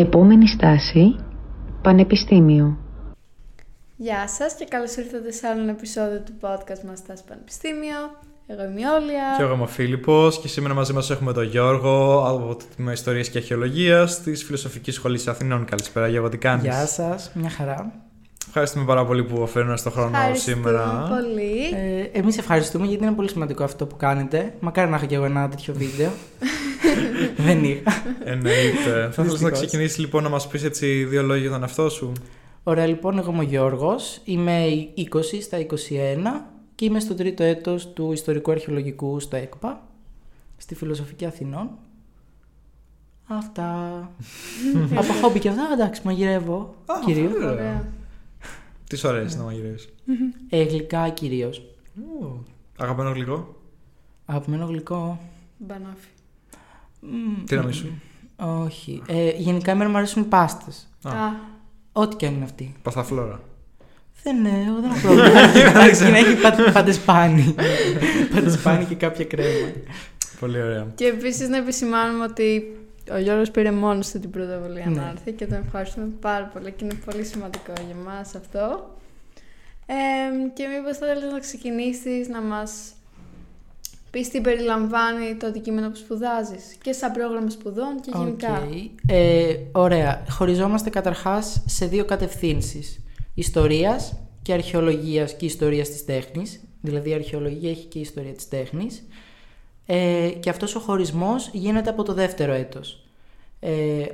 Επόμενη 0.00 0.48
στάση, 0.48 1.16
Πανεπιστήμιο. 1.82 2.78
Γεια 3.96 4.28
σας 4.28 4.54
και 4.54 4.64
καλώς 4.64 4.96
ήρθατε 4.96 5.32
σε 5.32 5.46
άλλο 5.46 5.60
ένα 5.62 5.70
επεισόδιο 5.70 6.20
του 6.20 6.32
podcast 6.40 6.82
μας 6.86 6.98
Στάση 6.98 7.22
Πανεπιστήμιο. 7.28 7.98
Εγώ 8.46 8.62
είμαι 8.62 8.80
η 8.80 8.84
Όλια. 8.84 9.34
Και 9.36 9.42
εγώ 9.42 9.54
είμαι 9.54 9.62
ο 9.62 9.66
Φίλιππος 9.66 10.40
και 10.40 10.48
σήμερα 10.48 10.74
μαζί 10.74 10.92
μας 10.92 11.10
έχουμε 11.10 11.32
τον 11.32 11.44
Γιώργο 11.44 12.24
από 12.28 12.54
το 12.54 12.64
Τμήμα 12.76 12.92
Ιστορίας 12.92 13.28
και 13.28 13.38
Αρχαιολογίας 13.38 14.20
της 14.20 14.44
Φιλοσοφικής 14.44 14.94
Σχολής 14.94 15.28
Αθηνών. 15.28 15.64
Καλησπέρα 15.64 16.08
Γιώργο, 16.08 16.28
τι 16.28 16.36
κάνεις; 16.36 16.64
Γεια 16.64 16.86
σας, 16.86 17.30
μια 17.34 17.50
χαρά. 17.50 17.92
Ευχαριστούμε 18.46 18.84
πάρα 18.84 19.04
πολύ 19.06 19.24
που 19.24 19.46
φέρνω 19.46 19.76
στο 19.76 19.90
χρόνο 19.90 20.16
Ευχαριστούμε 20.16 20.56
σήμερα. 20.56 21.08
πολύ. 21.08 21.70
Ε, 21.74 22.18
εμείς 22.18 22.38
ευχαριστούμε 22.38 22.86
γιατί 22.86 23.04
είναι 23.04 23.12
πολύ 23.14 23.28
σημαντικό 23.28 23.64
αυτό 23.64 23.86
που 23.86 23.96
κάνετε. 23.96 24.54
Μακάρι 24.60 24.90
να 24.90 24.96
έχω 24.96 25.06
και 25.06 25.14
εγώ 25.14 25.24
ένα 25.24 25.48
τέτοιο 25.48 25.74
βίντεο. 25.74 26.10
Δεν 27.44 27.64
είχα. 27.64 27.92
Εννοείται. 28.24 28.90
Θα 28.90 28.98
ήθελες 28.98 29.16
να 29.16 29.22
Δυστυχώς. 29.24 29.52
ξεκινήσεις 29.52 29.98
λοιπόν 29.98 30.22
να 30.22 30.28
μας 30.28 30.48
πεις 30.48 30.64
έτσι 30.64 31.04
δύο 31.04 31.22
λόγια 31.22 31.42
για 31.42 31.50
τον 31.50 31.60
εαυτό 31.62 31.88
σου; 31.88 32.12
Ωραία, 32.62 32.86
λοιπόν, 32.86 33.18
εγώ 33.18 33.30
είμαι 33.30 33.40
ο 33.40 33.42
Γιώργος. 33.42 34.20
Είμαι 34.24 34.64
20 34.96 35.40
στα 35.42 35.58
21 35.58 35.66
και 36.74 36.84
είμαι 36.84 37.00
στο 37.00 37.14
τρίτο 37.14 37.42
έτος 37.42 37.92
του 37.92 38.12
Ιστορικού 38.12 38.50
Αρχαιολογικού 38.50 39.20
στο 39.20 39.36
ΕΚΠΑ, 39.36 39.82
στη 40.56 40.74
Φιλοσοφική 40.74 41.24
Αθηνών. 41.24 41.70
Αυτά. 43.26 43.70
Από 45.00 45.12
χόμπι 45.22 45.38
και 45.38 45.48
αυτά, 45.48 45.68
εντάξει, 45.72 46.00
μαγειρεύω 46.04 46.74
κυρίως. 47.04 47.32
Ωραία. 47.32 47.50
Ωραία. 47.50 47.88
Τι 48.88 48.96
σου 48.96 49.08
αρέσει 49.08 49.36
να 49.36 49.42
μαγειρεύεις; 49.44 49.88
Ε, 50.50 50.62
γλυκά 50.62 51.08
κυρίως. 51.08 51.62
Ου, 51.96 52.44
Αγαπημένο 52.78 53.14
γλυκό; 53.14 53.54
Αγαπημένο 54.26 54.64
γλυκό. 54.66 55.20
Μπανόφι. 55.58 56.08
Μμ, 57.00 57.44
Τι 57.44 57.56
να 57.56 57.62
μη 57.62 57.72
σου. 57.72 58.00
Όχι. 58.36 59.02
Ε, 59.08 59.30
γενικά 59.30 59.70
εμένα 59.70 59.90
μου 59.90 59.96
αρέσουν 59.96 60.22
οι 60.22 60.26
πάστες. 60.26 60.88
Α. 61.02 61.10
Α, 61.10 61.34
Ό,τι 61.92 62.16
και 62.16 62.26
αν 62.26 62.34
είναι 62.34 62.44
αυτή. 62.44 62.74
Πασταφλόρα. 62.82 63.40
Δεν, 64.22 64.44
ε, 64.44 64.64
εγώ 64.68 64.80
δεν 64.80 64.90
έχω 64.90 65.00
πρόβλημα. 65.00 65.40
Αρκεί 65.82 66.02
να 66.02 66.16
έχει 66.18 66.34
πα- 66.40 66.72
παντεσπάνι. 66.72 67.54
παντεσπάνι 68.34 68.84
και 68.84 68.94
κάποια 68.94 69.24
κρέμα. 69.24 69.72
Πολύ 70.40 70.62
ωραία. 70.62 70.86
και 70.94 71.04
επίσης 71.06 71.48
να 71.48 71.56
επισημάνουμε 71.56 72.24
ότι 72.24 72.76
ο 73.12 73.18
Γιώργος 73.18 73.50
πήρε 73.50 73.70
μόνος 73.70 74.10
του 74.10 74.20
την 74.20 74.30
πρωτοβουλία 74.30 74.86
Ναι. 74.86 75.00
να 75.00 75.08
έρθει 75.08 75.32
και 75.32 75.46
τον 75.46 75.62
ευχαριστούμε 75.66 76.06
πάρα 76.20 76.44
πολύ 76.44 76.70
και 76.72 76.84
είναι 76.84 76.94
πολύ 77.04 77.24
σημαντικό 77.24 77.72
για 77.86 77.94
μας 78.04 78.34
αυτό. 78.34 78.90
Ε, 79.86 79.94
και 80.54 80.66
μήπως 80.66 80.96
θα 80.98 81.06
θέλεις 81.06 81.32
να 81.32 81.38
ξεκινήσεις 81.38 82.28
να 82.28 82.40
μας 82.42 82.92
πεις 84.10 84.28
τι 84.28 84.40
περιλαμβάνει 84.40 85.34
το 85.34 85.46
αντικείμενο 85.46 85.88
που 85.90 85.96
σπουδάζεις 85.96 86.76
και 86.82 86.92
σαν 86.92 87.12
πρόγραμμα 87.12 87.50
σπουδών 87.50 88.00
και 88.00 88.10
γενικά. 88.14 88.62
Οκ. 88.62 88.74
Ε, 89.06 89.56
ωραία. 89.72 90.24
Χωριζόμαστε 90.30 90.90
καταρχάς 90.90 91.62
σε 91.66 91.86
δύο 91.86 92.04
κατευθύνσεις. 92.04 93.00
Ιστορίας 93.34 94.14
και 94.42 94.52
αρχαιολογίας 94.52 95.34
και 95.36 95.46
ιστορίας 95.46 95.88
της 95.88 96.04
τέχνης. 96.04 96.60
Δηλαδή 96.80 97.10
η 97.10 97.14
αρχαιολογία 97.14 97.70
έχει 97.70 97.84
και 97.84 97.98
η 97.98 98.00
ιστορία 98.00 98.32
της 98.32 98.48
τέχνης. 98.48 99.02
Ε, 99.86 100.28
και 100.40 100.50
αυτός 100.50 100.74
ο 100.74 100.80
χωρισμός 100.80 101.50
γίνεται 101.52 101.90
από 101.90 102.02
το 102.02 102.14
δεύτερο 102.14 102.52
έτος. 102.52 103.04
Ε, 103.60 103.70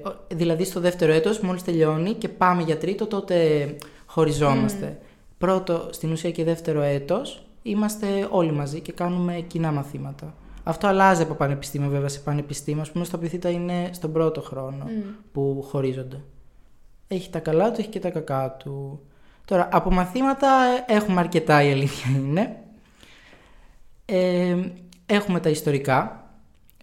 ο- 0.09 0.17
δηλαδή 0.35 0.65
στο 0.65 0.81
δεύτερο 0.81 1.13
έτος 1.13 1.39
μόλις 1.41 1.63
τελειώνει 1.63 2.13
και 2.13 2.29
πάμε 2.29 2.63
για 2.63 2.79
τρίτο 2.79 3.07
τότε 3.07 3.67
χωριζόμαστε. 4.07 4.99
Πρώτο 5.39 5.89
στην 5.93 6.13
ουσία 6.13 6.31
και 6.31 6.45
δεύτερο 6.45 6.81
έτος 6.81 7.46
είμαστε 7.67 8.29
όλοι 8.31 8.53
μαζί 8.53 8.81
και 8.81 8.93
κάνουμε 8.93 9.35
κοινά 9.47 9.73
μαθήματα. 9.73 10.35
Αυτό 10.65 10.87
αλλάζει 10.87 11.23
από 11.23 11.35
πανεπιστήμιο 11.35 11.89
βέβαια 11.89 12.09
σε 12.09 12.21
πανεπιστήμιο. 12.21 12.83
Ας 12.83 12.91
πούμε 12.91 13.05
στο 13.05 13.19
Πυθίτα 13.19 13.51
είναι 13.51 13.91
στον 13.93 14.13
πρώτο 14.13 14.41
χρόνο 14.41 14.85
Μμ. 14.85 15.01
που 15.33 15.65
χωρίζονται. 15.69 16.21
Έχει 17.09 17.31
τα 17.31 17.39
καλά 17.39 17.71
του, 17.71 17.81
έχει 17.81 17.89
και 17.89 18.01
τα 18.01 18.11
κακά 18.11 18.51
του. 18.51 19.01
Τώρα, 19.45 19.69
από 19.73 19.91
μαθήματα 19.93 20.49
ε, 20.89 20.95
έχουμε 20.95 21.21
αρκετά 21.21 21.63
η 21.63 21.73
αλήθεια 21.73 22.11
είναι. 22.17 22.57
Ε, 24.05 24.57
έχουμε 25.07 25.41
τα 25.41 25.49
ιστορικά, 25.49 26.25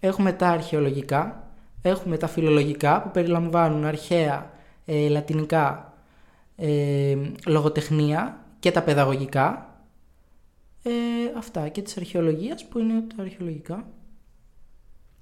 έχουμε 0.00 0.32
τα 0.32 0.48
αρχαιολογικά, 0.48 1.48
έχουμε 1.82 2.16
τα 2.16 2.26
φιλολογικά 2.26 3.02
που 3.02 3.10
περιλαμβάνουν 3.10 3.84
αρχαία, 3.84 4.50
ε, 4.84 5.08
λατινικά, 5.08 5.92
ε, 6.56 7.16
λογοτεχνία 7.46 8.38
και 8.58 8.70
τα 8.70 8.82
παιδαγωγικά. 8.82 9.73
Ε, 10.86 10.90
αυτά 11.36 11.68
και 11.68 11.82
της 11.82 11.96
αρχαιολογίας 11.96 12.68
που 12.68 12.78
είναι 12.78 13.04
τα 13.16 13.22
αρχαιολογικά 13.22 13.86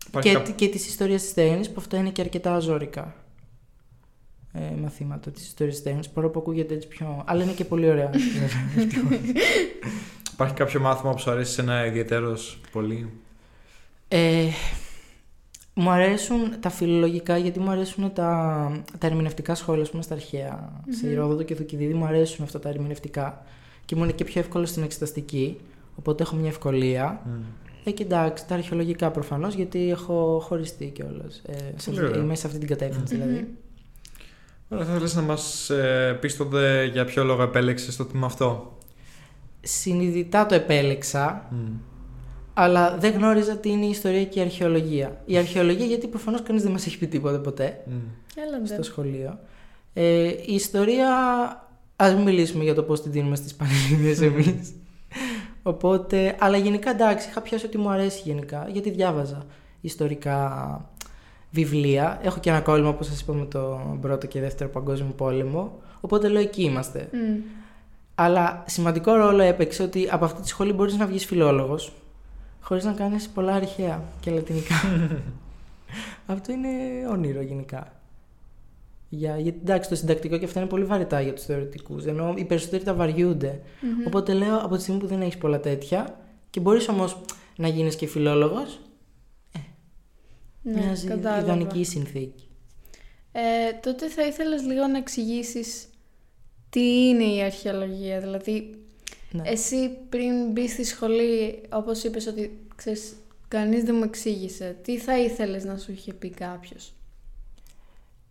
Υπάρχει 0.06 0.28
και, 0.28 0.34
κά- 0.34 0.55
και 0.55 0.69
της 0.69 0.87
ιστορίας 0.87 1.23
της 1.23 1.34
τέχνης 1.34 1.69
που 1.69 1.75
αυτά 1.78 1.97
είναι 1.97 2.11
και 2.11 2.21
αρκετά 2.21 2.59
ζώρικα 2.59 3.15
ε, 4.53 4.75
μαθήματα 4.81 5.31
της 5.31 5.47
ιστορίας 5.47 5.75
της 5.75 5.84
τέχνης 5.84 6.09
παρόλο 6.09 6.33
που 6.33 6.39
ακούγεται 6.39 6.75
έτσι 6.75 6.89
πιο... 6.89 7.23
αλλά 7.27 7.43
είναι 7.43 7.53
και 7.53 7.65
πολύ 7.65 7.91
ωραία 7.91 8.11
ευτυχώς. 8.15 8.53
Υπάρχει 10.33 10.55
κάποιο 10.55 10.81
μάθημα 10.81 11.12
που 11.12 11.19
σου 11.19 11.31
αρέσει 11.31 11.53
σε 11.53 11.61
ένα 11.61 11.87
ιδιαίτερος 11.87 12.61
πολύ; 12.73 13.11
ε, 14.09 14.49
μου 15.75 15.91
αρέσουν 15.91 16.61
τα 16.61 16.71
φιλολογικά 16.71 17.39
γιατί 17.39 17.61
μου 17.61 17.71
αρέσουν 17.71 18.12
τα, 18.12 18.83
τα 18.99 19.06
ερμηνευτικά 19.06 19.55
σχόλια 19.55 19.83
ας 19.83 19.91
πούμε, 19.91 20.03
στα 20.03 20.15
αρχαία. 20.15 20.83
Σε 20.89 21.09
Ηρόδοτο 21.11 21.43
και 21.43 21.55
Θουκυδίδη 21.55 21.94
μου 21.94 22.05
αρέσουν 22.05 22.44
αυτά 22.44 22.59
τα 22.59 22.69
ερμηνευτικά 22.69 23.44
και 23.93 23.99
μου 23.99 24.05
είναι 24.05 24.13
και 24.13 24.25
πιο 24.25 24.41
εύκολο 24.41 24.67
στην 24.67 24.83
εξεταστική 24.83 25.59
οπότε 25.97 26.23
έχω 26.23 26.37
μια 26.37 26.49
ευκολία 26.49 27.21
Ε, 27.85 27.91
και 27.91 28.03
εντάξει, 28.03 28.47
τα 28.47 28.55
αρχαιολογικά 28.55 29.11
προφανώς, 29.11 29.55
γιατί 29.55 29.91
έχω 29.91 30.41
χωριστεί 30.45 30.87
κιόλας. 30.87 31.43
Ε, 31.47 31.53
σε 31.77 31.91
Πολύ 31.91 31.99
αυτή- 31.99 32.11
ωραία. 32.13 32.23
είμαι 32.23 32.35
σε 32.35 32.47
αυτή 32.47 32.59
την 32.59 32.69
κατεύθυνση 32.69 33.15
δηλαδή. 33.17 33.49
Ωραία, 34.69 34.85
θα 34.85 34.91
ήθελες 34.91 35.15
να 35.15 35.23
μας 35.23 35.71
ε, 35.71 36.19
πεις 36.21 36.37
τότε 36.37 36.85
για 36.93 37.05
ποιο 37.05 37.25
λόγο 37.25 37.43
επέλεξες 37.43 37.97
το 37.97 38.05
τμήμα 38.05 38.27
αυτό; 38.27 38.79
Συνειδητά 39.61 40.47
το 40.47 40.55
επέλεξα, 40.55 41.47
Μμ. 41.51 41.57
αλλά 42.55 42.97
δεν 42.99 43.13
γνώριζα 43.13 43.57
τι 43.57 43.71
είναι 43.71 43.85
η 43.87 43.91
ιστορία 43.91 44.25
και 44.25 44.39
η 44.39 44.43
αρχαιολογία. 44.43 45.23
Η 45.25 45.37
αρχαιολογία, 45.37 45.87
γιατί 45.87 46.07
προφανώς 46.07 46.43
κανείς 46.43 46.63
δεν 46.63 46.73
μας 46.73 46.87
έχει 46.87 46.99
πει 46.99 47.07
τίποτα 47.07 47.41
ποτέ 47.41 47.81
Μμ. 47.87 47.93
Έλα, 48.47 48.59
ντε. 48.61 48.67
στο 48.75 48.83
σχολείο. 48.83 49.39
Ε, 49.95 50.25
η 50.47 50.55
ιστορία, 50.55 51.09
ας 52.03 52.15
μην 52.15 52.23
μιλήσουμε 52.23 52.65
για 52.65 52.75
το 52.75 52.83
πώς 52.83 53.03
την 53.03 53.13
δίνουμε 53.13 53.37
στις 53.37 53.55
πανελλήνιες 53.55 54.21
εμείς. 54.21 54.73
Οπότε, 55.63 56.37
αλλά 56.39 56.57
γενικά 56.57 56.91
εντάξει, 56.91 57.29
είχα 57.29 57.41
πιάσει 57.41 57.67
ότι 57.67 57.79
μου 57.79 57.91
αρέσει 57.91 58.21
γενικά, 58.25 58.69
γιατί 58.73 58.91
διάβαζα 58.91 59.47
ιστορικά 59.81 60.81
βιβλία. 61.51 62.19
Έχω 62.23 62.41
και 62.41 62.51
ένα 62.51 62.61
κόλλημα, 62.61 62.89
όπως 62.89 63.07
σας 63.07 63.21
είπα, 63.21 63.33
με 63.33 63.45
το 63.45 63.81
πρώτο 64.01 64.27
και 64.27 64.41
δεύτερο 64.41 64.71
παγκόσμιο 64.71 65.12
πόλεμο. 65.17 65.81
Οπότε 66.01 66.29
λέω 66.29 66.43
εκεί 66.43 66.62
είμαστε. 66.62 67.09
Μμ. 67.12 67.41
Αλλά 68.15 68.65
σημαντικό 68.67 69.15
ρόλο 69.15 69.43
έπαιξε 69.43 69.83
ότι 69.83 70.09
από 70.11 70.25
αυτή 70.25 70.43
τη 70.43 70.49
σχολή 70.49 70.73
μπορείς 70.73 70.97
να 70.97 71.07
βγεις 71.07 71.25
φιλόλογος 71.25 71.93
χωρίς 72.61 72.85
να 72.85 72.93
κάνεις 72.93 73.29
πολλά 73.29 73.55
αρχαία 73.55 74.03
και 74.21 74.31
λατινικά. 74.31 74.75
Αυτό 76.27 76.53
είναι 76.53 76.69
όνειρο 77.11 77.43
γενικά. 77.43 77.93
Για, 79.15 79.39
γιατί 79.39 79.59
εντάξει, 79.62 79.89
το 79.89 79.95
συντακτικό 79.95 80.39
και 80.39 80.45
αυτά 80.45 80.61
είναι 80.61 80.69
πολύ 80.69 80.84
βαρετά 80.84 81.21
για 81.21 81.33
τους 81.33 81.45
θεωρητικούς. 81.45 82.05
Ενώ 82.05 82.34
οι 82.37 82.45
περισσότεροι 82.45 82.84
τα 82.84 82.95
βαριούνται. 82.95 83.61
Μμμ. 83.81 84.06
Οπότε 84.06 84.33
λέω 84.33 84.59
από 84.59 84.77
τη 84.77 84.83
στιγμή 84.83 85.00
που 85.00 85.06
δεν 85.06 85.21
έχεις 85.21 85.37
πολλά 85.39 85.61
τέτοια 85.61 86.21
και 86.50 86.61
μπορείς 86.61 86.89
όμως 86.89 87.21
να 87.56 87.69
γίνεις 87.69 87.97
και 87.97 88.06
φιλόλογος, 88.06 88.81
Ναι, 90.62 90.81
μοιάζει 90.81 91.06
κατάλαβα. 91.06 91.43
ιδανική 91.43 91.84
συνθήκη. 91.84 92.49
Ε, 93.33 93.73
τότε 93.83 94.09
θα 94.09 94.27
ήθελες 94.27 94.62
λίγο 94.62 94.87
να 94.87 94.99
εξηγήσεις 94.99 95.87
τι 96.71 97.09
είναι 97.09 97.25
η 97.25 97.43
αρχαιολογία. 97.43 98.21
Δηλαδή, 98.21 98.75
Ναι. 99.31 99.43
εσύ 99.47 99.91
πριν 100.09 100.50
μπεις 100.50 100.73
στη 100.73 100.84
σχολή, 100.84 101.61
όπως 101.73 102.03
είπες 102.03 102.27
ότι 102.27 102.59
ξέρεις, 102.77 103.15
κανείς 103.49 103.83
δεν 103.84 103.94
μου 103.94 104.05
εξήγησε, 104.05 104.77
τι 104.83 104.99
θα 104.99 105.19
ήθελες 105.19 105.65
να 105.65 105.77
σου 105.79 105.93
είχε 105.93 106.12
πει 106.12 106.31
κάποιος; 106.31 106.93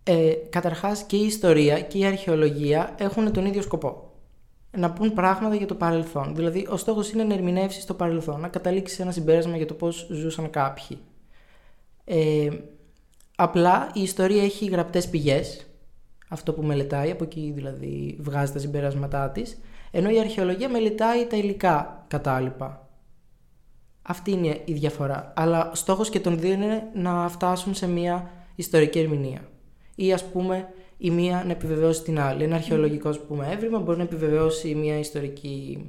Ε, 0.04 0.34
καταρχάς 0.50 1.04
και 1.04 1.16
η 1.16 1.26
ιστορία 1.26 1.82
και 1.82 1.98
η 1.98 2.06
αρχαιολογία 2.06 2.96
έχουν 2.98 3.32
τον 3.32 3.46
ίδιο 3.46 3.62
σκοπό. 3.62 4.12
Να 4.78 4.92
πούν 4.92 5.14
πράγματα 5.14 5.56
για 5.56 5.68
το 5.68 5.76
παρελθόν. 5.76 6.36
Δηλαδή, 6.36 6.68
ο 6.70 6.78
στόχος 6.78 7.12
είναι 7.12 7.24
να 7.24 7.34
ερμηνεύσεις 7.34 7.86
το 7.86 7.94
παρελθόν, 7.94 8.40
να 8.40 8.48
καταλήξεις 8.48 8.98
σε 8.98 9.02
ένα 9.02 9.12
συμπέρασμα 9.12 9.58
για 9.58 9.66
το 9.66 9.74
πώς 9.74 10.08
ζούσαν 10.12 10.50
κάποιοι. 10.50 10.98
Ε, 12.04 12.50
απλά 13.36 13.92
η 13.94 14.02
ιστορία 14.02 14.44
έχει 14.44 14.66
γραπτές 14.66 15.10
πηγές, 15.10 15.66
αυτό 16.30 16.54
που 16.54 16.64
μελετάει, 16.64 17.12
από 17.12 17.24
εκεί 17.24 17.52
δηλαδή 17.56 18.18
βγάζει 18.20 18.52
τα 18.52 18.60
συμπεράσματά 18.60 19.30
της, 19.30 19.60
ενώ 19.92 20.10
η 20.10 20.20
αρχαιολογία 20.20 20.70
μελετάει 20.70 21.26
τα 21.26 21.38
υλικά 21.38 22.06
κατάλοιπα. 22.08 22.90
Αυτή 24.02 24.32
είναι 24.32 24.62
η 24.66 24.74
διαφορά. 24.74 25.34
Αλλά 25.36 25.72
στόχος 25.74 26.10
και 26.10 26.20
των 26.20 26.40
δύο 26.40 26.52
είναι 26.52 26.84
να 26.94 27.30
φτάσουν 27.30 27.76
σε 27.76 27.88
μια 27.88 28.30
ιστορική 28.56 29.00
ερμηνεία. 29.00 29.51
Ή 30.02 30.14
ας 30.14 30.26
πούμε 30.26 30.70
η 30.98 31.10
μία 31.10 31.44
να 31.46 31.52
επιβεβαιώσει 31.52 32.04
την 32.04 32.20
άλλη. 32.20 32.44
Ένα 32.44 32.56
αρχαιολογικό 32.56 33.10
ας 33.10 33.20
πούμε, 33.20 33.50
έβριμα 33.52 33.80
μπορεί 33.80 33.98
να 33.98 34.04
επιβεβαιώσει 34.04 34.76
μια 34.76 35.00
ιστορική 35.00 35.86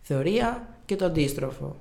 θεωρία 0.00 0.68
και 0.84 0.96
το 0.96 1.04
αντίστροφο. 1.04 1.76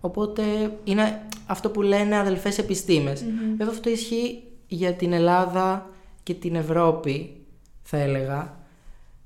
Οπότε 0.00 0.42
είναι 0.84 1.22
αυτό 1.46 1.70
που 1.70 1.82
λένε 1.82 2.16
αδελφές 2.16 2.58
επιστήμες. 2.58 3.24
Βέβαια 3.56 3.72
αυτό 3.72 3.90
ισχύει 3.90 4.42
για 4.68 4.92
την 4.92 5.12
Ελλάδα 5.12 5.90
και 6.22 6.34
την 6.34 6.54
Ευρώπη, 6.54 7.36
θα 7.82 7.96
έλεγα. 7.96 8.60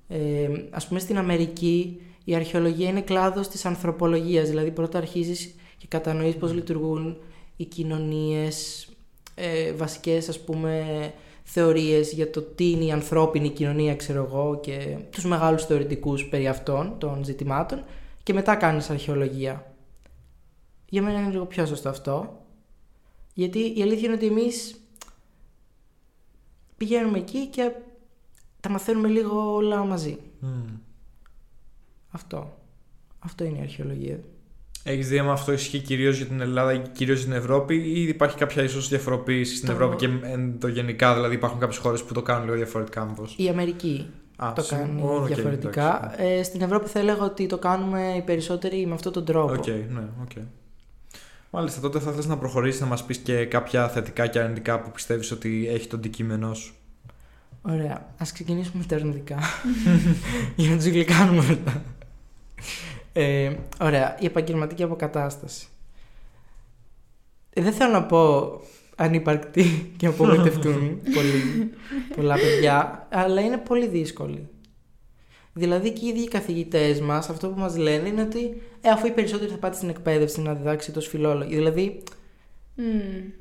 Ε, 0.09 0.49
ας 0.71 0.87
πούμε 0.87 1.01
στην 1.01 1.19
Αμερική 1.19 2.01
η 2.25 2.35
αρχαιολογία 2.35 2.89
είναι 2.89 3.01
κλάδος 3.01 3.49
της 3.49 3.65
ανθρωπολογίας, 3.65 4.49
δηλαδή 4.49 4.71
πρώτα 4.71 4.99
αρχίζεις 4.99 5.55
και 5.79 5.87
κατανοείς 5.89 6.35
πώς 6.35 6.55
λειτουργούν 6.55 7.17
οι 7.57 7.65
κοινωνίες, 7.65 8.89
ε, 9.35 9.73
βασικές 9.73 10.29
ας 10.29 10.41
πούμε 10.41 10.85
θεωρίες 11.51 12.13
για 12.13 12.31
το 12.31 12.43
τι 12.43 12.71
είναι 12.71 12.85
η 12.85 12.93
ανθρώπινη 12.93 13.51
κοινωνία, 13.51 13.97
ξέρω 13.97 14.25
εγώ, 14.25 14.61
και 14.61 14.99
τους 15.11 15.25
μεγάλους 15.25 15.65
θεωρητικούς 15.65 16.29
περί 16.29 16.49
αυτών 16.49 16.99
των 16.99 17.25
ζητημάτων 17.25 17.85
και 18.23 18.33
μετά 18.33 18.57
κάνεις 18.57 18.91
αρχαιολογία. 18.91 19.75
Για 20.89 21.03
μένα 21.03 21.21
είναι 21.21 21.31
λίγο 21.31 21.47
πιο 21.47 21.67
σωστό 21.67 21.89
αυτό, 21.89 22.45
γιατί 23.35 23.59
η 23.59 23.83
αλήθεια 23.83 24.05
είναι 24.05 24.17
ότι 24.17 24.27
εμείς 24.27 24.81
πηγαίνουμε 26.77 27.19
εκεί 27.19 27.47
και 27.47 27.73
τα 28.61 28.71
μαθαίνουμε 28.71 29.09
λίγο 29.09 29.55
όλα 29.55 29.85
μαζί. 29.85 30.19
Αυτό. 32.11 32.59
Αυτό 33.19 33.45
είναι 33.45 33.59
η 33.59 33.63
αρχαιολογία. 33.63 34.21
Έχεις 34.83 35.09
δει 35.09 35.19
αν 35.19 35.31
αυτό 35.31 35.53
ισχύει 35.53 35.79
κυρίως 35.79 36.17
για 36.17 36.27
την 36.27 36.41
Ελλάδα 36.41 36.73
ή 36.73 36.83
κυρίως 36.93 37.19
για 37.19 37.27
την 37.29 37.37
Ευρώπη, 37.37 37.75
ή 37.77 38.03
υπάρχει 38.03 38.37
κάποια 38.37 38.63
ίσως 38.63 38.89
διαφοροποίηση 38.89 39.55
στην 39.57 39.67
Το- 39.69 39.73
Ευρώπη 39.75 39.97
και 39.97 40.09
εν- 40.23 40.59
το 40.61 40.69
γενικά, 40.69 41.15
δηλαδή 41.15 41.35
υπάρχουν 41.35 41.61
κάποιες 41.61 41.79
χώρες 41.79 42.03
που 42.03 42.15
το 42.15 42.23
κάνουν 42.23 42.45
λίγο 42.45 42.57
διαφορετικά, 42.57 43.05
μήπω. 43.05 43.25
Η 43.37 43.49
Αμερική 43.49 44.07
Α, 44.37 44.53
το 44.55 44.63
συ- 44.63 44.77
κάνει 44.77 45.03
ω, 45.03 45.15
οκ, 45.15 45.27
διαφορετικά. 45.27 46.13
εντάξει. 46.15 46.39
Ε, 46.39 46.43
στην 46.43 46.61
Ευρώπη 46.63 46.89
θα 46.89 46.99
έλεγα 46.99 47.23
ότι 47.25 47.47
το 47.47 47.59
κάνουμε 47.59 48.15
οι 48.17 48.23
περισσότεροι 48.23 48.87
με 48.87 48.95
αυτόν 48.95 49.13
τον 49.13 49.25
τρόπο. 49.25 49.53
Οκ, 49.53 49.67
ναι, 49.67 50.03
οκ. 50.23 50.31
Μάλιστα, 51.51 51.81
τότε 51.81 51.99
θα 51.99 52.13
θες 52.13 52.27
να 52.27 52.37
προχωρήσεις 52.39 52.81
να 52.81 52.87
μας 52.87 53.05
πεις 53.05 53.19
και 53.19 53.45
κάποια 53.45 53.89
θετικά 53.89 54.27
και 54.27 54.39
αρνητικά 54.39 54.81
που 54.81 54.91
πιστεύεις 54.91 55.31
ότι 55.31 55.69
έχει 55.75 55.87
το 55.87 55.97
αντικείμενό 55.97 56.55
σου. 56.55 56.75
Ωραία. 57.63 58.07
Ας 58.19 58.33
ξεκινήσουμε 58.33 58.79
με 58.79 58.85
τα 58.89 58.97
αρνητικά. 58.97 59.39
για 60.57 60.71
να 60.71 60.77
τους 60.77 60.87
γλυκάνουμε 60.87 61.45
μετά. 61.49 61.83
Ε, 63.21 63.53
ωραία. 63.81 64.17
Η 64.21 64.27
επαγγελματική 64.27 64.83
αποκατάσταση. 64.83 65.67
Ε, 67.51 67.63
δεν 67.63 67.73
θέλω 67.73 67.93
να 67.93 68.03
πω 68.05 68.51
ανυπαρκτή 68.97 69.93
και 69.97 70.07
απογοητευτούν 70.07 71.01
πολύ, 71.15 71.71
πολλά 72.17 72.35
παιδιά, 72.35 73.07
αλλά 73.11 73.41
είναι 73.41 73.57
πολύ 73.59 73.87
δύσκολη. 73.87 74.49
Δηλαδή 75.53 75.93
και 75.93 76.05
οι 76.05 76.09
ίδιοι 76.09 76.21
οι 76.23 76.29
καθηγητές 76.29 77.01
μας, 77.01 77.29
αυτό 77.29 77.49
που 77.49 77.61
μας 77.61 77.77
λένε 77.77 78.09
είναι 78.09 78.23
ότι 78.23 78.63
ε, 78.81 78.89
αφού 78.89 79.07
οι 79.07 79.11
περισσότεροι 79.11 79.51
θα 79.51 79.57
πάτε 79.57 79.77
στην 79.77 79.89
εκπαίδευση 79.89 80.41
να 80.41 80.55
διδάξετε 80.55 80.99
ως 80.99 81.07
φιλόλογοι. 81.09 81.55
Δηλαδή 81.55 82.03
Μμμ. 82.75 82.85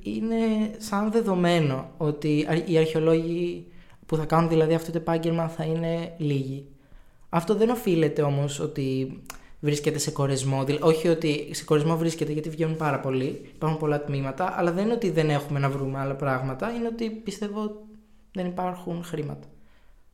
είναι 0.01 0.35
σαν 0.77 1.12
δεδομένο 1.12 1.89
ότι 1.97 2.45
αρ- 2.50 2.69
οι 2.69 2.77
αρχαιολόγοι 2.77 3.65
που 4.06 4.15
θα 4.15 4.25
κάνουν 4.25 4.50
δηλαδή 4.50 4.73
αυτό 4.73 4.91
το 4.91 4.97
επάγγελμα 4.97 5.47
θα 5.47 5.63
είναι 5.63 6.13
λίγοι. 6.18 6.65
Αυτό 7.30 7.56
δεν 7.56 7.69
οφείλεται 7.69 8.21
όμως 8.21 8.59
ότι 8.59 9.19
βρίσκεται 9.59 9.98
σε 9.98 10.12
κορεσμό. 10.12 10.63
δηλα- 10.63 10.81
Όχι 10.86 11.07
ότι 11.07 11.50
σε 11.54 11.63
κορεσμό 11.63 11.98
βρίσκεται 11.98 12.31
γιατί 12.31 12.50
βγαίνουν 12.50 12.75
πάρα 12.75 13.00
πολλοί, 13.00 13.42
υπάρχουν 13.56 13.80
πολλά 13.80 14.04
τμήματα, 14.04 14.54
αλλά 14.57 14.71
δεν 14.71 14.83
είναι 14.83 14.94
ότι 14.94 15.09
δεν 15.09 15.30
έχουμε 15.30 15.59
να 15.59 15.69
βρούμε 15.69 16.00
άλλα 16.00 16.15
πράγματα, 16.15 16.71
είναι 16.71 16.88
ότι 16.88 17.09
πιστεύω 17.09 17.86
δεν 18.33 18.45
υπάρχουν 18.45 19.04
χρήματα. 19.04 19.48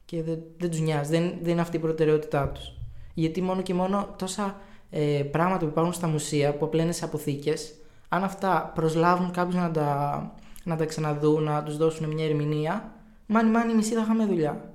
Και 0.06 0.24
δεν, 0.24 0.40
δεν 0.57 0.69
τους 0.69 0.80
νοιάζει, 0.80 1.12
δεν, 1.12 1.34
δεν 1.42 1.51
είναι 1.51 1.62
αυτή 1.62 1.78
η 1.78 1.80
προτεραιότητά 1.80 2.48
τους. 2.50 2.74
Γιατί 3.13 3.42
μόνο 3.42 3.62
και 3.62 3.74
μόνο 3.74 4.16
τόσα 4.18 4.62
ε, 4.90 5.24
πράγματα 5.31 5.60
που 5.66 5.72
υπάρχουν 5.72 5.94
στα 5.94 6.07
μουσεία 6.07 6.54
που 6.54 6.66
απλά 6.66 6.84
είναι 6.84 6.92
σε 6.92 7.06
αποθήκες, 7.06 7.75
αν 8.10 8.24
αυτά 8.24 8.72
προσλάβουν 8.75 9.31
κάποιους 9.31 9.56
να 9.56 9.72
τα, 9.72 10.31
να 10.63 10.75
τα 10.75 10.86
ξαναδούν, 10.86 11.44
να 11.44 11.63
τους 11.63 11.78
δώσουν 11.78 12.10
μια 12.13 12.25
ερμηνεία, 12.25 12.94
μάνι 13.28 13.50
μάνι 13.51 13.74
μισή 13.74 13.94
θα 13.94 14.01
είχαμε 14.01 14.25
δουλειά. 14.25 14.74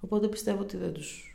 Οπότε 0.00 0.26
πιστεύω 0.28 0.60
ότι 0.60 0.76
δεν 0.76 0.92
τους 0.92 1.34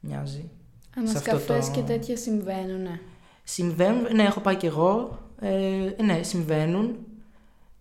νοιάζει. 0.00 0.50
Ανασκαφές 0.96 1.66
το- 1.66 1.72
και 1.72 1.80
τέτοια 1.80 2.16
συμβαίνουν. 2.16 2.82
ναι. 2.82 3.00
Συμβαίνουν, 3.44 4.14
ναι, 4.14 4.22
έχω 4.22 4.40
πάει 4.40 4.56
κι 4.56 4.66
εγώ. 4.66 5.18
Ε, 5.40 6.02
ναι, 6.02 6.22
συμβαίνουν. 6.22 6.96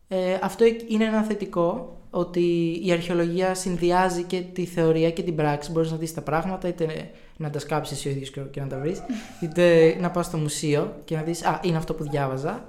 Ε, 0.07 0.37
αυτό 0.41 0.65
είναι 0.87 1.03
ένα 1.05 1.21
θετικό, 1.23 1.95
ότι 2.09 2.41
η 2.85 2.91
αρχαιολογία 2.91 3.55
συνδυάζει 3.55 4.23
και 4.23 4.41
τη 4.41 4.65
θεωρία 4.65 5.11
και 5.11 5.23
την 5.23 5.35
πράξη. 5.35 5.71
Μπορείς 5.71 5.91
να 5.91 5.97
δεις 5.97 6.13
τα 6.13 6.21
πράγματα, 6.21 6.67
είτε 6.67 7.11
να 7.37 7.49
τα 7.49 7.59
σκάψεις 7.59 7.97
εσύ 7.97 8.07
ο 8.07 8.11
ίδιος 8.11 8.29
και- 8.29 8.41
και 8.41 8.59
να 8.61 8.67
τα 8.67 8.77
βρεις, 8.79 9.01
είτε 9.41 9.95
να 9.99 10.11
πας 10.11 10.25
στο 10.25 10.37
μουσείο 10.37 10.95
και 11.05 11.15
να 11.15 11.21
δεις, 11.21 11.45
α, 11.45 11.59
είναι 11.63 11.77
αυτό 11.77 11.93
που 11.93 12.03
διάβαζα. 12.09 12.65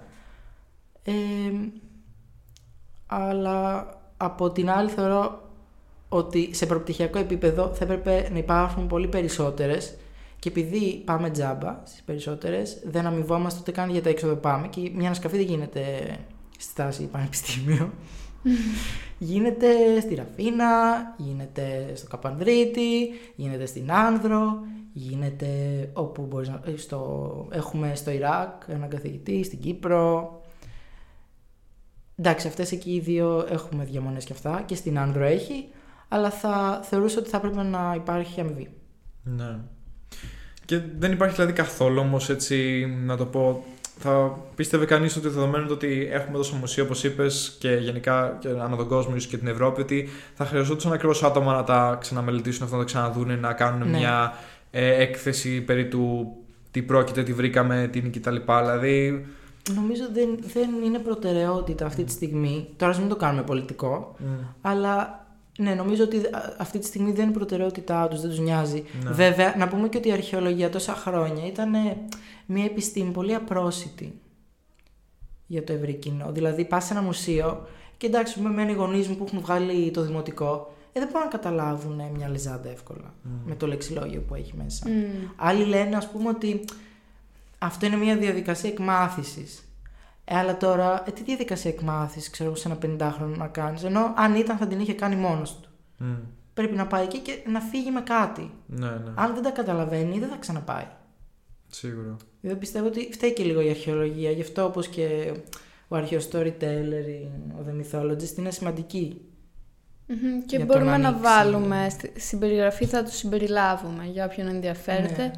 Ε, 1.04 1.12
αλλά 3.06 3.86
από 4.16 4.50
την 4.50 4.70
άλλη 4.70 4.90
θεωρώ 4.90 5.42
ότι 6.08 6.54
σε 6.54 6.66
προπτυχιακό 6.66 7.18
επίπεδο 7.18 7.70
θα 7.74 7.84
έπρεπε 7.84 8.28
να 8.32 8.38
υπάρχουν 8.38 8.86
πολύ 8.86 9.08
περισσότερες 9.08 9.94
και 10.42 10.48
επειδή 10.48 11.02
πάμε 11.04 11.30
τζάμπα 11.30 11.80
στις 11.84 12.02
περισσότερες, 12.02 12.82
δεν 12.84 13.06
αμοιβόμαστε 13.06 13.60
ούτε 13.60 13.70
καν 13.70 13.90
για 13.90 14.02
τα 14.02 14.08
έξοδο 14.08 14.34
που 14.34 14.40
πάμε 14.40 14.68
και 14.68 14.80
μια 14.94 15.06
ανασκαφή 15.06 15.36
δεν 15.36 15.46
γίνεται 15.46 15.82
στη 16.58 16.70
στάση 16.70 17.04
πανεπιστήμιο. 17.06 17.92
γίνεται 19.18 20.00
στη 20.00 20.14
Ραφίνα, 20.14 20.66
γίνεται 21.16 21.92
στο 21.94 22.06
Καπανδρίτη, 22.06 23.08
γίνεται 23.34 23.66
στην 23.66 23.92
Άνδρο, 23.92 24.58
γίνεται 24.92 25.90
όπου 25.92 26.22
μπορείς 26.22 26.48
να... 26.48 26.60
ε, 26.64 26.76
Στο... 26.76 27.48
Έχουμε 27.50 27.94
στο 27.94 28.10
Ιράκ 28.10 28.62
έναν 28.66 28.88
καθηγητή, 28.88 29.44
στην 29.44 29.58
Κύπρο. 29.60 30.40
Εντάξει, 32.16 32.46
αυτές 32.46 32.72
εκεί 32.72 32.90
οι 32.94 33.00
δύο 33.00 33.46
έχουμε 33.50 33.84
διαμονές 33.84 34.24
και 34.24 34.32
αυτά 34.32 34.62
και 34.66 34.74
στην 34.74 34.98
Άνδρο 34.98 35.24
έχει, 35.24 35.68
αλλά 36.08 36.30
θα 36.30 36.80
θεωρούσα 36.84 37.18
ότι 37.18 37.28
θα 37.28 37.36
έπρεπε 37.36 37.62
να 37.62 37.94
υπάρχει 37.96 38.40
αμοιβή. 38.40 38.68
Ναι. 39.22 39.58
Και 40.64 40.80
δεν 40.98 41.12
υπάρχει 41.12 41.34
δηλαδή 41.34 41.52
καθόλου 41.52 42.00
όμως 42.00 42.28
έτσι 42.28 42.86
να 43.04 43.16
το 43.16 43.26
πω. 43.26 43.64
Θα 43.98 44.38
πίστευε 44.54 44.84
κανείς 44.84 45.16
ότι 45.16 45.28
δεδομένου 45.28 45.66
το 45.66 45.72
ότι 45.74 46.08
έχουμε 46.12 46.36
τόσο 46.36 46.56
μουσείο 46.56 46.84
όπως 46.84 47.04
είπες 47.04 47.56
και 47.58 47.68
γενικά 47.68 48.36
και 48.40 48.48
ανά 48.48 48.76
τον 48.76 48.88
κόσμο 48.88 49.16
ίσως 49.16 49.30
και 49.30 49.36
την 49.36 49.46
Ευρώπη, 49.46 49.80
ότι 49.80 50.08
θα 50.34 50.44
χρειαζόντουσαν 50.44 50.92
ακριβώς 50.92 51.22
άτομα 51.22 51.54
να 51.54 51.64
τα 51.64 51.96
ξαναμελετήσουν 52.00 52.62
αυτό, 52.64 52.76
να 52.76 52.82
τα 52.82 52.88
ξαναδούν, 52.88 53.40
να 53.40 53.52
κάνουν 53.52 53.90
Ναι. 53.90 53.98
μια 53.98 54.34
ε, 54.70 55.02
έκθεση 55.02 55.60
περί 55.60 55.88
του 55.88 56.32
τι 56.70 56.82
πρόκειται, 56.82 57.22
τι 57.22 57.32
βρήκαμε, 57.32 57.88
τι 57.92 57.98
είναι 57.98 58.08
κτλ. 58.08 58.36
Δηλαδή. 58.46 59.26
Νομίζω 59.74 60.02
δεν, 60.12 60.38
δεν 60.52 60.70
είναι 60.84 60.98
προτεραιότητα 60.98 61.86
αυτή 61.86 62.04
τη 62.04 62.12
στιγμή. 62.12 62.68
Τώρα 62.76 62.92
ας 62.92 62.98
μην 62.98 63.08
το 63.08 63.16
κάνουμε 63.16 63.42
πολιτικό, 63.42 64.16
αλλά 64.60 65.21
ναι, 65.58 65.74
νομίζω 65.74 66.04
ότι 66.04 66.16
α- 66.16 66.54
αυτή 66.58 66.78
τη 66.78 66.86
στιγμή 66.86 67.12
δεν 67.12 67.24
είναι 67.24 67.32
προτεραιότητά 67.32 68.08
τους, 68.08 68.20
δεν 68.20 68.30
τους 68.30 68.38
νοιάζει. 68.38 68.84
Ναι. 69.04 69.10
Βέβαια, 69.10 69.54
να 69.58 69.68
πούμε 69.68 69.88
και 69.88 69.96
ότι 69.96 70.08
η 70.08 70.12
αρχαιολογία 70.12 70.70
τόσα 70.70 70.94
χρόνια 70.94 71.46
ήταν 71.46 71.74
ε, 71.74 71.96
μια 72.46 72.64
επιστήμη 72.64 73.10
πολύ 73.10 73.34
απρόσιτη 73.34 74.20
για 75.46 75.64
το 75.64 75.72
ευρύ 75.72 75.94
κοινό. 75.94 76.32
Δηλαδή, 76.32 76.64
πας 76.64 76.84
σε 76.84 76.92
ένα 76.92 77.02
μουσείο 77.02 77.66
και 77.96 78.06
εντάξει, 78.06 78.40
με 78.40 78.48
μένει 78.50 78.70
οι 78.70 78.74
γονείς 78.74 79.08
μου 79.08 79.16
που 79.16 79.24
έχουν 79.24 79.40
βγάλει 79.40 79.90
το 79.90 80.02
δημοτικό, 80.02 80.74
ε, 80.92 81.00
δεν 81.00 81.08
μπορούν 81.08 81.26
να 81.26 81.32
καταλάβουν 81.32 82.00
ε, 82.00 82.10
μια 82.14 82.28
λιζάντα 82.28 82.68
εύκολα 82.68 83.14
με 83.46 83.54
το 83.54 83.66
λεξιλόγιο 83.66 84.20
που 84.20 84.34
έχει 84.34 84.52
μέσα. 84.62 84.88
Μμ. 84.88 85.28
Άλλοι 85.36 85.64
λένε, 85.64 85.96
ας 85.96 86.08
πούμε, 86.10 86.28
ότι 86.28 86.64
αυτό 87.58 87.86
είναι 87.86 87.96
μια 87.96 88.16
διαδικασία 88.16 88.70
εκμάθησης. 88.70 89.64
Ε, 90.32 90.36
αλλά 90.36 90.56
τώρα, 90.56 91.02
ε, 91.06 91.10
τι 91.10 91.22
διαδικασία 91.22 91.70
εκμάθησης, 91.70 92.30
ξέρω 92.30 92.48
εγώ, 92.48 92.58
σε 92.58 92.68
ένα 92.68 92.78
50χρονο 92.82 93.36
να 93.36 93.46
κάνεις, 93.46 93.84
ενώ 93.84 94.12
αν 94.16 94.34
ήταν 94.34 94.56
θα 94.56 94.66
την 94.66 94.80
είχε 94.80 94.92
κάνει 94.94 95.16
μόνος 95.16 95.56
του. 95.60 95.68
Μμ. 95.98 96.14
Πρέπει 96.54 96.74
να 96.74 96.86
πάει 96.86 97.04
εκεί 97.04 97.18
και 97.18 97.38
να 97.46 97.60
φύγει 97.60 97.90
με 97.90 98.00
κάτι. 98.00 98.50
Ναι, 98.66 98.86
ναι. 98.86 99.12
Αν 99.14 99.34
δεν 99.34 99.42
τα 99.42 99.50
καταλαβαίνει, 99.50 100.18
δεν 100.18 100.28
θα 100.28 100.36
ξαναπάει. 100.36 100.86
Σίγουρα. 101.68 102.16
Δεν 102.40 102.58
πιστεύω 102.58 102.86
ότι 102.86 103.08
φταίει 103.12 103.32
και 103.32 103.42
λίγο 103.44 103.60
η 103.60 103.68
αρχαιολογία. 103.70 104.30
Γι' 104.30 104.40
αυτό 104.40 104.64
όπως 104.64 104.88
και 104.88 105.32
ο 105.88 105.96
αρχαίος 105.96 106.28
storyteller, 106.32 107.06
ή 107.08 107.28
ο 107.58 107.64
the 107.68 107.96
mythologist 107.96 108.36
είναι 108.38 108.50
σημαντική. 108.50 109.20
Μμμ. 110.06 110.44
Και 110.46 110.56
Για 110.56 110.64
μπορούμε 110.64 110.90
τον 110.90 111.00
να 111.00 111.08
ανοίξει. 111.08 111.22
βάλουμε 111.26 111.86
στη 111.90 112.12
στην 112.16 112.38
περιγραφή, 112.38 112.84
θα 112.84 113.02
το 113.02 113.10
συμπεριλάβουμε 113.10 114.04
για 114.12 114.24
όποιον 114.24 114.46
ενδιαφέρεται. 114.46 115.22
Ναι. 115.22 115.30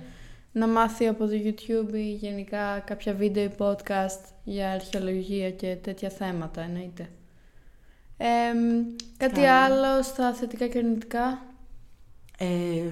Να 0.57 0.69
μάθει 0.69 1.07
από 1.07 1.27
το 1.27 1.33
YouTube 1.33 1.95
ή 1.95 2.13
γενικά 2.13 2.79
κάποια 2.79 3.15
βίντεο 3.15 3.45
ή 3.45 3.51
podcast 3.59 4.21
για 4.45 4.71
αρχαιολογία 4.71 5.51
και 5.51 5.77
τέτοια 5.83 6.09
θέματα 6.09 6.61
εννοείται. 6.61 7.09
Εμ, 8.17 8.85
κάτι 9.17 9.41
Καλά. 9.41 9.65
άλλο 9.65 10.03
στα 10.03 10.33
θετικά 10.35 10.67
και 10.67 10.79
αρνητικά; 10.79 11.43
Ε, 12.39 12.83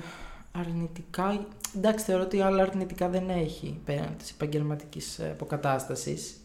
αρνητικά, 0.52 1.46
εντάξει 1.76 2.04
θεωρώ 2.04 2.22
ότι 2.22 2.40
άλλα 2.40 2.62
αρνητικά 2.62 3.08
δεν 3.08 3.30
έχει 3.30 3.80
πέραν 3.84 4.14
της 4.18 4.30
επαγγελματικής 4.30 5.18
ε, 5.18 5.30
αποκατάστασης. 5.30 6.36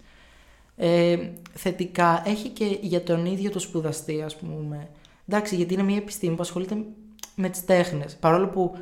Ε, 0.75 1.29
θετικά 1.53 2.23
έχει 2.25 2.49
και 2.49 2.77
για 2.81 3.03
τον 3.03 3.25
ίδιο 3.25 3.51
το 3.51 3.59
σπουδαστή 3.59 4.21
ας 4.21 4.35
πούμε. 4.35 4.87
Εντάξει 5.27 5.55
γιατί 5.55 5.73
είναι 5.73 5.83
μια 5.83 5.97
επιστήμη 5.97 6.35
που 6.35 6.41
ασχολείται 6.41 6.85
με 7.35 7.49
τις 7.49 7.65
τέχνες. 7.65 8.15
Παρόλο 8.15 8.47
που 8.47 8.77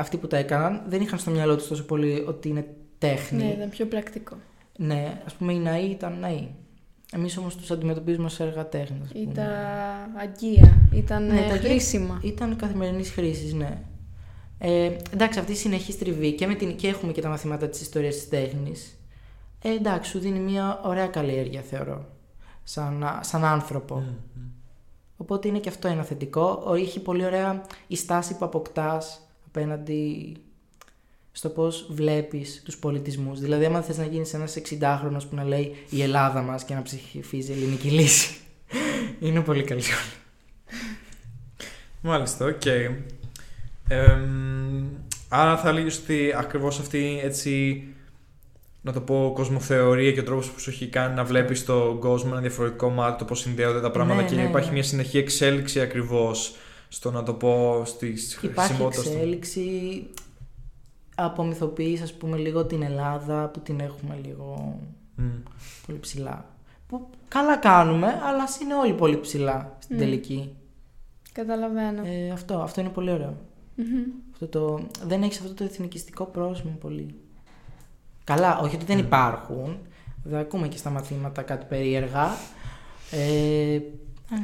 αυτοί 0.00 0.16
που 0.16 0.26
τα 0.26 0.36
έκαναν 0.36 0.82
δεν 0.88 1.00
είχαν 1.00 1.18
στο 1.18 1.30
μυαλό 1.30 1.56
τους 1.56 1.68
τόσο 1.68 1.84
πολύ 1.84 2.24
ότι 2.28 2.48
είναι 2.48 2.66
τέχνη. 2.98 3.42
Ναι, 3.44 3.50
ήταν 3.50 3.68
πιο 3.68 3.86
πρακτικό. 3.86 4.36
Ναι, 4.76 5.22
ας 5.26 5.32
πούμε 5.34 5.52
οι 5.52 5.58
ναοί 5.58 5.84
ήταν 5.84 6.18
ναοί. 6.20 6.48
Εμείς 7.12 7.36
όμως 7.36 7.56
τους 7.56 7.70
αντιμετωπίζουμε 7.70 8.24
ως 8.26 8.40
έργα 8.40 8.68
τέχνης. 8.68 9.02
ας 9.04 9.10
Ή 9.10 9.22
πούμε. 9.22 9.34
τα 9.34 9.46
αγκία. 10.20 10.78
Ήταν 10.92 11.26
Ναι, 11.26 11.40
ε, 11.40 11.48
τα 11.48 11.56
χρήσιμα. 11.56 12.20
Ήταν 12.24 12.56
καθημερινής 12.56 13.10
χρήσης, 13.10 13.52
ναι. 13.54 13.78
Ε, 14.58 14.90
εντάξει, 15.12 15.38
αυτή 15.38 15.52
η 15.52 15.54
συνεχή 15.54 15.94
τριβή 15.94 16.32
και, 16.32 16.46
με 16.46 16.54
την, 16.54 16.76
και 16.76 16.88
έχουμε 16.88 17.12
και 17.12 17.20
τα 17.20 17.28
μαθήματα 17.28 17.68
της 17.68 17.80
ιστορίας 17.80 18.14
της 18.14 18.28
τέχνης. 18.28 18.98
Ε, 19.62 19.70
εντάξει, 19.72 20.10
σου 20.10 20.18
δίνει 20.18 20.38
μια 20.38 20.80
ωραία 20.84 21.06
καλλιέργεια, 21.06 21.60
θεωρώ. 21.60 22.04
Σαν, 22.62 23.04
σαν 23.20 23.44
άνθρωπο. 23.44 23.94
Μμ, 23.94 24.04
μμ. 24.34 24.40
Οπότε 25.16 25.48
είναι 25.48 25.58
και 25.58 25.68
αυτό 25.68 25.88
ένα 25.88 26.02
θετικό. 26.02 26.62
Ο- 26.66 26.74
Έχει 26.74 27.00
πολύ 27.00 27.24
ωραία 27.24 27.62
η 27.86 27.96
στάση 27.96 28.36
που 28.36 28.44
αποκτάς 28.44 29.29
απέναντι 29.52 30.36
στο 31.32 31.48
πώς 31.48 31.86
βλέπεις 31.90 32.62
τους 32.64 32.76
πολιτισμούς. 32.76 33.40
Δηλαδή, 33.40 33.64
άμα 33.64 33.82
θες 33.82 33.98
να 33.98 34.04
γίνεις 34.04 34.34
ένας 34.34 34.56
60χρονο 34.56 35.18
που 35.30 35.34
να 35.34 35.44
λέει 35.44 35.76
η 35.90 36.02
Ελλάδα 36.02 36.42
μας 36.42 36.64
και 36.64 36.74
να 36.74 36.82
ψηφίζει 36.82 37.52
ελληνική 37.52 37.88
λύση. 37.88 38.36
είναι 39.20 39.40
πολύ 39.40 39.62
καλή 39.62 39.80
σχόλια. 39.80 40.12
Μάλιστα, 42.00 42.46
οκ. 42.46 42.66
Εμ, 43.88 44.84
άρα 45.28 45.56
θα 45.56 45.72
λέγεις 45.72 45.98
ότι 45.98 46.34
ακριβώς 46.36 46.78
αυτή 46.78 47.20
έτσι 47.22 47.84
να 48.82 48.92
το 48.92 49.00
πω 49.00 49.32
κοσμοθεωρία 49.34 50.12
και 50.12 50.20
ο 50.20 50.24
τρόπος 50.24 50.50
που 50.50 50.60
σου 50.60 50.70
έχει 50.70 50.86
κάνει 50.86 51.14
να 51.14 51.24
βλέπεις 51.24 51.64
τον 51.64 51.98
κόσμο 51.98 52.28
με 52.28 52.32
ένα 52.32 52.40
διαφορετικό 52.40 52.90
μάτι, 52.90 53.18
το 53.18 53.24
πώς 53.24 53.40
συνδέονται 53.40 53.80
τα 53.80 53.90
πράγματα 53.90 54.22
Ναι, 54.22 54.28
και 54.28 54.34
ναι, 54.34 54.42
υπάρχει 54.42 54.68
ναι. 54.68 54.74
μια 54.74 54.82
συνεχή 54.82 55.18
εξέλιξη 55.18 55.80
ακριβώς 55.80 56.54
στο 56.92 57.10
να 57.10 57.22
το 57.22 57.34
πω 57.34 57.82
στη 57.84 58.06
Υπάρχει 58.06 58.36
χρησιμότητα 58.60 59.02
στο- 59.02 59.10
εξέλιξη 59.12 60.06
απομυθοποιείς 61.14 62.00
ας 62.02 62.12
πούμε 62.14 62.36
λίγο 62.36 62.64
την 62.64 62.82
Ελλάδα 62.82 63.48
που 63.48 63.60
την 63.60 63.80
έχουμε 63.80 64.18
λίγο 64.24 64.78
Μμ. 65.14 65.24
πολύ 65.86 65.98
ψηλά. 65.98 66.44
Που 66.86 67.08
καλά 67.28 67.56
κάνουμε, 67.56 68.06
αλλά 68.06 68.42
ας 68.42 68.58
είναι 68.60 68.74
όλοι 68.74 68.92
πολύ 68.92 69.20
ψηλά 69.20 69.76
στην 69.82 69.96
Μμ. 69.96 69.98
τελική. 69.98 70.54
Καταλαβαίνω. 71.32 72.02
Ε, 72.06 72.30
αυτό, 72.30 72.58
αυτό 72.58 72.80
είναι 72.80 72.90
πολύ 72.90 73.10
ωραίο. 73.10 73.36
Μμμ. 73.74 74.02
Αυτό 74.32 74.46
το, 74.46 74.86
δεν 75.06 75.22
έχεις 75.22 75.40
αυτό 75.40 75.54
το 75.54 75.64
εθνικιστικό 75.64 76.24
πρόσημο 76.24 76.76
πολύ. 76.80 77.14
Καλά, 78.24 78.58
όχι 78.58 78.74
ότι 78.76 78.84
δεν 78.84 78.98
υπάρχουν. 78.98 79.78
Δεν 80.24 80.38
ακούμε 80.40 80.68
και 80.68 80.76
στα 80.76 80.90
μαθήματα 80.90 81.42
κάτι 81.42 81.66
περίεργα. 81.68 82.24
Ε, 83.10 83.74
α, 84.30 84.36
Ε, 84.36 84.42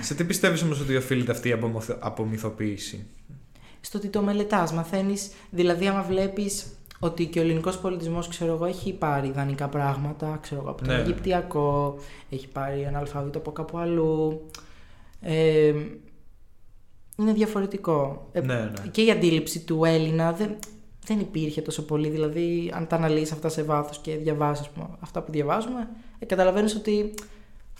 Σε 0.00 0.14
τι 0.14 0.24
πιστεύεις 0.24 0.62
όμως 0.62 0.80
ότι 0.80 0.96
οφείλεται 0.96 1.30
αυτή 1.32 1.48
η 1.48 1.52
απομοθε- 1.52 1.98
απομυθοποίηση; 2.00 3.06
στο 3.80 3.98
ότι 3.98 4.08
το 4.08 4.22
μελετάς, 4.22 4.72
μαθαίνεις, 4.72 5.30
δηλαδή 5.50 5.86
άμα 5.86 6.02
βλέπεις 6.02 6.66
ότι 6.98 7.26
και 7.26 7.38
ο 7.38 7.42
ελληνικός 7.42 7.78
πολιτισμός, 7.78 8.28
ξέρω 8.28 8.52
εγώ, 8.52 8.64
έχει 8.64 8.92
πάρει 8.92 9.26
ιδανικά 9.28 9.68
πράγματα, 9.68 10.38
ξέρω 10.42 10.60
εγώ, 10.60 10.70
από 10.70 10.84
τον 10.84 10.94
Ναι. 10.94 11.00
Αιγυπτιακό, 11.00 11.96
έχει 12.30 12.48
πάρει 12.48 12.80
ένα 12.80 12.98
αλφάβητο 12.98 13.38
από 13.38 13.52
κάπου 13.52 13.78
αλλού. 13.78 14.46
Ε, 15.20 15.74
είναι 17.16 17.32
διαφορετικό. 17.32 18.28
Ε, 18.32 18.40
Ναι, 18.40 18.54
ναι. 18.54 18.88
Και 18.90 19.02
η 19.02 19.10
αντίληψη 19.10 19.60
του 19.60 19.84
Έλληνα 19.84 20.32
δεν, 20.32 20.56
δεν 21.06 21.18
υπήρχε 21.20 21.60
τόσο 21.62 21.84
πολύ. 21.84 22.08
Δηλαδή, 22.08 22.72
αν 22.74 22.86
τα 22.86 22.96
αναλύσεις 22.96 23.32
αυτά 23.32 23.48
σε 23.48 23.62
βάθος 23.62 23.98
και 23.98 24.16
διαβάσεις 24.16 24.66
ας 24.66 24.72
πούμε, 24.72 24.88
αυτά 25.00 25.22
που 25.22 25.32
διαβάζουμε, 25.32 25.88
ε, 26.18 26.24
καταλαβαίνεις 26.26 26.74
ότι 26.74 27.14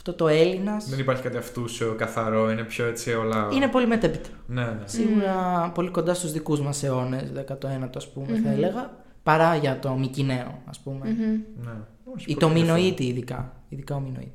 αυτό 0.06 0.14
το 0.25 0.28
Έλληνας 0.28 0.88
Δεν 0.88 0.99
υπάρχει 0.99 1.23
κάτι 1.23 1.37
αυτούσιο 1.37 1.94
καθαρό, 1.99 2.50
είναι 2.50 2.62
πιο 2.62 2.87
έτσι 2.87 3.12
όλα... 3.12 3.49
είναι 3.52 3.68
πολύ 3.68 3.87
μετέπειτα. 3.87 4.28
Ναι, 4.47 4.64
ναι. 4.64 4.82
Σίγουρα 4.85 5.71
πολύ 5.75 5.90
κοντά 5.90 6.14
στους 6.14 6.32
δικούς 6.32 6.61
μας 6.61 6.82
αιώνες, 6.82 7.32
19ο 7.49 7.88
ας 7.97 8.12
πούμε 8.12 8.26
θα 8.26 8.32
Μμμ. 8.38 8.47
έλεγα, 8.52 8.90
παρά 9.23 9.56
για 9.56 9.78
το 9.78 9.94
Μικυναίο 9.94 10.62
ας 10.64 10.78
πούμε. 10.80 11.09
μμμ. 11.11 11.40
ναι. 11.64 11.73
Όχι, 12.14 12.25
Ή 12.30 12.35
πολύ 12.35 12.38
το 12.38 12.47
ενδιαφέρον. 12.47 12.76
Μινοίτη 12.80 13.06
ειδικά, 13.06 13.52
ειδικά 13.68 13.94
ο 13.94 14.00
Μινοίτη. 14.00 14.32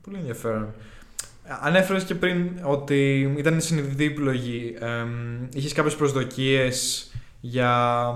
Πολύ 0.00 0.16
ενδιαφέρον. 0.16 0.74
Ανέφερες 1.60 2.04
και 2.04 2.14
πριν 2.14 2.50
ότι 2.62 3.20
ήταν 3.38 3.60
συνειδητή 3.60 4.04
επιλογή. 4.04 4.76
Εμ, 4.80 5.46
είχες 5.54 5.72
κάποιες 5.72 5.96
προσδοκίες 5.96 7.10
για 7.40 8.14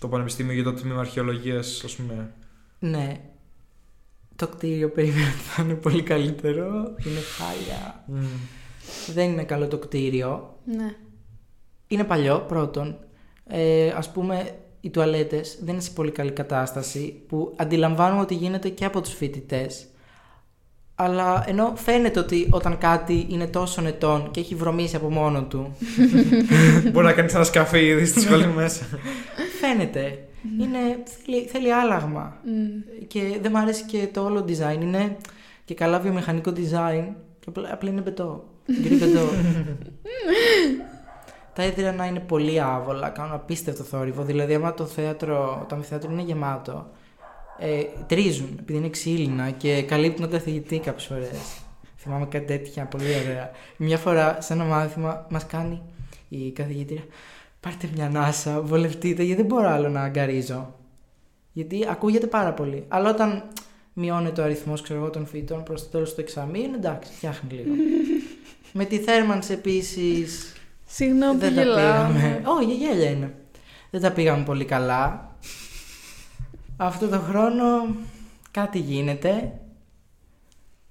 το 0.00 0.08
Πανεπιστήμιο, 0.08 0.52
για 0.54 0.64
το 0.64 0.72
τμήμα 0.72 1.00
αρχαιολογίας, 1.00 1.82
ας 1.84 1.94
πούμε. 1.96 2.30
Ναι, 2.78 3.20
το 4.46 4.48
κτίριο 4.56 4.88
περίμενα 4.90 5.26
ότι 5.26 5.38
θα 5.48 5.62
είναι 5.62 5.74
πολύ 5.74 6.02
καλύτερο, 6.02 6.66
είναι 7.06 7.20
χάλια. 7.36 8.04
Δεν 9.14 9.30
είναι 9.30 9.44
καλό 9.44 9.66
το 9.68 9.78
κτίριο, 9.78 10.56
Ναι. 10.64 10.94
είναι 11.86 12.04
παλιό 12.04 12.44
πρώτον. 12.48 12.96
Ε, 13.46 13.88
ας 13.96 14.10
πούμε 14.12 14.50
οι 14.80 14.90
τουαλέτες 14.90 15.58
δεν 15.62 15.72
είναι 15.74 15.82
σε 15.82 15.90
πολύ 15.90 16.10
καλή 16.10 16.30
κατάσταση 16.30 17.22
που 17.28 17.52
αντιλαμβάνουμε 17.56 18.20
ότι 18.22 18.34
γίνεται 18.34 18.68
και 18.68 18.84
από 18.84 19.00
τους 19.00 19.12
φοιτητές. 19.14 19.86
Αλλά 20.94 21.44
ενώ 21.46 21.72
φαίνεται 21.76 22.18
ότι 22.20 22.46
όταν 22.50 22.78
κάτι 22.78 23.26
είναι 23.28 23.46
τόσο 23.46 23.86
ετών 23.86 24.30
και 24.30 24.40
έχει 24.40 24.54
βρωμίσει 24.54 24.96
από 24.96 25.10
μόνο 25.10 25.42
του, 25.44 25.76
Μπορεί 26.92 27.06
να 27.06 27.12
κάνεις 27.12 27.34
ένα 27.34 27.44
σκαφί 27.44 27.86
ήδη 27.86 28.04
στη 28.06 28.20
σχολή 28.20 28.46
μέσα. 28.56 28.84
φαίνεται. 29.60 30.26
Είναι, 30.60 31.02
θέλει, 31.04 31.46
θέλει 31.46 31.72
άλλαγμα. 31.72 32.36
Μμ. 32.44 33.04
Και 33.06 33.38
δεν 33.40 33.50
μου 33.54 33.58
αρέσει 33.58 33.84
και 33.84 34.08
το 34.12 34.24
όλο 34.24 34.44
design. 34.48 34.80
Είναι 34.80 35.16
και 35.64 35.74
καλά 35.74 35.98
βιομηχανικό 35.98 36.52
design. 36.56 37.08
Και 37.38 37.46
απλά, 37.48 37.72
απλά 37.72 37.90
είναι 37.90 38.00
μπετό. 38.00 38.44
Γκρι 38.82 38.94
μπετό. 38.96 39.20
Τα 41.54 41.62
έδρανα 41.62 42.06
είναι 42.06 42.20
πολύ 42.20 42.60
άβολα, 42.60 43.08
κάνουν 43.08 43.32
απίστευτο 43.32 43.82
θόρυβο. 43.82 44.22
Δηλαδή, 44.22 44.54
άμα 44.54 44.74
το 44.74 44.86
θέατρο, 44.86 45.64
το 45.68 45.74
αμφιθέατρο 45.74 46.12
είναι 46.12 46.22
γεμάτο, 46.22 46.90
ε, 47.58 47.82
τρίζουν 48.06 48.56
επειδή 48.60 48.78
είναι 48.78 48.88
ξύλινα 48.88 49.50
και 49.50 49.82
καλύπτουν 49.82 50.20
τον 50.20 50.30
καθηγητή 50.30 50.78
κάποιες 50.78 51.06
φορές. 51.06 51.62
Θυμάμαι 51.96 52.26
κάτι 52.26 52.44
τέτοια, 52.44 52.84
πολύ 52.84 53.04
ωραία. 53.24 53.50
Μια 53.76 53.98
φορά 53.98 54.36
σε 54.40 54.52
ένα 54.52 54.64
μάθημα 54.64 55.26
μας 55.30 55.46
κάνει 55.46 55.82
η 56.28 56.50
καθηγήτρια. 56.50 57.02
Πάρτε 57.62 57.88
μια 57.94 58.06
ανάσα, 58.06 58.60
βολευτείτε, 58.60 59.22
γιατί 59.22 59.40
δεν 59.42 59.50
μπορώ 59.50 59.68
άλλο 59.68 59.88
να 59.88 60.02
αγκαρίζω. 60.02 60.74
Γιατί 61.52 61.86
ακούγεται 61.88 62.26
πάρα 62.26 62.52
πολύ. 62.52 62.84
Αλλά 62.88 63.10
όταν 63.10 63.42
μειώνεται 63.92 64.40
ο 64.40 64.44
αριθμός 64.44 64.82
των 64.82 65.26
φοιτητών 65.26 65.62
προς 65.62 65.82
το 65.82 65.88
τέλος 65.88 66.14
του 66.14 66.20
εξαμήνου, 66.20 66.74
εντάξει, 66.74 67.12
φτιάχνει 67.12 67.52
λίγο. 67.52 67.74
Με 68.78 68.84
τη 68.84 68.98
θέρμανση 68.98 69.52
επίσης. 69.52 70.52
Συγγνώμη 70.86 71.32
που 71.32 71.38
δεν 71.38 71.54
τα 71.54 71.62
γελάω. 71.62 72.06
πήγαμε. 72.06 72.42
Όχι, 72.44 72.74
γέλια 72.74 73.10
είναι. 73.10 73.34
Δεν 73.90 74.00
τα 74.00 74.12
πήγαμε 74.12 74.44
πολύ 74.44 74.64
καλά. 74.64 75.30
Αυτό 76.76 77.08
το 77.08 77.18
χρόνο 77.18 77.96
κάτι 78.50 78.78
γίνεται. 78.78 79.60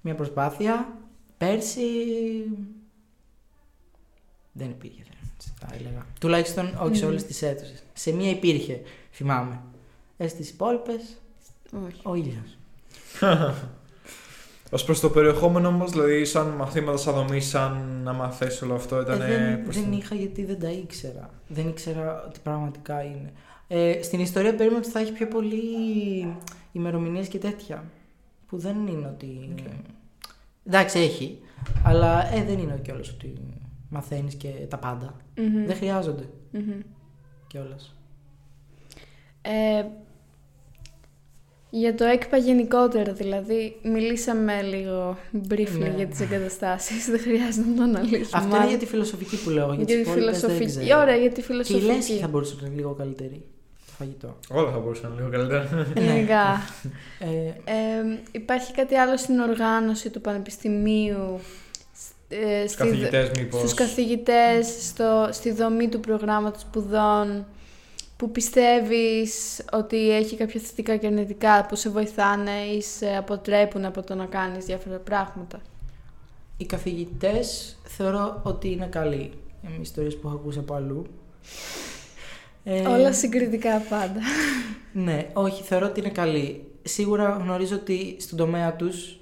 Μια 0.02 0.16
προσπάθεια. 0.16 0.98
Πέρσι 1.38 1.82
δεν 4.52 4.70
υπήρχε 4.70 5.04
θέρμανση, 5.04 5.21
θα 5.60 5.68
έλεγα. 5.80 6.06
Τουλάχιστον 6.20 6.66
όχι 6.82 6.96
σε 6.96 7.02
Μμμ. 7.04 7.10
όλες 7.12 7.24
τις 7.26 7.42
αίθουσες. 7.42 7.84
Σε 7.94 8.12
μία 8.12 8.30
υπήρχε, 8.30 8.82
θυμάμαι. 9.12 9.62
Ε, 10.18 10.28
στις 10.28 10.50
υπόλοιπες, 10.50 11.02
Όχι. 11.88 12.00
ο 12.04 12.16
ήλιος. 12.16 12.58
Ως 14.74 14.84
προς 14.86 15.00
το 15.00 15.10
περιεχόμενο 15.10 15.68
όμως, 15.68 15.92
δηλαδή, 15.92 16.26
σαν 16.26 16.48
μαθήματα, 16.48 16.98
σαν 16.98 17.14
δομή, 17.14 17.42
σαν 17.42 18.02
να 18.04 18.14
μαθαίνει 18.14 18.52
όλο 18.64 18.74
αυτό, 18.74 18.96
Ε, 18.96 19.02
ήταν. 19.02 19.18
δεν, 19.18 19.64
προς 19.64 19.76
δεν 19.76 19.84
την- 19.84 19.94
είχα 19.94 20.16
γιατί 20.16 20.46
δεν 20.46 20.60
τα 20.60 20.70
ήξερα. 20.70 21.30
Δεν 21.48 21.68
ήξερα 21.68 22.24
ότι 22.28 22.40
πραγματικά 22.44 23.04
είναι. 23.04 23.32
Ε, 23.68 24.00
στην 24.04 24.20
ιστορία 24.20 24.56
περίμενα 24.56 24.82
ότι 24.82 24.90
θα 24.90 25.00
έχει 25.00 25.12
πιο 25.12 25.28
πολύ 25.28 25.62
ημερομηνίες 26.72 27.28
και 27.28 27.38
τέτοια. 27.38 27.84
Που 28.48 28.58
δεν 28.58 28.88
είναι 28.88 29.08
ότι. 29.08 29.50
Οκ. 29.52 29.58
Εντάξει, 30.68 31.00
έχει. 31.00 31.40
Αλλά 31.84 32.34
ε, 32.36 32.44
δεν 32.44 32.60
είναι 32.60 32.80
κιόλας 32.84 33.10
ότι 33.10 33.34
μαθαίνεις 33.92 34.36
και 34.36 34.48
τα 34.70 34.78
πάντα. 34.78 35.16
Μμμ. 35.38 35.66
Δεν 35.66 35.76
χρειάζονται 35.76 36.24
Μμμ. 36.52 36.80
κιόλας. 37.48 37.96
Ε, 39.42 39.86
για 41.74 41.96
το 41.96 42.04
ΕΚΠΑ 42.06 42.38
γενικότερα, 42.38 43.14
δηλαδή, 43.14 43.78
μιλήσαμε 43.84 44.62
λίγο 44.62 45.18
briefly 45.50 45.78
Ναι. 45.80 45.94
για 45.96 46.08
τις 46.08 46.20
εγκαταστάσεις, 46.20 47.06
δεν 47.10 47.20
χρειάζεται 47.20 47.70
να 47.70 47.76
το 47.76 47.84
αναλύσουμε. 47.84 48.28
Αυτό 48.34 48.48
είναι 48.48 48.58
άλλο. 48.58 48.70
για 48.70 48.78
τη 48.78 48.86
φιλοσοφική 48.86 49.44
που 49.44 49.50
λέω. 49.50 49.66
Για, 49.66 49.76
Για 49.76 49.86
τις 49.86 49.96
τη 49.96 50.02
υπόλοιπες 50.02 50.40
δεν 50.40 50.50
φιλοσοφική. 50.50 50.80
ξέρω. 50.86 51.00
Ωραία, 51.00 51.16
για 51.16 51.30
τη 51.30 51.36
Και 51.36 51.42
η 51.42 51.44
φιλοσοφική. 51.44 51.86
Λέσχη 51.86 52.18
θα 52.18 52.28
μπορούσε 52.28 52.56
να 52.62 52.68
είναι 52.68 52.76
λίγο 52.76 52.94
καλύτερη. 52.94 53.46
Το 53.86 53.92
φαγητό. 53.98 54.38
Όλα 54.50 54.72
θα 54.72 54.80
μπορούσαν 54.80 55.14
λίγο 55.18 55.30
καλύτερα. 55.30 55.86
Γενικά. 55.98 56.44
Ε, 57.20 57.72
Ε, 57.72 58.20
υπάρχει 58.32 58.74
κάτι 58.74 58.96
άλλο 58.96 59.18
στην 59.18 59.40
οργάνωση 59.40 60.10
του 60.10 60.22
Πανεπιστημίου, 60.22 61.40
σ- 62.32 62.64
ε, 62.64 62.68
στη, 62.68 62.78
Καθηγητές, 62.78 63.32
μήπως. 63.38 63.60
στους 63.60 63.74
καθηγητές, 63.74 64.68
στο, 64.88 65.30
στη 65.32 65.52
δομή 65.52 65.88
του 65.90 66.00
προγράμματος 66.00 66.62
σπουδών, 66.62 67.46
που 68.18 68.32
πιστεύεις 68.32 69.62
ότι 69.72 70.12
έχει 70.12 70.36
κάποια 70.36 70.60
θετικά 70.60 70.96
και 70.98 71.08
αρνητικά 71.08 71.66
που 71.70 71.76
σε 71.76 71.90
βοηθάνε 71.90 72.52
ή 72.78 72.82
σε 72.82 73.16
αποτρέπουν 73.18 73.86
από 73.86 74.02
το 74.04 74.16
να 74.16 74.26
κάνεις 74.26 74.66
διάφορα 74.66 74.98
πράγματα; 74.98 75.62
οι 76.58 76.66
καθηγητές 76.66 77.78
θεωρώ 77.84 78.40
ότι 78.44 78.72
είναι 78.72 78.86
καλοί. 78.86 79.32
Με 79.62 79.70
ιστορίες 79.82 80.18
που 80.18 80.28
έχω 80.28 80.36
ακούσει 80.38 80.60
από 80.60 80.74
αλλού. 80.74 81.06
Ε, 82.64 82.88
Όλα 82.88 83.14
συγκριτικά 83.14 83.78
πάντα. 83.78 84.20
Ναι, 84.94 85.30
όχι, 85.34 85.64
θεωρώ 85.64 85.86
ότι 85.86 86.00
είναι 86.00 86.10
καλή. 86.10 86.64
Σίγουρα 86.84 87.30
γνωρίζω 87.44 87.76
ότι 87.76 88.16
στον 88.20 88.38
τομέα 88.38 88.76
τους 88.76 89.20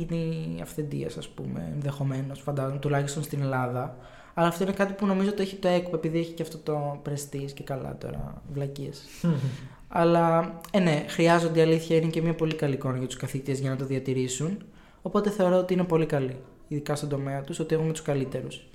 είναι 0.00 0.16
η 0.16 0.60
αυθεντίας, 0.62 1.16
ας 1.16 1.28
πούμε, 1.28 1.70
ενδεχομένως, 1.74 2.40
φαντάζομαι, 2.40 2.78
τουλάχιστον 2.78 3.22
στην 3.22 3.40
Ελλάδα. 3.40 3.96
Αλλά 4.34 4.48
αυτό 4.48 4.62
είναι 4.62 4.72
κάτι 4.72 4.92
που 4.92 5.06
νομίζω 5.06 5.32
το 5.32 5.42
έχει 5.42 5.56
το 5.56 5.68
ΕΚΟ, 5.68 5.90
επειδή 5.94 6.18
έχει 6.18 6.32
και 6.32 6.42
αυτό 6.42 6.58
το 6.58 7.00
πρεστή 7.02 7.48
και 7.54 7.62
καλά 7.62 7.96
τώρα, 7.98 8.42
βλακίες. 8.52 9.02
Αλλά, 9.88 10.54
ε, 10.70 10.78
ναι, 10.78 11.04
χρειάζονται 11.08 11.58
η 11.58 11.62
αλήθεια, 11.62 11.96
είναι 11.96 12.06
και 12.06 12.22
μια 12.22 12.34
πολύ 12.34 12.54
καλή 12.54 12.74
εικόνα 12.74 12.98
για 12.98 13.06
τους 13.06 13.16
καθηγητές 13.16 13.60
για 13.60 13.70
να 13.70 13.76
το 13.76 13.84
διατηρήσουν. 13.84 14.58
Οπότε 15.02 15.30
θεωρώ 15.30 15.56
ότι 15.56 15.72
είναι 15.72 15.84
πολύ 15.84 16.06
καλή, 16.06 16.36
ειδικά 16.68 16.94
στον 16.96 17.08
τομέα 17.08 17.42
τους, 17.42 17.58
ότι 17.58 17.74
έχουμε 17.74 17.92
τους 17.92 18.02
καλύτερους. 18.02 18.66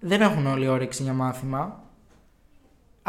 Δεν 0.00 0.20
έχουν 0.20 0.46
όλοι 0.46 0.68
όρεξη 0.68 1.02
για 1.02 1.12
μάθημα. 1.12 1.82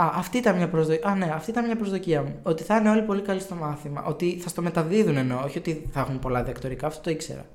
Α, 0.01 0.11
αυτή 0.15 0.37
ήταν 0.37 0.55
μια 0.55 0.69
προσδοκία. 0.69 1.09
Α, 1.09 1.15
ναι, 1.15 1.31
αυτή 1.33 1.49
ήταν 1.49 1.65
μια 1.65 1.75
προσδοκία 1.75 2.21
μου. 2.21 2.39
Ότι 2.43 2.63
θα 2.63 2.77
είναι 2.77 2.89
όλοι 2.89 3.01
πολύ 3.01 3.21
καλοί 3.21 3.39
στο 3.39 3.55
μάθημα. 3.55 4.03
Ότι 4.03 4.39
θα 4.39 4.49
στο 4.49 4.61
μεταδίδουν 4.61 5.17
εννοώ, 5.17 5.43
όχι 5.43 5.57
ότι 5.57 5.89
θα 5.91 5.99
έχουν 5.99 6.19
πολλά 6.19 6.43
διακτορικά, 6.43 6.87
αυτό 6.87 7.01
το 7.01 7.09
ήξερα. 7.09 7.45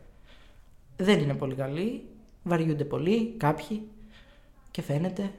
Δεν 0.96 1.18
είναι 1.18 1.34
πολύ 1.34 1.54
καλοί. 1.54 2.04
Βαριούνται 2.42 2.84
πολύ, 2.84 3.34
κάποιοι. 3.36 3.88
Και 4.70 4.82
φαίνεται. 4.82 5.30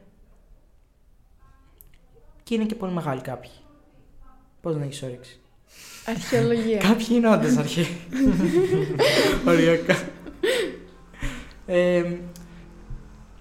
Και 2.44 2.56
είναι 2.56 2.66
και 2.66 2.76
πολύ 2.76 2.94
μεγάλοι 2.94 3.22
κάποιοι. 3.22 3.52
Πώς 4.62 4.76
να 4.76 4.84
έχεις 4.84 5.04
όρεξη; 5.04 5.40
Αρχαιολογία. 6.06 6.78
Κάποιοι 6.90 7.08
είναι 7.10 7.30
όντως 7.30 7.58
αρχαίοι. 7.58 7.98
Οριακά. 9.48 9.96
Ε, 11.66 12.18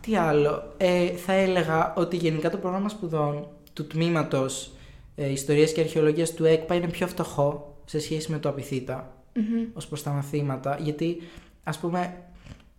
τι 0.00 0.16
άλλο. 0.16 0.74
Ε, 0.76 1.08
θα 1.08 1.32
έλεγα 1.32 1.94
ότι 1.96 2.16
γενικά 2.16 2.50
το 2.50 2.56
πρόγραμμα 2.56 2.88
σπουδών 2.88 3.48
του 3.76 3.86
τμήματος 3.86 4.72
ε, 5.14 5.30
Ιστορίας 5.30 5.72
και 5.72 5.80
Αρχαιολογίας 5.80 6.32
του 6.32 6.44
ΕΚΠΑ 6.44 6.74
είναι 6.74 6.88
πιο 6.88 7.06
φτωχό 7.06 7.76
σε 7.84 8.00
σχέση 8.00 8.30
με 8.32 8.38
το 8.38 8.48
απειθήτα 8.48 9.14
Μμμ. 9.34 9.64
ως 9.72 9.86
προς 9.86 10.02
τα 10.02 10.10
μαθήματα. 10.10 10.78
Γιατί, 10.80 11.16
ας 11.64 11.78
πούμε, 11.78 12.22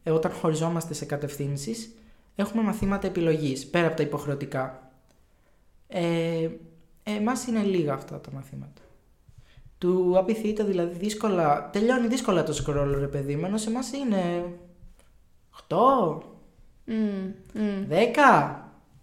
ε, 0.04 0.12
όταν 0.12 0.32
χωριζόμαστε 0.32 0.94
σε 0.94 1.06
κατευθύνσεις, 1.06 1.94
έχουμε 2.36 2.64
μαθήματα 2.64 3.08
επιλογής, 3.08 3.68
πέρα 3.68 3.88
από 3.88 3.96
τα 3.96 4.04
υποχρεωτικά. 4.04 4.92
Ε, 5.88 6.50
εμάς 7.04 7.48
είναι 7.48 7.64
λίγα 7.64 7.94
αυτά 7.94 8.20
τα 8.20 8.32
μαθήματα. 8.32 8.82
Του 9.78 10.14
απειθήτα 10.18 10.64
δηλαδή 10.64 10.98
δύσκολα, 10.98 11.70
τελειώνει 11.70 12.08
δύσκολα 12.08 12.44
το 12.44 12.54
σκρόλ 12.54 13.00
ρε 13.00 13.08
παιδί 13.08 13.36
μου, 13.36 13.46
ενώ 13.46 13.58
σε 13.58 13.70
εμάς 13.70 13.92
είναι 13.92 14.46
8, 15.68 16.18
Μμ, 16.86 17.32
μμ. 17.54 17.88
10 17.90 18.56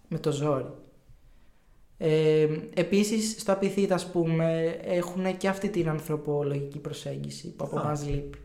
με 0.07 0.17
το 0.19 0.31
ζόρι. 0.31 0.83
Ε, 1.97 2.47
επίσης 2.73 3.35
στο 3.39 3.51
απειθήτα 3.51 3.95
ας 3.95 4.11
πούμε 4.11 4.77
έχουν 4.83 5.37
και 5.37 5.47
αυτή 5.47 5.69
την 5.69 5.89
ανθρωπολογική 5.89 6.79
προσέγγιση 6.79 7.55
που 7.55 7.65
από 7.65 7.79
Α. 7.79 7.83
μας 7.83 8.07
λείπει. 8.07 8.37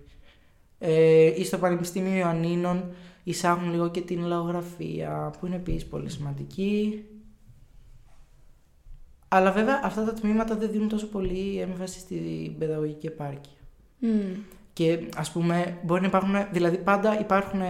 Ε, 0.78 1.40
ή 1.40 1.44
στο 1.44 1.58
Πανεπιστήμιο 1.58 2.16
Ιωαννίνων 2.16 2.90
εισάγουν 3.24 3.70
λίγο 3.70 3.90
και 3.90 4.00
την 4.00 4.24
λαογραφία 4.24 5.32
που 5.40 5.46
είναι 5.46 5.56
επίσης 5.56 5.86
πολύ 5.86 6.10
σημαντική. 6.10 7.04
Αλλά 9.28 9.52
βέβαια 9.52 9.80
αυτά 9.84 10.04
τα 10.04 10.12
τμήματα 10.12 10.56
δεν 10.56 10.70
δίνουν 10.70 10.88
τόσο 10.88 11.06
πολύ 11.06 11.60
έμφαση 11.60 11.98
στην 11.98 12.58
παιδαγωγική 12.58 13.06
επάρκεια. 13.06 13.58
Μμ. 13.98 14.08
Και 14.72 15.08
ας 15.16 15.32
πούμε, 15.32 15.78
μπορεί 15.82 16.00
να 16.00 16.06
υπάρχουν, 16.06 16.34
δηλαδή 16.52 16.76
πάντα 16.76 17.20
υπάρχουν 17.20 17.60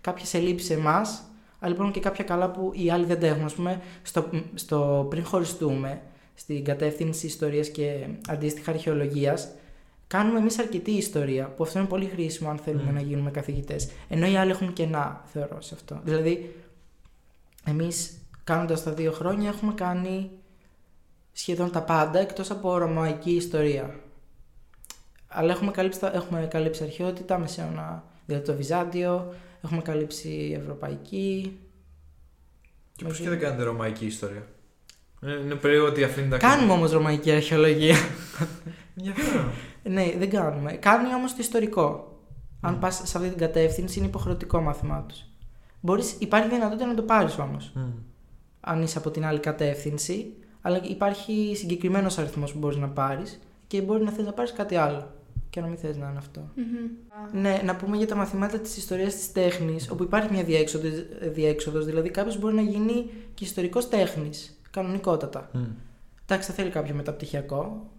κάποιες 0.00 0.34
ελλείψεις 0.34 0.68
σε 0.68 0.74
εμάς, 0.74 1.22
αλλά 1.62 1.72
υπάρχουν 1.72 1.92
και 1.94 2.00
κάποια 2.00 2.24
καλά 2.24 2.50
που 2.50 2.70
οι 2.74 2.90
άλλοι 2.90 3.04
δεν 3.04 3.20
τα 3.20 3.26
έχουν. 3.26 3.44
Α 3.44 3.50
πούμε, 3.56 3.80
στο, 4.02 4.28
στο, 4.54 5.06
πριν 5.10 5.24
χωριστούμε, 5.24 6.00
στην 6.34 6.64
κατεύθυνση 6.64 7.26
ιστορίας 7.26 7.68
και 7.68 8.06
αντίστοιχα 8.28 8.70
αρχαιολογίας, 8.70 9.48
κάνουμε 10.06 10.38
εμείς 10.38 10.58
αρκετή 10.58 10.90
ιστορία, 10.90 11.46
που 11.48 11.62
αυτό 11.62 11.78
είναι 11.78 11.88
πολύ 11.88 12.06
χρήσιμο 12.06 12.50
αν 12.50 12.58
θέλουμε 12.58 12.90
Μμ. 12.90 12.94
να 12.94 13.00
γίνουμε 13.00 13.30
καθηγητές. 13.30 13.90
Ενώ 14.08 14.26
οι 14.26 14.36
άλλοι 14.36 14.50
έχουν 14.50 14.72
κενά, 14.72 15.22
θεωρώ 15.32 15.60
σε 15.60 15.74
αυτό. 15.74 16.00
Δηλαδή, 16.04 16.54
εμείς 17.66 18.16
κάνοντας 18.44 18.82
τα 18.82 18.92
δύο 18.92 19.12
χρόνια 19.12 19.48
έχουμε 19.48 19.72
κάνει 19.74 20.30
σχεδόν 21.32 21.70
τα 21.70 21.82
πάντα 21.82 22.18
εκτός 22.18 22.50
από 22.50 22.78
ρωμαϊκή 22.78 23.30
ιστορία. 23.30 23.94
Αλλά 25.28 25.52
έχουμε 25.52 25.70
καλύψει, 25.70 26.00
τα- 26.00 26.12
έχουμε 26.14 26.46
καλύψει 26.50 26.82
αρχαιότητα, 26.82 27.38
μεσαίωνα, 27.38 28.04
δηλαδή 28.26 28.44
το 28.46 28.54
Βυζάντιο, 28.54 29.34
έχουμε 29.64 29.82
καλύψει 29.82 30.56
ευρωπαϊκή. 30.60 31.58
Και 32.96 33.04
πώς 33.04 33.18
και 33.20 33.28
δεν 33.28 33.38
κάνετε 33.38 33.62
ρωμαϊκή 33.62 34.06
ιστορία; 34.06 34.46
Είναι, 35.22 35.32
είναι 35.32 35.54
περίεργο 35.54 35.86
ότι 35.86 36.04
αφήνει 36.04 36.28
τα 36.28 36.36
Κάνουμε 36.36 36.72
όμως 36.72 36.92
ρωμαϊκή 36.92 37.30
αρχαιολογία. 37.32 37.96
Ενδιαφέρον. 38.96 39.50
ναι, 39.82 40.14
δεν 40.18 40.30
κάνουμε. 40.30 40.72
Κάνει 40.72 41.14
όμως 41.14 41.30
το 41.30 41.36
ιστορικό. 41.40 42.16
Αν 42.60 42.74
Μμ. 42.74 42.78
πας 42.78 43.02
σε 43.04 43.16
αυτή 43.16 43.28
την 43.28 43.38
κατεύθυνση 43.38 43.98
είναι 43.98 44.08
υποχρεωτικό 44.08 44.60
μάθημά 44.60 45.04
τους. 45.08 45.24
Μπορείς, 45.80 46.16
υπάρχει 46.18 46.48
δυνατότητα 46.48 46.86
να 46.86 46.94
το 46.94 47.02
πάρεις 47.02 47.38
όμως. 47.38 47.72
Μμ. 47.74 47.80
αν 48.60 48.82
είσαι 48.82 48.98
από 48.98 49.10
την 49.10 49.24
άλλη 49.24 49.38
κατεύθυνση, 49.40 50.34
αλλά 50.60 50.80
υπάρχει 50.84 51.52
συγκεκριμένος 51.56 52.18
αριθμός 52.18 52.52
που 52.52 52.58
μπορείς 52.58 52.76
να 52.76 52.88
πάρεις 52.88 53.40
και 53.66 53.80
μπορεί 53.80 54.04
να 54.04 54.10
θες 54.10 54.24
να 54.24 54.32
πάρεις 54.32 54.52
κάτι 54.52 54.76
άλλο. 54.76 55.14
Και 55.52 55.60
να 55.60 55.66
μην 55.66 55.76
θες 55.78 55.96
να 55.96 56.08
είναι 56.08 56.18
αυτό. 56.18 56.50
Μμμ. 56.54 57.40
Ναι, 57.40 57.60
να 57.64 57.76
πούμε 57.76 57.96
για 57.96 58.06
τα 58.06 58.14
μαθήματα 58.16 58.58
της 58.58 58.76
ιστορίας 58.76 59.14
της 59.14 59.32
τέχνης, 59.32 59.90
όπου 59.90 60.02
υπάρχει 60.02 60.32
μια 60.32 60.44
διέξοδος, 60.44 60.92
διέξοδος, 61.32 61.84
δηλαδή 61.84 62.10
κάποιος 62.10 62.38
μπορεί 62.38 62.54
να 62.54 62.60
γίνει 62.62 63.10
και 63.34 63.44
ιστορικός 63.44 63.88
τέχνης, 63.88 64.60
κανονικότατα. 64.70 65.50
Μμ. 65.52 65.64
Εντάξει, 66.24 66.48
θα 66.48 66.54
θέλει 66.54 66.70
κάποιο 66.70 66.94
μεταπτυχιακό, 66.94 67.90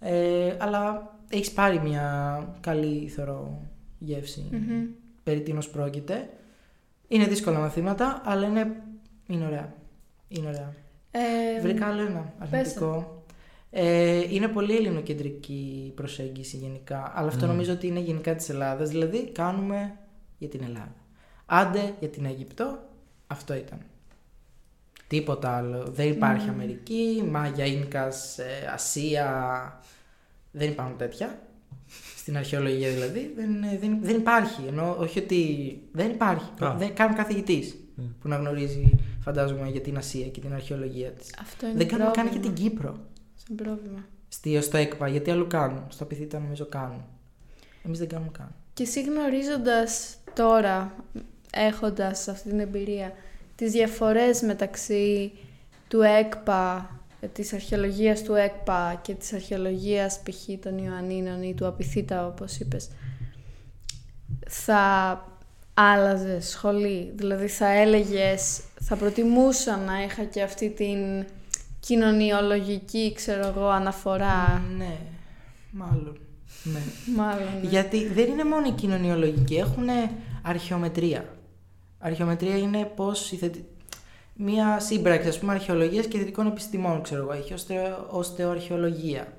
ε, 0.00 0.56
αλλά 0.58 1.14
έχεις 1.28 1.52
πάρει 1.52 1.80
μια 1.80 2.46
καλή, 2.60 3.08
θεωρώ, 3.08 3.60
γεύση 3.98 4.48
Μμμ. 4.50 4.84
περί 5.22 5.40
τίνος 5.40 5.68
πρόκειται. 5.68 6.28
Είναι 7.08 7.26
δύσκολα 7.26 7.58
μαθήματα, 7.58 8.22
αλλά 8.24 8.46
είναι, 8.46 8.82
είναι 9.26 9.44
ωραία. 9.46 9.74
Είναι 10.28 10.48
ωραία. 10.48 10.74
Ε, 11.10 11.60
Βρήκα 11.60 11.86
άλλο 11.86 12.00
ένα 12.00 12.32
αρνητικό. 12.38 13.19
Ε, 13.70 14.34
είναι 14.34 14.48
πολύ 14.48 14.76
ελληνοκεντρική 14.76 15.84
η 15.86 15.90
προσέγγιση 15.90 16.56
γενικά, 16.56 17.12
αλλά 17.14 17.28
αυτό 17.28 17.44
Μμμ. 17.44 17.50
νομίζω 17.52 17.72
ότι 17.72 17.86
είναι 17.86 18.00
γενικά 18.00 18.34
της 18.34 18.48
Ελλάδας. 18.48 18.88
Δηλαδή, 18.88 19.30
κάνουμε 19.32 19.98
για 20.38 20.48
την 20.48 20.62
Ελλάδα. 20.62 20.94
Άντε 21.46 21.94
για 22.00 22.08
την 22.08 22.24
Αίγυπτο, 22.24 22.78
αυτό 23.26 23.54
ήταν. 23.54 23.78
Τίποτα 25.06 25.56
άλλο. 25.56 25.84
Δεν 25.90 26.08
υπάρχει 26.08 26.44
Μμμ. 26.46 26.52
Αμερική, 26.54 27.24
Μάγια, 27.30 27.64
Ίνκας, 27.64 28.38
ε, 28.38 28.70
Ασία. 28.74 29.80
Δεν 30.50 30.68
υπάρχουν 30.68 30.96
τέτοια. 30.96 31.38
Στην 32.16 32.36
αρχαιολογία 32.36 32.90
δηλαδή. 32.90 33.32
Δεν, 33.36 33.62
ε, 33.62 33.78
δεν, 33.80 33.98
δεν 34.02 34.16
υπάρχει. 34.16 34.62
Ενώ 34.68 34.96
όχι 34.98 35.18
ότι 35.18 35.42
δεν 35.92 36.10
υπάρχει. 36.10 36.50
Α. 36.64 36.74
Δεν 36.78 36.94
κάνουν 36.94 37.16
καθηγητής 37.16 37.76
Μμ. 37.94 38.02
που 38.20 38.28
να 38.28 38.36
γνωρίζει, 38.36 38.90
φαντάζομαι, 39.20 39.68
για 39.68 39.80
την 39.80 39.96
Ασία 39.96 40.26
και 40.28 40.40
την 40.40 40.52
αρχαιολογία 40.54 41.10
της. 41.10 41.34
Αυτό 41.40 41.66
είναι 41.66 41.76
Δεν 41.76 41.88
κάνουν 41.88 42.12
καν 42.12 42.24
και 42.24 42.30
πρόβλημα. 42.38 42.54
την 42.54 42.64
Κύπρο. 42.64 42.98
Σαν 43.50 43.66
πρόβλημα. 43.66 44.04
Στη, 44.28 44.60
στο 44.60 44.76
ΕΚΠΑ, 44.76 45.08
γιατί 45.08 45.30
αλλού 45.30 45.46
κάνουν. 45.46 45.82
Στο 45.88 46.04
Απιθύτα 46.04 46.38
νομίζω 46.38 46.66
κάνουν. 46.66 47.04
Εμείς 47.84 47.98
δεν 47.98 48.08
κάνουμε 48.08 48.30
καν. 48.38 48.54
Και 48.74 48.82
εσύ 48.82 49.02
γνωρίζοντας 49.02 50.16
τώρα, 50.34 50.94
έχοντας 51.52 52.28
αυτή 52.28 52.48
την 52.48 52.60
εμπειρία, 52.60 53.12
τις 53.54 53.72
διαφορές 53.72 54.42
μεταξύ 54.42 55.32
του 55.88 56.00
ΕΚΠΑ, 56.00 56.90
της 57.32 57.52
αρχαιολογίας 57.52 58.22
του 58.22 58.34
ΕΚΠΑ 58.34 59.00
και 59.02 59.14
της 59.14 59.32
αρχαιολογίας 59.32 60.20
π.χ. 60.22 60.60
των 60.60 60.78
Ιωαννίνων 60.78 61.42
ή 61.42 61.54
του 61.54 61.66
Απιθύτα 61.66 62.26
όπως 62.26 62.58
είπες, 62.58 62.88
θα 64.48 65.24
άλλαζες 65.74 66.48
σχολή, 66.48 67.12
δηλαδή 67.16 67.46
θα 67.46 67.68
έλεγες, 67.68 68.60
θα 68.80 68.96
προτιμούσα 68.96 69.76
να 69.76 70.02
είχα 70.02 70.24
και 70.24 70.42
αυτή 70.42 70.70
την 70.70 71.24
κοινωνιολογική, 71.80 73.12
ξέρω 73.14 73.46
εγώ, 73.46 73.66
αναφορά, 73.68 74.62
Ναι, 74.78 74.96
μάλλον. 75.70 76.18
Ναι. 76.64 76.80
μάλλον. 77.16 77.48
ναι. 77.62 77.68
Γιατί 77.68 78.06
δεν 78.08 78.28
είναι 78.30 78.44
μόνο 78.44 78.66
η 78.66 78.70
κοινωνιολογική, 78.72 79.54
έχουν 79.54 79.86
αρχαιομετρία. 80.42 81.24
Αρχαιομετρία 81.98 82.56
είναι 82.58 82.84
πώς 82.96 83.32
η 83.32 83.36
θετι- 83.36 83.64
Μία 84.42 84.80
σύμπραξη, 84.80 85.28
ας 85.28 85.38
πούμε, 85.38 85.52
αρχαιολογίας 85.52 86.06
και 86.06 86.18
θετικών 86.18 86.46
επιστημών, 86.46 87.02
ξέρω 87.02 87.20
εγώ. 87.22 87.32
Έχει 87.32 87.52
οστεο- 87.52 88.06
οστεοαρχαιολογία. 88.10 89.32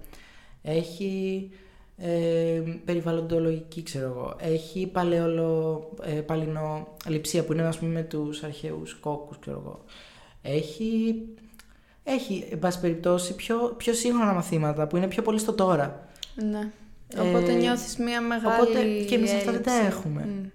Έχει 0.62 1.50
ε, 1.98 2.62
περιβαλλοντολογική, 2.86 3.84
ξέρω 3.84 4.06
εγώ. 4.06 4.36
Έχει 4.40 4.88
παλαιολο, 4.88 5.82
ε, 6.04 6.12
παλινοληψία, 6.12 7.44
που 7.46 7.54
είναι, 7.54 7.62
ας 7.62 7.78
πούμε, 7.78 7.92
με 7.92 8.02
τους 8.04 8.44
αρχαίους 8.44 8.94
κόκκους, 9.00 9.40
ξέρω 9.40 9.62
εγώ. 9.66 9.84
Έχει, 10.42 11.16
έχει 12.04 12.48
εν 12.52 12.60
πάση 12.60 12.80
περιπτώσει, 12.80 13.36
πιο, 13.36 13.74
πιο 13.78 13.94
σύγχρονα 13.94 14.34
μαθήματα, 14.34 14.88
που 14.88 14.98
είναι 14.98 15.08
πιο 15.08 15.22
πολύ 15.22 15.40
στο 15.40 15.54
τώρα. 15.54 16.08
Ναι. 16.36 16.72
Οπότε 17.20 17.52
Ε, 17.52 17.56
νιώθεις 17.56 17.98
μία 17.98 18.22
μεγάλη 18.22 18.56
οπότε 18.62 18.84
και 19.08 19.16
εμείς 19.16 19.34
αυτά 19.34 19.52
δεν 19.52 19.64
τα 19.64 19.72
έλλειψη. 19.72 19.98
έχουμε. 19.98 20.26
Μμ. 20.26 20.46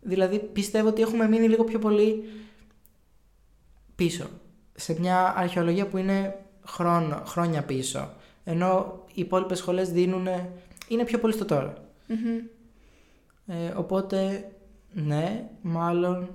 Δηλαδή 0.00 0.38
πιστεύω 0.38 0.88
ότι 0.88 1.02
έχουμε 1.02 1.28
μείνει 1.28 1.48
λίγο 1.48 1.64
πιο 1.64 1.78
πολύ 1.78 2.24
πίσω. 3.94 4.24
Σε 4.74 4.96
μια 5.00 5.34
αρχαιολογία 5.36 5.86
που 5.86 5.96
είναι 5.96 6.38
χρόνο, 6.66 7.22
χρόνια 7.26 7.62
πίσω. 7.62 8.10
Ενώ 8.44 9.02
οι 9.08 9.20
υπόλοιπες 9.20 9.58
σχολές 9.58 9.90
δίνουν. 9.90 10.28
είναι 10.88 11.04
πιο 11.04 11.18
πολύ 11.18 11.32
στο 11.32 11.44
τώρα. 11.44 11.74
Μμμ. 12.06 12.36
Ε, 13.46 13.72
οπότε, 13.76 14.50
ναι, 14.92 15.48
μάλλον. 15.62 16.34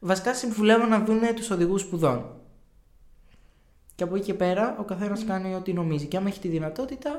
Βασικά 0.00 0.34
συμβουλεύω 0.34 0.86
να 0.86 1.04
δουν 1.04 1.20
τους 1.34 1.50
οδηγούς 1.50 1.80
σπουδών. 1.80 2.24
Και 3.94 4.04
από 4.04 4.16
εκεί 4.16 4.24
και 4.24 4.34
πέρα 4.34 4.76
ο 4.80 4.82
καθένας 4.82 5.24
κάνει 5.24 5.54
ό,τι 5.54 5.72
νομίζει. 5.72 6.06
Και 6.06 6.16
άμα 6.16 6.28
έχει 6.28 6.40
τη 6.40 6.48
δυνατότητα, 6.48 7.10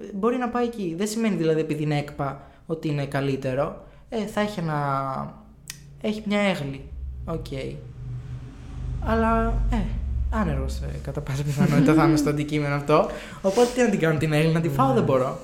ε, 0.00 0.04
μπορεί 0.14 0.36
να 0.36 0.48
πάει 0.48 0.64
εκεί. 0.64 0.94
Δεν 0.98 1.06
σημαίνει 1.06 1.36
δηλαδή 1.36 1.60
επειδή 1.60 1.82
είναι 1.82 1.98
ΕΚΠΑ 1.98 2.40
ότι 2.66 2.88
είναι 2.88 3.06
καλύτερο. 3.06 3.84
Ε, 4.08 4.26
θα 4.26 4.40
έχει 4.40 4.60
ένα. 4.60 5.44
Έχει 6.00 6.22
μια 6.26 6.40
αίγλη. 6.40 6.84
Οκ. 7.24 7.46
Αλλά, 9.04 9.54
ε, 9.72 9.76
άνεργος 10.30 10.80
κατά 11.02 11.20
πάσα 11.20 11.42
πιθανότητα 11.42 11.94
θα 11.94 12.04
είμαι 12.04 12.16
στο 12.16 12.30
αντικείμενο 12.30 12.74
αυτό. 12.74 13.10
Οπότε 13.42 13.68
τι 13.74 13.80
να 13.80 13.88
την 13.88 13.98
κάνω 13.98 14.18
την 14.18 14.32
αίγλη, 14.32 14.52
να 14.52 14.60
τη 14.60 14.68
φάω 14.68 14.92
δεν 14.92 15.02
μπορώ. 15.02 15.38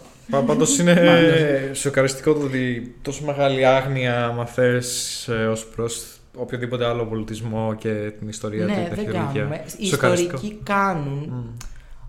Πάντως 0.47 0.79
είναι 0.79 1.70
σοκαριστικό 1.73 2.33
το 2.35 2.40
ότι 2.44 2.94
τόσο 3.03 3.25
μεγάλη 3.25 3.66
άγνοια 3.66 4.33
μάθαμε 4.37 5.28
ως 5.51 5.66
προς 5.66 6.18
οποιοδήποτε 6.37 6.87
άλλο 6.87 7.07
πολιτισμό 7.07 7.75
και 7.75 8.11
την 8.18 8.29
ιστορία 8.29 8.64
ναι, 8.64 8.73
την 8.75 8.83
δεν 8.83 8.90
αρχαιολογία. 8.92 9.33
κάνουμε. 9.40 9.64
Οι 9.79 9.87
Σοκαριστικό. 9.87 10.35
ιστορικοί 10.35 10.61
κάνουν, 10.62 11.18
Μμ. 11.29 11.57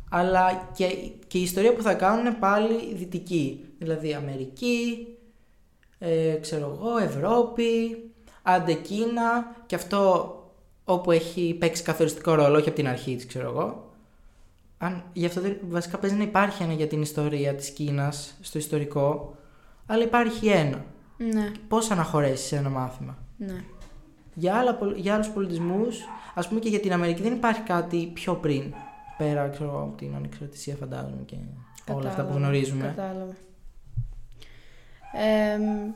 αλλά 0.09 0.69
και, 0.75 0.85
και 1.27 1.37
η 1.37 1.41
ιστορία 1.41 1.73
που 1.73 1.81
θα 1.81 1.93
κάνουν 1.93 2.25
είναι 2.25 2.35
πάλι 2.39 2.95
δυτική. 2.95 3.65
Δηλαδή 3.79 4.13
Αμερική, 4.13 5.07
ε, 5.99 6.33
ξέρω 6.41 6.77
εγώ, 6.79 6.97
Ευρώπη, 6.97 7.97
άντε 8.43 8.73
Κίνα 8.73 9.55
και 9.65 9.75
αυτό 9.75 10.29
όπου 10.83 11.11
έχει 11.11 11.55
παίξει 11.59 11.83
καθοριστικό 11.83 12.33
ρόλο, 12.33 12.57
όχι 12.57 12.67
από 12.67 12.77
την 12.77 12.87
αρχή 12.87 13.15
της, 13.15 13.25
ξέρω 13.25 13.49
εγώ. 13.49 13.89
Αν, 14.77 15.03
γι' 15.13 15.25
αυτό 15.25 15.41
δεν- 15.41 15.57
βασικά 15.69 15.97
παίζει 15.97 16.15
να 16.15 16.23
υπάρχει 16.23 16.63
ένα 16.63 16.73
για 16.73 16.87
την 16.87 17.01
ιστορία 17.01 17.55
της 17.55 17.69
Κίνας 17.69 18.37
στο 18.41 18.57
ιστορικό, 18.57 19.35
αλλά 19.85 20.03
υπάρχει 20.03 20.47
ένα. 20.47 20.85
Ναι, 21.17 21.51
Πώς 21.67 21.91
αναχωρέσεις 21.91 22.47
σε 22.47 22.55
ένα 22.55 22.69
μάθημα; 22.69 23.17
ναι. 23.37 23.63
Για, 24.37 24.55
άλλα, 24.55 24.75
πολ- 24.75 24.97
για 24.97 25.13
άλλους 25.13 25.29
πολιτισμούς, 25.29 25.97
ας 26.33 26.47
πούμε 26.47 26.59
και 26.59 26.69
για 26.69 26.79
την 26.79 26.93
Αμερική 26.93 27.21
δεν 27.21 27.33
υπάρχει 27.33 27.61
κάτι 27.61 28.11
πιο 28.13 28.33
πριν. 28.35 28.73
Πέρα, 29.17 29.47
ξέρω 29.47 29.69
εγώ, 29.69 29.79
από 29.81 29.97
την 29.97 30.15
ανεξαρτησία 30.15 30.75
φαντάζομαι 30.75 31.21
και 31.25 31.35
όλα 31.35 32.09
αυτά 32.09 32.21
που 32.21 32.27
Κατάλαβα, 32.27 32.33
γνωρίζουμε. 32.37 32.93
Κατάλαβα. 32.95 33.33
Εμ, 35.53 35.91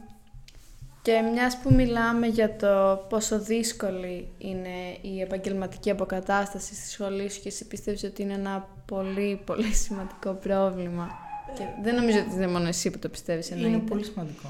και 1.02 1.22
μιας 1.34 1.58
που 1.58 1.74
μιλάμε 1.74 2.28
για 2.28 2.56
το 2.56 3.06
πόσο 3.10 3.40
δύσκολη 3.40 4.28
είναι 4.38 4.98
η 5.02 5.22
επαγγελματική 5.22 5.90
αποκατάσταση 5.90 6.76
στη 6.76 6.90
σχολή 6.90 7.30
σου 7.30 7.42
και 7.42 7.48
εσύ 7.48 7.68
πιστεύεις 7.68 8.04
ότι 8.04 8.22
είναι 8.22 8.34
ένα 8.34 8.68
πολύ 8.86 9.42
πολύ 9.46 9.74
σημαντικό 9.74 10.32
πρόβλημα. 10.34 11.10
Και 11.56 11.64
δεν 11.84 11.96
νομίζω 11.96 12.20
ότι 12.20 12.36
είναι 12.36 12.48
μόνο 12.48 12.68
εσύ 12.68 12.92
που 12.92 13.00
το 13.00 13.10
πιστεύεις 13.10 13.52
εννοείται. 13.52 13.76
Είναι 13.78 13.86
πολύ 13.88 14.04
σημαντικό. 14.04 14.48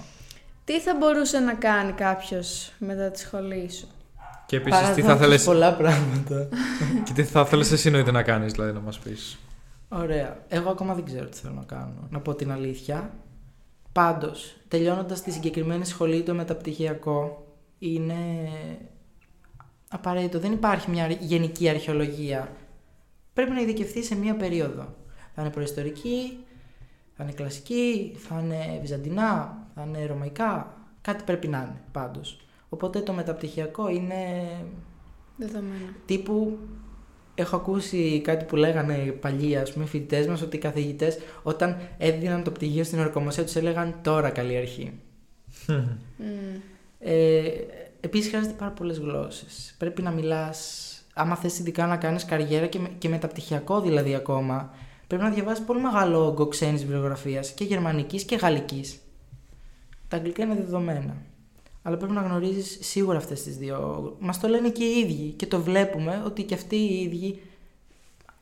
Τι 0.70 0.80
θα 0.80 0.96
μπορούσε 0.96 1.40
να 1.40 1.54
κάνει 1.54 1.92
κάποιος 1.92 2.72
μετά 2.80 3.12
τη 3.12 3.20
σχολή 3.20 3.72
σου; 3.72 3.88
Και 4.46 4.56
επίσης 4.56 4.80
τι 4.80 4.86
θα 4.86 4.94
Παραδόξως 4.94 5.28
θέλεις, 5.28 5.44
πολλά 5.44 5.74
πράγματα. 5.74 6.48
και 7.06 7.14
τι 7.14 7.24
θα 7.24 7.46
θέλεις 7.46 7.72
εσύ 7.72 7.88
εννοείται 7.88 8.12
να 8.12 8.24
κάνεις, 8.24 8.52
δηλαδή 8.52 8.72
να 8.72 8.80
μας 8.80 9.00
πεις; 9.00 9.38
Ωραία. 9.90 10.38
Εγώ 10.48 10.70
ακόμα 10.70 10.94
δεν 10.94 11.06
ξέρω 11.06 11.26
τι 11.26 11.38
θέλω 11.38 11.54
να 11.54 11.64
κάνω. 11.64 12.08
Να 12.10 12.20
πω 12.20 12.36
την 12.36 12.52
αλήθεια. 12.52 13.14
Πάντως, 13.92 14.56
τελειώνοντας 14.68 15.22
τη 15.22 15.32
συγκεκριμένη 15.32 15.86
σχολή, 15.86 16.22
το 16.22 16.34
μεταπτυχιακό 16.34 17.48
είναι 17.80 18.50
απαραίτητο. 19.90 20.40
Δεν 20.40 20.52
υπάρχει 20.52 20.90
μια 20.90 21.08
γενική 21.20 21.70
αρχαιολογία. 21.70 22.52
Πρέπει 23.34 23.52
να 23.52 23.62
ειδικευτεί 23.62 24.04
σε 24.04 24.16
μία 24.16 24.36
περίοδο. 24.36 24.96
Θα 25.36 25.42
είναι 25.42 25.50
προϊστορική, 25.50 26.38
θα 27.16 27.24
είναι 27.24 27.34
κλασική, 27.34 28.16
θα 28.28 28.40
είναι 28.44 28.80
βυζαντινά, 28.82 29.58
θα 29.80 29.86
είναι 29.88 30.06
ρωμαϊκά. 30.06 30.74
Κάτι 31.02 31.24
πρέπει 31.24 31.48
να 31.48 31.58
είναι 31.58 31.82
πάντως. 31.92 32.40
Οπότε 32.70 33.00
το 33.00 33.14
μεταπτυχιακό 33.14 33.90
είναι 33.90 34.16
Δεδομένα. 35.36 35.94
τύπου 36.06 36.58
έχω 37.36 37.56
ακούσει 37.56 38.22
κάτι 38.24 38.46
που 38.46 38.56
λέγανε 38.56 38.96
παλιοί 38.98 39.56
ας 39.56 39.74
πούμε 39.74 39.86
φοιτητές 39.86 40.28
μας 40.28 40.42
ότι 40.42 40.56
οι 40.56 40.60
καθηγητές 40.60 41.18
όταν 41.44 41.78
έδιναν 41.98 42.44
το 42.44 42.52
πτυχίο 42.52 42.84
στην 42.84 43.00
ορκομοσία 43.00 43.44
τους 43.44 43.56
έλεγαν 43.56 43.96
τώρα 44.02 44.30
καλή 44.30 44.58
αρχή. 44.58 44.94
Μμ. 45.68 45.76
Ε, 47.00 47.42
επίσης 48.00 48.30
χρειάζεται 48.30 48.54
πάρα 48.58 48.72
πολλές 48.72 48.98
γλώσσες. 48.98 49.76
Πρέπει 49.78 50.02
να 50.02 50.12
μιλάς, 50.12 50.90
άμα 51.14 51.36
θες 51.36 51.60
ειδικά 51.60 51.86
να 51.88 51.98
κάνεις 51.98 52.26
καριέρα 52.26 52.66
και, 52.68 52.80
με- 52.80 52.92
και 52.98 53.10
μεταπτυχιακό 53.10 53.82
δηλαδή 53.82 54.16
ακόμα, 54.16 54.74
πρέπει 55.08 55.24
να 55.24 55.30
διαβάσεις 55.30 55.66
πολύ 55.66 55.82
μεγάλο 55.82 56.26
όγκο 56.26 56.48
ξένης 56.48 56.82
βιβλιογραφίας 56.82 57.52
και 57.52 57.64
γερμανικής 57.64 58.24
και 58.24 58.36
γαλλικής. 58.36 59.00
Τα 60.10 60.18
αγγλικά 60.18 60.44
είναι 60.44 60.56
δεδομένα. 60.56 61.16
Αλλά 61.82 61.98
πρέπει 61.98 62.14
να 62.14 62.22
γνωρίζεις 62.22 62.78
σίγουρα 62.82 63.18
αυτές 63.18 63.44
τις 63.44 63.58
δύο. 63.58 64.16
Μας 64.20 64.40
το 64.40 64.48
λένε 64.48 64.70
και 64.70 64.84
οι 64.84 65.00
ίδιοι 65.00 65.32
και 65.32 65.48
το 65.48 65.62
βλέπουμε 65.62 66.22
ότι 66.26 66.44
και 66.44 66.54
αυτοί 66.54 66.76
οι 66.76 67.02
ίδιοι 67.02 67.42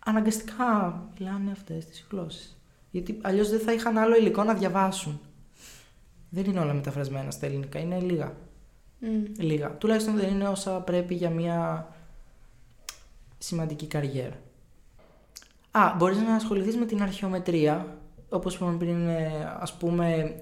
αναγκαστικά 0.05 1.03
μιλάνε 1.19 1.51
αυτές 1.51 1.85
τις 1.85 2.07
γλώσσες. 2.11 2.57
Γιατί 2.91 3.19
αλλιώς 3.21 3.49
δεν 3.49 3.59
θα 3.59 3.73
είχαν 3.73 3.97
άλλο 3.97 4.15
υλικό 4.15 4.43
να 4.43 4.53
διαβάσουν. 4.53 5.19
Δεν 6.29 6.45
είναι 6.45 6.59
όλα 6.59 6.73
μεταφρασμένα 6.73 7.31
στα 7.31 7.45
ελληνικά, 7.45 7.79
είναι 7.79 7.99
λίγα. 7.99 8.35
Μμ. 8.99 9.23
Λίγα. 9.37 9.77
Τουλάχιστον 9.77 10.15
δεν 10.15 10.29
είναι 10.29 10.47
όσα 10.47 10.71
πρέπει 10.71 11.13
για 11.13 11.29
μια 11.29 11.87
σημαντική 13.37 13.85
καριέρα. 13.85 14.39
Α, 15.71 15.93
μπορείς 15.97 16.17
να 16.17 16.35
ασχοληθείς 16.35 16.77
με 16.77 16.85
την 16.85 17.01
αρχαιομετρία, 17.01 17.97
όπως 18.29 18.55
είπαμε 18.55 18.77
πριν, 18.77 19.07
ε, 19.07 19.55
ας 19.59 19.73
πούμε, 19.73 20.35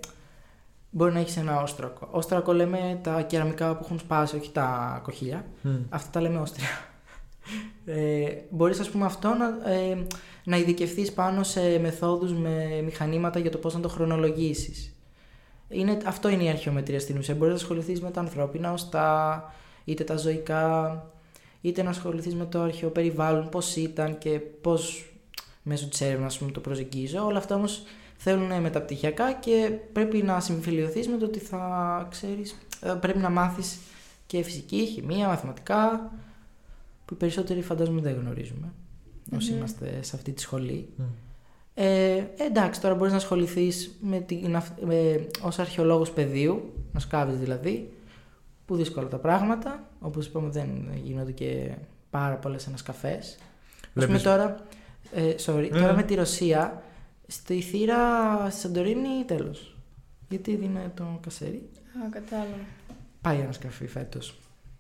μπορεί 0.96 1.14
να 1.14 1.20
έχεις 1.20 1.38
ένα 1.38 1.62
όστρακο. 1.62 2.08
Όστρακο 2.12 2.54
λέμε 2.54 3.00
τα 3.04 3.22
κεραμικά 3.22 3.76
που 3.76 3.82
έχουν 3.84 4.00
σπάσει, 4.00 4.36
όχι 4.36 4.52
τα 4.52 5.00
κοχύλια. 5.04 5.46
Αυτά 5.90 6.10
τα 6.10 6.22
λέμε 6.22 6.40
όστρια. 6.40 6.68
Ε, 7.88 8.26
μπορείς 8.50 8.80
ας 8.80 8.90
πούμε 8.90 9.06
αυτό 9.06 9.34
να, 9.34 9.72
ε, 9.72 9.98
να 10.44 10.58
ειδικευθείς 10.58 11.14
πάνω 11.14 11.44
σε 11.44 11.80
μεθόδους 11.80 12.34
με 12.34 12.82
μηχανήματα 12.84 13.40
για 13.40 13.52
το 13.52 13.58
πώς 13.58 13.74
να 13.74 13.80
το 13.80 13.90
χρονολογήσεις. 13.90 14.96
Είναι, 15.70 15.98
αυτό 16.06 16.30
είναι 16.30 16.44
η 16.44 16.50
αρχαιομετρία 16.50 17.00
στην 17.00 17.18
ουσία. 17.18 17.36
Μπορείς 17.36 17.54
να 17.54 17.60
ασχοληθείς 17.60 18.02
με 18.02 18.12
τα 18.12 18.20
ανθρώπινα 18.20 18.72
οστά, 18.72 19.44
είτε 19.84 20.04
τα 20.04 20.18
ζωικά, 20.18 21.06
είτε 21.62 21.84
να 21.84 21.90
ασχοληθείς 21.90 22.36
με 22.36 22.46
το 22.46 22.62
αρχαίο 22.62 22.90
περιβάλλον, 22.90 23.50
πώς 23.50 23.76
ήταν 23.76 24.18
και 24.18 24.40
πώς 24.40 25.14
μέσω 25.64 25.88
της 25.88 26.02
έρευνας 26.02 26.34
ας 26.34 26.40
πούμε, 26.40 26.52
το 26.52 26.60
προσεγγίζω. 26.60 27.26
Όλα 27.26 27.38
αυτά 27.38 27.56
όμως 27.56 27.84
θέλουν 28.18 28.62
μεταπτυχιακά 28.62 29.34
και 29.34 29.72
πρέπει 29.94 30.18
να 30.24 30.40
συμφιλειωθείς 30.40 31.08
με 31.08 31.18
το 31.18 31.26
ότι 31.26 31.40
θα 31.40 32.08
ξέρεις, 32.12 32.56
ε, 32.82 32.92
πρέπει 33.02 33.18
να 33.18 33.30
μάθεις 33.30 33.78
και 34.28 34.42
φυσική, 34.44 34.86
χημεία, 34.86 35.28
μαθηματικά, 35.28 36.12
που 37.06 37.14
οι 37.14 37.18
περισσότεροι 37.18 37.62
φαντάζομαι 37.62 38.02
δεν 38.02 38.16
γνωρίζουμε 38.22 38.68
όσοι 39.36 39.52
Μμμ. 39.52 39.58
είμαστε 39.58 40.00
σε 40.02 40.16
αυτή 40.16 40.32
τη 40.32 40.42
σχολή. 40.42 40.90
Ε, 41.74 42.24
εντάξει, 42.38 42.82
τώρα 42.82 42.96
μπορείς 42.96 43.12
να 43.12 43.18
ασχοληθείς 43.18 43.98
με 44.02 44.20
την, 44.20 44.56
αυ- 44.56 44.82
με, 44.86 45.28
ως 45.42 45.60
αρχαιολόγος 45.60 46.12
πεδίου, 46.12 46.74
να 46.94 47.00
σκάβεις 47.00 47.38
δηλαδή, 47.38 47.94
που 48.66 48.76
δύσκολα 48.76 49.08
τα 49.08 49.18
πράγματα, 49.18 49.84
όπως 50.00 50.26
είπαμε 50.26 50.50
δεν 50.50 50.70
γίνονται 51.04 51.32
και 51.32 51.72
πάρα 52.10 52.36
πολλές 52.36 52.68
ανασκαφές. 52.68 53.38
Ας 53.82 53.90
πούμε 53.94 54.06
Βλέπεις- 54.06 54.24
τώρα, 54.24 54.66
ε, 55.14 55.34
sorry, 55.46 55.70
Ναι, 55.72 55.80
τώρα 55.80 55.86
ναι. 55.92 55.94
με 55.96 56.04
τη 56.04 56.16
Ρωσία, 56.16 56.84
στη 57.28 57.62
θύρα 57.62 58.50
στη 58.50 58.60
Σαντορίνη 58.60 59.24
τέλος. 59.26 59.78
Γιατί 60.30 60.56
δίνει 60.56 60.90
το 60.96 61.20
κασέρι; 61.22 61.70
Α, 62.06 62.10
κατάλαβα. 62.10 62.56
Πάει 63.22 63.42
ανασκαφή 63.42 63.88
φέτος. 63.88 64.40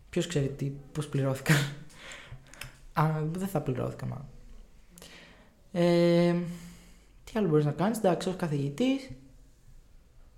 Ποιος 0.10 0.27
ξέρει 0.27 0.47
τι, 0.47 0.71
πώς 0.91 1.08
πληρώθηκαν. 1.08 1.58
Α, 2.93 3.21
δεν 3.31 3.47
θα 3.47 3.62
πληρώθηκαν 3.62 4.10
μάλλον. 4.10 4.25
Ε, 5.71 6.36
τι 7.23 7.31
άλλο 7.36 7.47
μπορείς 7.47 7.65
να 7.65 7.71
κάνεις, 7.71 7.97
εντάξει, 7.97 8.29
ως 8.29 8.36
καθηγητής, 8.36 9.10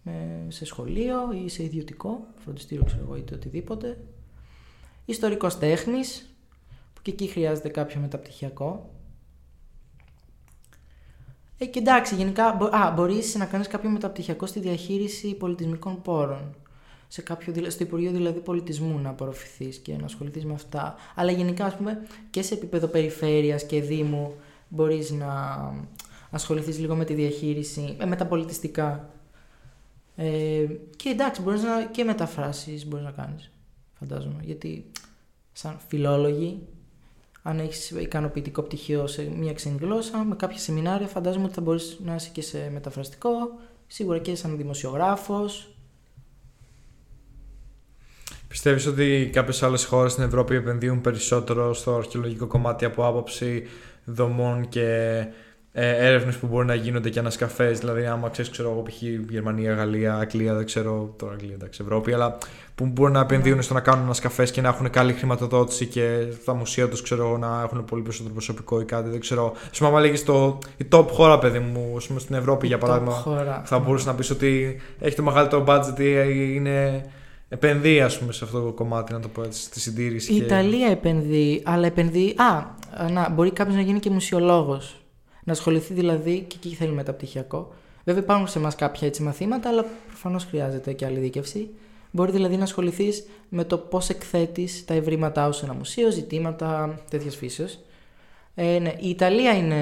με- 0.03 0.45
σε 0.47 0.65
σχολείο 0.65 1.31
ή 1.31 1.49
σε 1.49 1.63
ιδιωτικό, 1.63 2.27
φροντιστήριο 2.37 2.83
ξέρω 2.83 3.01
εγώ 3.03 3.15
είτε 3.15 3.35
οτιδήποτε. 3.35 3.97
Ιστορικός 5.05 5.57
τέχνης, 5.57 6.35
που 6.93 7.01
και 7.01 7.11
εκεί 7.11 7.27
χρειάζεται 7.27 7.69
κάποιο 7.69 7.99
μεταπτυχιακό. 7.99 8.95
Ε, 11.57 11.65
και 11.65 11.79
εντάξει, 11.79 12.15
γενικά 12.15 12.55
μπο- 12.59 12.75
α, 12.75 12.91
μπορείς 12.95 13.35
να 13.35 13.45
κάνεις 13.45 13.67
κάποιο 13.67 13.89
μεταπτυχιακό 13.89 14.45
στη 14.45 14.59
διαχείριση 14.59 15.33
πολιτισμικών 15.35 16.01
πόρων. 16.01 16.55
Σε 17.07 17.21
κάποιο, 17.21 17.53
δηλα- 17.53 17.69
στο 17.69 17.83
Υπουργείο 17.83 18.11
δηλαδή 18.11 18.39
Πολιτισμού 18.39 18.99
να 18.99 19.09
απορροφηθείς 19.09 19.77
και 19.77 19.95
να 19.97 20.05
ασχοληθείς 20.05 20.45
με 20.45 20.53
αυτά. 20.53 20.95
Αλλά 21.15 21.31
γενικά, 21.31 21.65
ας 21.65 21.75
πούμε, 21.75 22.07
και 22.29 22.41
σε 22.41 22.53
επίπεδο 22.53 22.87
περιφέρειας 22.87 23.65
και 23.65 23.81
δήμου 23.81 24.33
μπορείς 24.69 25.11
να 25.11 25.29
ασχοληθείς 26.31 26.79
λίγο 26.79 26.95
με 26.95 27.05
τη 27.05 27.13
διαχείριση, 27.13 27.97
ε, 27.99 28.05
με 28.05 28.15
τα 28.15 28.25
πολιτιστικά. 28.25 29.09
Ε, 30.15 30.65
και 30.95 31.09
εντάξει, 31.09 31.41
μπορείς 31.41 31.63
να, 31.63 31.83
και 31.85 32.03
μεταφράσεις 32.03 32.87
μπορείς 32.87 33.05
να 33.05 33.11
κάνεις, 33.11 33.51
φαντάζομαι. 33.99 34.39
Γιατί 34.43 34.85
σαν 35.53 35.77
φιλόλογοι, 35.87 36.59
αν 37.47 37.59
έχεις 37.59 37.89
ικανοποιητικό 37.89 38.61
πτυχίο 38.61 39.07
σε 39.07 39.31
μια 39.37 39.53
ξένη 39.53 39.77
γλώσσα, 39.81 40.23
με 40.23 40.35
κάποια 40.35 40.57
σεμινάρια 40.57 41.07
φαντάζομαι 41.07 41.45
ότι 41.45 41.53
θα 41.53 41.61
μπορείς 41.61 41.99
να 42.05 42.15
είσαι 42.15 42.29
και 42.33 42.41
σε 42.41 42.69
μεταφραστικό, 42.73 43.29
σίγουρα 43.87 44.19
και 44.19 44.35
σαν 44.35 44.57
δημοσιογράφος. 44.57 45.75
Πιστεύεις 48.47 48.85
ότι 48.85 49.29
κάποιες 49.33 49.63
άλλες 49.63 49.85
χώρες 49.85 50.11
στην 50.11 50.23
Ευρώπη 50.23 50.55
επενδύουν 50.55 51.01
περισσότερο 51.01 51.73
στο 51.73 51.95
αρχαιολογικό 51.95 52.47
κομμάτι 52.47 52.85
από 52.85 53.07
άποψη 53.07 53.63
δομών 54.05 54.69
και 54.69 55.17
ε, 55.71 56.07
έρευνες 56.07 56.35
που 56.35 56.47
μπορεί 56.47 56.65
να 56.65 56.75
γίνονται 56.75 57.09
και 57.09 57.19
ανασκαφές. 57.19 57.79
Δηλαδή, 57.79 58.05
άμα 58.05 58.29
ξέρεις, 58.29 58.51
ξέρω 58.51 58.69
εγώ, 58.69 58.81
π.χ. 58.81 59.01
Γερμανία, 59.29 59.73
Γαλλία, 59.73 60.15
Αγγλία, 60.15 60.53
δεν 60.53 60.65
ξέρω 60.65 61.13
τώρα 61.17 61.33
Αγγλία, 61.33 61.53
εντάξει, 61.53 61.81
Ευρώπη, 61.83 62.13
αλλά 62.13 62.37
που 62.75 62.85
μπορεί 62.85 63.11
να 63.11 63.19
επενδύουν 63.19 63.61
στο 63.61 63.73
να 63.73 63.79
κάνουν 63.79 64.03
ανασκαφές 64.03 64.51
και 64.51 64.61
να 64.61 64.67
έχουν 64.67 64.89
καλή 64.89 65.13
χρηματοδότηση 65.13 65.85
και 65.85 66.25
τα 66.45 66.53
μουσεία 66.53 66.89
τους, 66.89 67.01
ξέρω 67.01 67.37
να 67.37 67.61
έχουν 67.63 67.85
πολύ 67.85 68.01
περισσότερο 68.01 68.33
προσωπικό 68.33 68.81
ή 68.81 68.85
κάτι. 68.85 69.09
Δεν 69.09 69.19
ξέρω. 69.19 69.45
Α 69.45 69.77
πούμε, 69.77 69.89
άμα 69.89 69.99
λέγεις 69.99 70.23
το, 70.23 70.57
η 70.77 70.85
top 70.91 71.07
χώρα, 71.09 71.39
παιδί 71.39 71.59
μου, 71.59 71.93
ας 71.97 72.07
πούμε, 72.07 72.19
στην 72.19 72.35
Ευρώπη 72.35 72.65
η 72.65 72.67
για 72.67 72.77
παράδειγμα, 72.77 73.13
χώρα. 73.13 73.61
θα 73.65 73.79
μπορούσες 73.79 74.07
να 74.07 74.15
πεις 74.15 74.29
ότι 74.29 74.81
έχει 74.99 75.15
το 75.15 75.23
μεγαλύτερο 75.23 75.63
budget 75.67 75.99
ή 75.99 76.53
είναι 76.55 77.05
επενδύει 77.49 78.01
ας 78.01 78.19
πούμε, 78.19 78.33
σε 78.33 78.43
αυτό 78.43 78.61
το 78.61 78.71
κομμάτι, 78.71 79.13
να 79.13 79.19
το 79.19 79.27
πω 79.27 79.43
έτσι, 79.43 79.61
στη 79.61 79.79
συντήρηση. 79.79 80.33
Η 80.33 80.37
και... 80.37 80.43
Ιταλία 80.43 80.87
επενδύει, 80.87 81.61
αλλά 81.65 81.85
επενδύει. 81.85 82.35
Α, 82.37 82.65
να, 83.11 83.29
μπορεί 83.29 83.51
κάποιος 83.51 83.75
να 83.75 83.81
γίνει 83.81 83.99
και 83.99 84.09
μουσιολόγος. 84.09 84.95
Να 85.47 85.53
ασχοληθεί 85.53 85.93
δηλαδή 85.93 86.45
και 86.47 86.55
εκεί 86.57 86.75
θέλει 86.75 86.91
μεταπτυχιακό. 86.91 87.73
Βέβαια 88.03 88.21
υπάρχουν 88.21 88.47
σε 88.47 88.59
εμάς 88.59 88.75
κάποια 88.75 89.07
έτσι 89.07 89.23
μαθήματα, 89.23 89.69
αλλά 89.69 89.85
προφανώς 90.07 90.45
χρειάζεται 90.45 90.93
και 90.93 91.05
άλλη 91.05 91.19
δίκευση. 91.19 91.69
Μπορεί 92.11 92.31
δηλαδή 92.31 92.57
να 92.57 92.63
ασχοληθείς 92.63 93.27
με 93.49 93.63
το 93.63 93.77
πώς 93.77 94.09
εκθέτεις 94.09 94.85
τα 94.85 94.93
ευρήματά 94.93 95.51
σου 95.51 95.59
σε 95.59 95.65
ένα 95.65 95.73
μουσείο, 95.73 96.11
ζητήματα 96.11 96.99
τέτοιας 97.09 97.35
φύσεως. 97.35 97.79
Ε, 98.55 98.79
ναι, 98.79 98.93
η 98.99 99.09
Ιταλία 99.09 99.53
είναι 99.53 99.81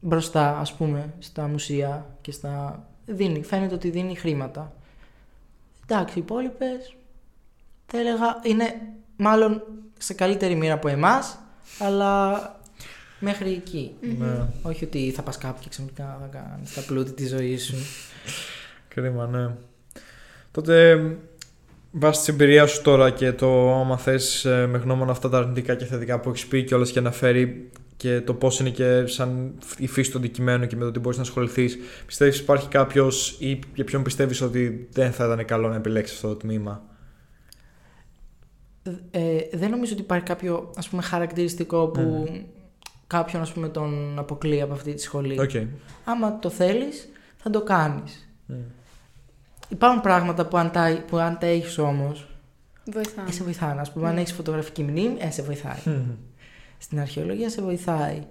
μπροστά, 0.00 0.58
ας 0.58 0.72
πούμε, 0.72 1.14
στα 1.18 1.48
μουσεία 1.48 2.16
και 2.20 2.32
στα... 2.32 2.86
Δίνει, 3.06 3.42
φαίνεται 3.42 3.74
ότι 3.74 3.90
δίνει 3.90 4.14
χρήματα. 4.14 4.72
Εντάξει, 5.86 6.18
οι 6.18 6.22
υπόλοιπες 6.22 6.96
θα 7.86 7.98
έλεγα 7.98 8.40
είναι 8.42 8.64
μάλλον 9.16 9.62
σε 9.98 10.14
καλύτερη 10.14 10.54
μοίρα 10.54 10.74
από 10.74 10.88
εμάς, 10.88 11.38
αλλά 11.78 12.57
Μέχρι 13.20 13.62
ναι. 14.18 14.48
Όχι 14.62 14.84
ότι 14.84 15.12
θα 15.16 15.22
πας 15.22 15.38
κάπου 15.38 15.60
και 15.60 15.68
ξαφνικά 15.68 16.18
θα 16.20 16.38
κάνεις 16.38 16.74
τα 16.74 16.80
πλούτη 16.80 17.12
της 17.12 17.28
ζωής 17.28 17.64
σου. 17.64 17.76
Κρίμα, 18.94 19.26
ναι. 19.26 19.54
Τότε 20.50 21.00
βάσει 21.90 22.18
της 22.18 22.28
εμπειρίας 22.28 22.70
σου 22.70 22.82
τώρα 22.82 23.10
και 23.10 23.32
το 23.32 23.74
άμα 23.74 23.96
θες 23.96 24.44
ε, 24.44 24.66
με 24.66 24.78
γνώμονα 24.78 25.10
αυτά 25.10 25.28
τα 25.28 25.38
αρνητικά 25.38 25.74
και 25.74 25.84
θετικά 25.84 26.20
που 26.20 26.28
έχεις 26.28 26.46
πει 26.46 26.64
και 26.64 26.74
όλα 26.74 26.84
και 26.84 26.98
αναφέρει 26.98 27.70
και 27.96 28.20
το 28.20 28.34
πώς 28.34 28.60
είναι 28.60 28.70
και 28.70 29.06
σαν 29.06 29.54
η 29.78 29.86
φύση 29.86 30.10
του 30.10 30.18
αντικειμένου 30.18 30.66
και 30.66 30.76
με 30.76 30.84
το 30.84 30.90
τι 30.90 30.98
μπορείς 30.98 31.16
να 31.16 31.22
ασχοληθείς, 31.22 31.78
πιστεύεις 32.06 32.38
υπάρχει 32.38 32.68
κάποιος 32.68 33.36
ή 33.38 33.58
για 33.74 33.84
ποιον 33.84 34.02
πιστεύεις 34.02 34.40
ότι 34.40 34.88
δεν 34.92 35.12
θα 35.12 35.24
ήταν 35.24 35.44
καλό 35.44 35.68
να 35.68 35.74
επιλέξεις 35.74 36.16
αυτό 36.16 36.28
το 36.28 36.36
τμήμα; 36.36 36.82
Ε, 39.10 39.38
δεν 39.52 39.70
νομίζω 39.70 39.92
ότι 39.92 40.02
υπάρχει 40.02 40.24
κάποιο 40.24 40.70
ας 40.76 40.88
πούμε, 40.88 41.02
χαρακτηριστικό 41.02 41.86
που 41.86 42.28
mm 42.28 42.57
κάποιον 43.08 43.42
ας 43.42 43.52
πούμε 43.52 43.68
τον 43.68 44.18
αποκλεί 44.18 44.60
από 44.60 44.72
αυτή 44.72 44.94
τη 44.94 45.00
σχολή. 45.00 45.38
Okay. 45.40 45.66
Άμα 46.04 46.38
το 46.38 46.50
θέλεις 46.50 47.08
θα 47.36 47.50
το 47.50 47.62
κάνεις. 47.62 48.28
Mm. 48.48 48.54
Υπάρχουν 49.68 50.00
πράγματα 50.00 50.46
που 50.46 50.56
αν 50.56 50.70
τα, 50.70 51.04
που 51.06 51.16
αν 51.16 51.38
τα 51.38 51.46
έχεις 51.46 51.78
όμως 51.78 52.26
βοηθάνε. 52.92 53.28
Ε, 53.28 53.32
σε 53.32 53.44
βοηθάνε. 53.44 53.80
Ας 53.80 53.92
πούμε 53.92 54.06
mm. 54.06 54.10
αν 54.10 54.16
έχεις 54.16 54.32
φωτογραφική 54.32 54.82
μνήμη, 54.82 55.16
ε, 55.18 55.30
σε 55.30 55.42
βοηθάει. 55.42 55.78
Mm. 55.84 56.02
Στην 56.78 57.00
αρχαιολογία 57.00 57.50
σε 57.50 57.62
βοηθάει. 57.62 58.22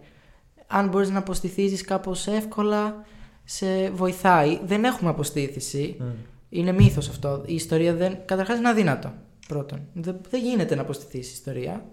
Αν 0.68 0.88
μπορείς 0.88 1.10
να 1.10 1.20
αποστηθήσεις 1.20 1.82
κάπως 1.82 2.28
εύκολα, 2.28 3.06
σε 3.44 3.90
βοηθάει. 3.90 4.60
Δεν 4.66 4.84
έχουμε 4.84 5.10
αποστήθηση. 5.10 5.98
Mm. 6.00 6.04
Είναι 6.50 6.72
μύθος 6.72 7.10
αυτό. 7.10 7.44
Η 7.46 7.54
ιστορία 7.54 7.94
δεν... 7.94 8.18
Καταρχάς 8.26 8.58
είναι 8.58 8.70
αδύνατο. 8.70 9.14
Πρώτον. 9.48 9.80
Δεν, 9.94 10.18
δεν 10.30 10.42
γίνεται 10.42 10.76
να 10.76 10.82
αποστηθείς 10.82 11.32
ιστορία. 11.32 11.86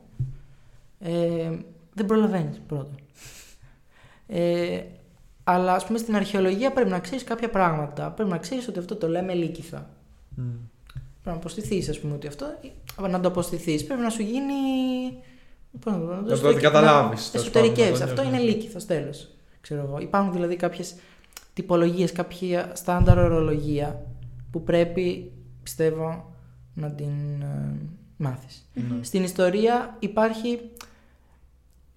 Ε, 0.99 1.51
δεν 1.95 2.07
προλαβαίνεις 2.07 2.61
πρώτον. 2.67 2.99
Ε, 4.27 4.81
αλλά 5.45 5.75
ας 5.75 5.87
πούμε 5.87 5.99
στην 5.99 6.17
αρχαιολογία 6.17 6.73
πρέπει 6.73 6.91
να 6.91 6.99
ξέρεις 6.99 7.25
κάποια 7.25 7.51
πράγματα. 7.51 8.11
Πρέπει 8.11 8.31
να 8.31 8.39
ξέρεις 8.39 8.69
ότι 8.69 8.79
αυτό 8.79 8.97
το 8.97 9.09
λέμε 9.09 9.35
λύκηθα. 9.35 9.91
Mm. 10.39 10.43
Πρέπει 11.23 11.23
να 11.25 11.33
αποστηθείς, 11.33 11.89
ας 11.89 12.01
πούμε, 12.01 12.15
ότι 12.15 12.27
αυτό. 12.27 12.47
Να 13.11 13.21
το 13.21 13.29
αποστηθείς. 13.29 13.85
Πρέπει 13.85 14.01
να 14.01 14.11
σου 14.11 14.23
γίνει. 14.23 14.53
Να 16.27 16.39
το 16.39 16.55
καταλάβει. 16.61 17.17
Εσωτερικεύσει. 17.33 18.03
Αυτό 18.03 18.23
είναι 18.23 18.39
λύκηθος, 18.39 18.87
τέλος. 18.87 19.29
Υπάρχουν 20.01 20.33
δηλαδή 20.33 20.57
κάποιες 20.57 20.95
τυπολογίες, 21.53 22.13
κάποια 22.13 22.71
στάνταρ 22.75 23.19
ορολογία 23.19 24.07
που 24.51 24.63
πρέπει, 24.63 25.33
πιστεύω, 25.63 26.35
να 26.75 26.91
την 26.91 27.43
ε, 27.43 27.77
μαθεις 28.17 28.69
Στην 29.01 29.23
ιστορία 29.23 29.97
υπάρχει 29.99 30.59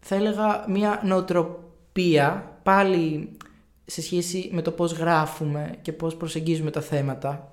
θα 0.07 0.15
έλεγα 0.15 0.65
μια 0.67 1.01
νοοτροπία 1.03 2.59
πάλι 2.63 3.37
σε 3.85 4.01
σχέση 4.01 4.49
με 4.53 4.61
το 4.61 4.71
πώς 4.71 4.91
γράφουμε 4.91 5.75
και 5.81 5.93
πώς 5.93 6.15
προσεγγίζουμε 6.15 6.71
τα 6.71 6.81
θέματα 6.81 7.51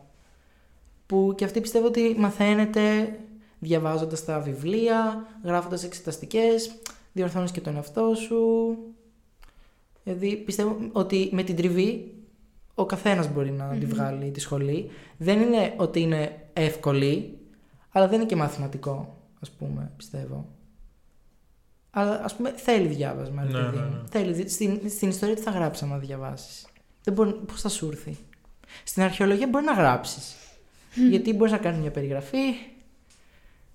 που 1.07 1.33
και 1.37 1.45
αυτή 1.45 1.61
πιστεύω 1.61 1.87
ότι 1.87 2.15
μαθαίνετε 2.19 3.17
διαβάζοντας 3.59 4.25
τα 4.25 4.41
βιβλία, 4.41 5.27
γράφοντας 5.45 5.85
εξεταστικές, 5.85 6.75
διορθώνεις 7.13 7.51
και 7.51 7.61
τον 7.61 7.77
εαυτό 7.77 8.15
σου. 8.15 8.77
Δηλαδή 10.05 10.37
πιστεύω 10.37 10.77
ότι 10.93 11.29
με 11.33 11.43
την 11.43 11.57
τριβή 11.57 12.15
ο 12.75 12.87
καθένας 12.87 13.33
μπορεί 13.33 13.51
να 13.51 13.73
mm 13.73 13.79
τη 13.79 13.87
βγάλει 13.87 14.31
τη 14.31 14.41
σχολή. 14.41 14.91
Δεν 15.17 15.41
είναι 15.41 15.75
ότι 15.77 16.01
είναι 16.01 16.47
εύκολη, 16.53 17.39
αλλά 17.91 18.09
δεν 18.09 18.19
είναι 18.19 18.29
και 18.29 18.37
μαθηματικό, 18.37 19.17
ας 19.41 19.51
πούμε, 19.51 19.91
πιστεύω. 19.97 20.49
Αλλά 21.97 22.21
ας 22.25 22.37
πούμε 22.37 22.53
θέλει 22.57 22.87
διάβασμα. 22.87 23.43
Ναι, 23.43 23.61
ναι, 23.61 23.69
ναι. 23.69 24.01
Θέλει, 24.11 24.49
στην, 24.49 24.81
στην 24.91 25.09
ιστορία 25.09 25.35
τι 25.35 25.41
θα 25.41 25.51
γράψεις 25.51 25.83
άμα 25.83 25.99
διαβάσεις. 25.99 26.67
Πώς 27.47 27.61
θα 27.61 27.69
σου 27.69 27.89
έρθει. 27.93 28.17
Στην 28.85 29.03
αρχαιολογία 29.03 29.47
μπορεί 29.47 29.65
να 29.65 29.73
γράψεις. 29.73 30.35
Γιατί 31.11 31.33
μπορείς 31.35 31.53
να 31.53 31.59
κάνεις 31.59 31.81
μια 31.81 31.91
περιγραφή. 31.91 32.39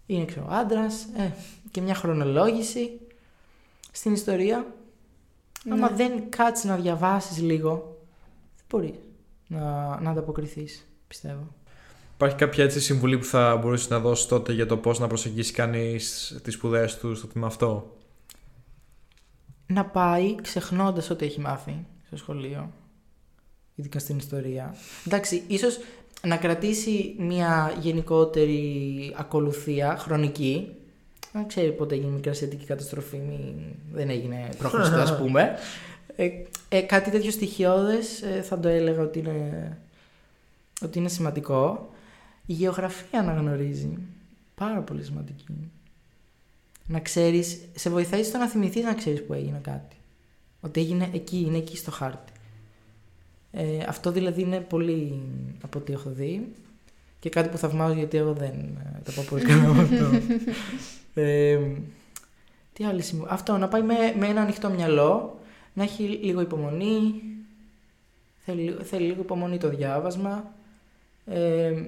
Είναι 0.05 0.25
ξέρω 0.25 0.47
άντρας. 0.49 1.07
Ε, 1.17 1.31
και 1.71 1.81
μια 1.81 1.95
χρονολόγηση. 1.95 2.99
Στην 3.91 4.13
ιστορία, 4.13 4.65
ναι. 5.63 5.73
άμα 5.73 5.89
δεν 5.89 6.29
κάτσεις 6.29 6.65
να 6.65 6.75
διαβάσεις 6.75 7.41
λίγο, 7.41 7.97
δεν 8.55 8.65
μπορείς 8.69 8.93
να, 9.47 9.99
να 10.01 10.09
ανταποκριθείς, 10.09 10.87
πιστεύω. 11.07 11.47
Υπάρχει 12.15 12.35
κάποια 12.35 12.63
έτσι 12.63 12.81
συμβουλή 12.81 13.17
που 13.17 13.25
θα 13.25 13.57
μπορούσε 13.57 13.87
να 13.89 13.99
δώσεις 13.99 14.25
τότε 14.25 14.53
για 14.53 14.65
το 14.65 14.77
πώς 14.77 14.99
να 14.99 15.07
προσεγγίσεις 15.07 15.51
κανείς 15.51 16.35
τις 16.43 16.53
σπουδές 16.53 16.97
του 16.97 17.15
στο 17.15 17.27
τμήμα 17.27 17.47
αυτό; 17.47 17.97
Να 19.73 19.85
πάει 19.85 20.35
ξεχνώντας 20.41 21.09
ό,τι 21.09 21.25
έχει 21.25 21.39
μάθει 21.39 21.85
στο 22.05 22.17
σχολείο, 22.17 22.71
ειδικά 23.75 23.99
στην 23.99 24.17
ιστορία. 24.17 24.75
Εντάξει, 25.05 25.43
ίσως 25.47 25.79
να 26.23 26.37
κρατήσει 26.37 27.15
μια 27.17 27.73
γενικότερη 27.81 29.13
ακολουθία 29.17 29.97
χρονική. 29.97 30.73
Δεν 31.33 31.47
ξέρει 31.47 31.71
πότε 31.71 31.95
έγινε 31.95 32.09
η 32.09 32.13
μικρασιατική 32.13 32.65
καταστροφή, 32.65 33.17
μη... 33.17 33.55
δεν 33.91 34.09
έγινε 34.09 34.49
πρόχωστο 34.57 34.95
ας 34.95 35.17
πούμε. 35.19 35.55
Ε, 36.15 36.29
ε, 36.69 36.81
κάτι 36.81 37.11
τέτοιο 37.11 37.31
στοιχειώδες 37.31 38.21
ε, 38.21 38.41
θα 38.41 38.59
το 38.59 38.67
έλεγα 38.67 39.01
ότι 39.01 39.19
είναι, 39.19 39.77
ότι 40.81 40.99
είναι 40.99 41.09
σημαντικό. 41.09 41.89
Η 42.45 42.53
γεωγραφία 42.53 43.23
να 43.23 43.33
γνωρίζει. 43.33 43.97
Πάρα 44.55 44.79
πολύ 44.79 45.03
σημαντική 45.03 45.71
να 46.89 46.99
ξέρεις, 46.99 47.59
σε 47.75 47.89
βοηθάει 47.89 48.23
στο 48.23 48.37
να 48.37 48.47
θυμηθείς 48.47 48.83
να 48.83 48.93
ξέρεις 48.93 49.23
που 49.23 49.33
έγινε 49.33 49.59
κάτι. 49.63 49.95
Ότι 50.61 50.79
έγινε 50.79 51.09
εκεί, 51.13 51.43
είναι 51.47 51.57
εκεί 51.57 51.77
στο 51.77 51.91
χάρτη. 51.91 52.31
Ε, 53.51 53.83
αυτό 53.87 54.11
δηλαδή 54.11 54.41
είναι 54.41 54.59
πολύ 54.59 55.21
από 55.61 55.79
ό,τι 55.79 55.93
έχω 55.93 56.09
δει 56.09 56.53
και 57.19 57.29
κάτι 57.29 57.49
που 57.49 57.57
θαυμάζω 57.57 57.93
γιατί 57.93 58.17
εγώ 58.17 58.33
δεν 58.33 58.53
ε, 58.53 59.01
τα 59.03 59.11
πάω 59.11 59.23
πολύ 59.23 59.43
καλά 59.43 59.73
με 59.73 59.81
αυτό. 59.81 60.09
Ε, 61.13 61.59
τι 62.73 62.85
άλλη 62.85 63.01
συμβουλή. 63.01 63.29
Αυτό, 63.31 63.57
να 63.57 63.67
πάει 63.67 63.81
με, 63.81 63.95
με 64.17 64.27
ένα 64.27 64.41
ανοιχτό 64.41 64.69
μυαλό, 64.69 65.39
να 65.73 65.83
έχει 65.83 66.03
λίγο 66.03 66.41
υπομονή, 66.41 67.21
θέλει, 68.37 68.77
θέλει 68.83 69.05
λίγο 69.05 69.21
υπομονή 69.21 69.57
το 69.57 69.69
διάβασμα. 69.69 70.53
Ε, 71.25 71.83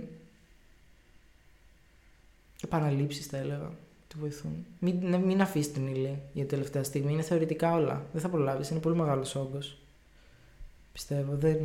επαναλήψεις 2.63 3.25
θα 3.25 3.37
έλεγα 3.37 3.71
τη 4.13 4.19
βοηθούν. 4.19 4.65
Μην, 4.79 5.15
μην 5.25 5.41
αφήσεις 5.41 5.71
την 5.71 5.87
ύλη 5.87 6.19
για 6.33 6.45
τελευταία 6.45 6.83
στιγμή. 6.83 7.13
Είναι 7.13 7.21
θεωρητικά 7.21 7.73
όλα. 7.73 8.05
Δεν 8.11 8.21
θα 8.21 8.29
προλάβεις. 8.29 8.69
Είναι 8.69 8.79
πολύ 8.79 8.95
μεγάλος 8.95 9.35
όγκος. 9.35 9.77
Πιστεύω. 10.93 11.35
Δεν... 11.35 11.57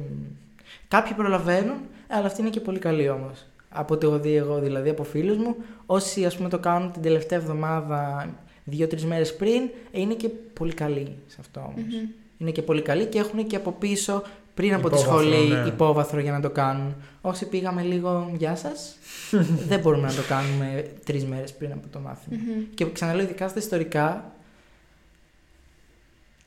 Κάποιοι 0.89 1.13
προλαβαίνουν, 1.13 1.77
αλλά 2.09 2.27
αυτή 2.27 2.41
είναι 2.41 2.51
και 2.51 2.61
πολύ 2.61 2.79
καλή 2.79 3.09
όμως. 3.09 3.47
Από 3.69 3.95
ό,τι 3.95 4.07
έχω 4.07 4.19
δει 4.19 4.35
εγώ 4.35 4.59
δηλαδή 4.59 4.89
από 4.89 5.05
φίλους 5.05 5.37
μου, 5.37 5.57
όσοι 5.87 6.25
ας 6.25 6.37
πούμε 6.37 6.49
το 6.49 6.59
κάνουν 6.59 6.93
την 6.93 7.03
τελευταία 7.03 7.39
εβδομάδα 7.39 8.29
δύο-τρεις 8.65 9.05
μέρες 9.05 9.37
πριν, 9.37 9.71
ε, 9.93 10.01
είναι 10.01 10.15
και 10.15 10.29
πολύ 10.29 10.75
καλοί 10.75 11.17
σε 11.27 11.37
αυτό 11.41 11.61
όμως. 11.61 11.95
Μμμ. 11.95 12.09
Είναι 12.39 12.51
και 12.51 12.63
πολύ 12.63 12.83
καλοί 12.83 13.07
και 13.07 13.19
έχουν 13.19 13.47
και 13.47 13.57
από 13.57 13.73
πίσω, 13.73 14.23
πριν 14.57 14.75
από 14.75 14.91
τη 14.91 14.99
Υπόβαθρο, 14.99 15.23
σχολή, 15.23 15.49
ναι. 15.49 15.67
υπόβαθρο 15.67 16.21
για 16.21 16.33
να 16.33 16.41
το 16.41 16.51
κάνουν. 16.51 16.95
Όσοι 17.21 17.47
πήγαμε 17.47 17.83
λίγο, 17.83 18.31
γεια 18.37 18.57
σας, 18.57 18.97
δεν 19.69 19.81
μπορούμε 19.81 20.07
να 20.07 20.15
το 20.15 20.23
κάνουμε 20.29 20.91
τρεις 21.05 21.25
μέρες 21.25 21.55
πριν 21.55 21.73
από 21.73 21.89
το 21.93 21.99
μάθημα. 21.99 22.37
Μμμ. 22.37 22.63
Και 22.75 22.93
ξαναλέω, 22.93 23.25
ειδικά 23.25 23.49
στα 23.49 23.59
ιστορικά, 23.59 24.33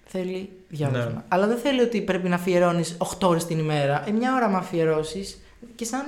θέλει 0.06 0.50
διάβασμα. 0.70 1.12
Ναι. 1.12 1.24
Αλλά 1.28 1.48
δεν 1.48 1.58
θέλει 1.58 1.82
ότι 1.82 2.02
πρέπει 2.02 2.30
να 2.30 2.36
αφιερώνεις 2.36 2.98
8 3.20 3.28
ώρες 3.28 3.46
την 3.46 3.60
ημέρα. 3.60 4.08
Ε, 4.08 4.12
μια 4.12 4.36
ώρα 4.36 4.50
με 4.50 4.58
αφιερώσεις 4.58 5.40
και 5.76 5.86
σαν 5.86 6.04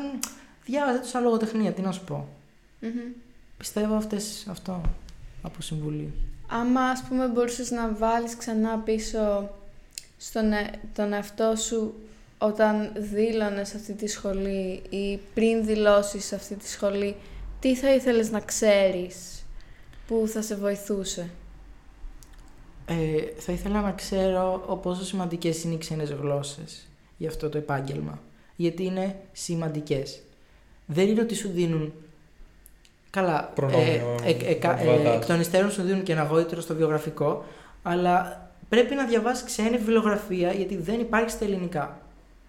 διάβαζε 0.66 1.00
το 1.00 1.08
σαν 1.08 1.24
λογοτεχνία, 1.24 1.72
τι 1.72 1.82
να 1.82 1.92
σου 1.92 2.04
πω. 2.04 2.28
Μμμ. 2.80 2.90
Πιστεύω 3.58 3.96
αυτές, 3.96 4.48
αυτό 4.50 4.82
από 5.42 5.62
συμβουλή. 5.62 6.14
Άμα 6.48 6.82
ας 6.82 7.04
πούμε 7.04 7.28
μπορούσες 7.28 7.72
να 7.72 7.94
βάλεις 7.94 8.36
ξανά 8.36 8.78
πίσω 8.78 9.50
στον 10.24 10.52
ε- 10.52 10.80
τον 10.96 11.14
εαυτό 11.14 11.56
σου 11.56 11.94
όταν 12.38 12.92
δήλωνες 12.96 13.74
αυτή 13.76 13.94
τη 13.94 14.08
σχολή 14.08 14.82
ή 14.90 15.20
πριν 15.34 15.66
δηλώσεις 15.66 16.34
αυτή 16.34 16.56
τη 16.56 16.70
σχολή, 16.70 17.16
τι 17.60 17.76
θα 17.76 17.94
ήθελες 17.94 18.32
να 18.32 18.40
ξέρεις 18.40 19.46
που 20.08 20.24
θα 20.28 20.42
σε 20.42 20.56
βοηθούσε; 20.56 21.30
Ε, 22.86 22.96
θα 23.38 23.52
ήθελα 23.52 23.82
να 23.82 23.92
ξέρω 23.92 24.64
ο 24.68 24.76
πόσο 24.76 25.04
σημαντικές 25.04 25.64
είναι 25.64 25.74
οι 25.74 25.78
ξένες 25.78 26.12
γλώσσες 26.12 26.88
για 27.18 27.30
αυτό 27.30 27.50
το 27.50 27.58
επάγγελμα. 27.58 28.22
Γιατί 28.56 28.84
είναι 28.84 29.16
σημαντικές. 29.32 30.22
Δεν 30.86 31.08
είναι 31.08 31.22
ότι 31.22 31.36
σου 31.36 31.50
δίνουν... 31.50 31.94
Καλά, 33.10 33.52
Προνόμιο, 33.56 34.18
ε, 34.24 34.30
ε, 34.30 34.50
ε, 34.50 34.54
κα- 34.54 34.80
ε, 34.80 34.86
βαντάζ. 34.86 35.16
εκ 35.16 35.26
των 35.26 35.40
υστέρων 35.40 35.72
σου 35.72 35.82
δίνουν 35.82 36.04
και 36.04 36.12
ένα 36.12 36.24
γόητρο 36.24 36.62
στο 36.62 36.76
βιογραφικό, 36.76 37.46
αλλά 37.84 38.51
πρέπει 38.72 38.96
να 38.96 39.06
διαβάσεις 39.06 39.44
ξένη 39.44 39.78
βιβλιογραφία 39.78 40.52
γιατί 40.52 40.76
δεν 40.78 41.00
υπάρχει 41.00 41.30
στα 41.30 41.46
ελληνικά. 41.46 42.02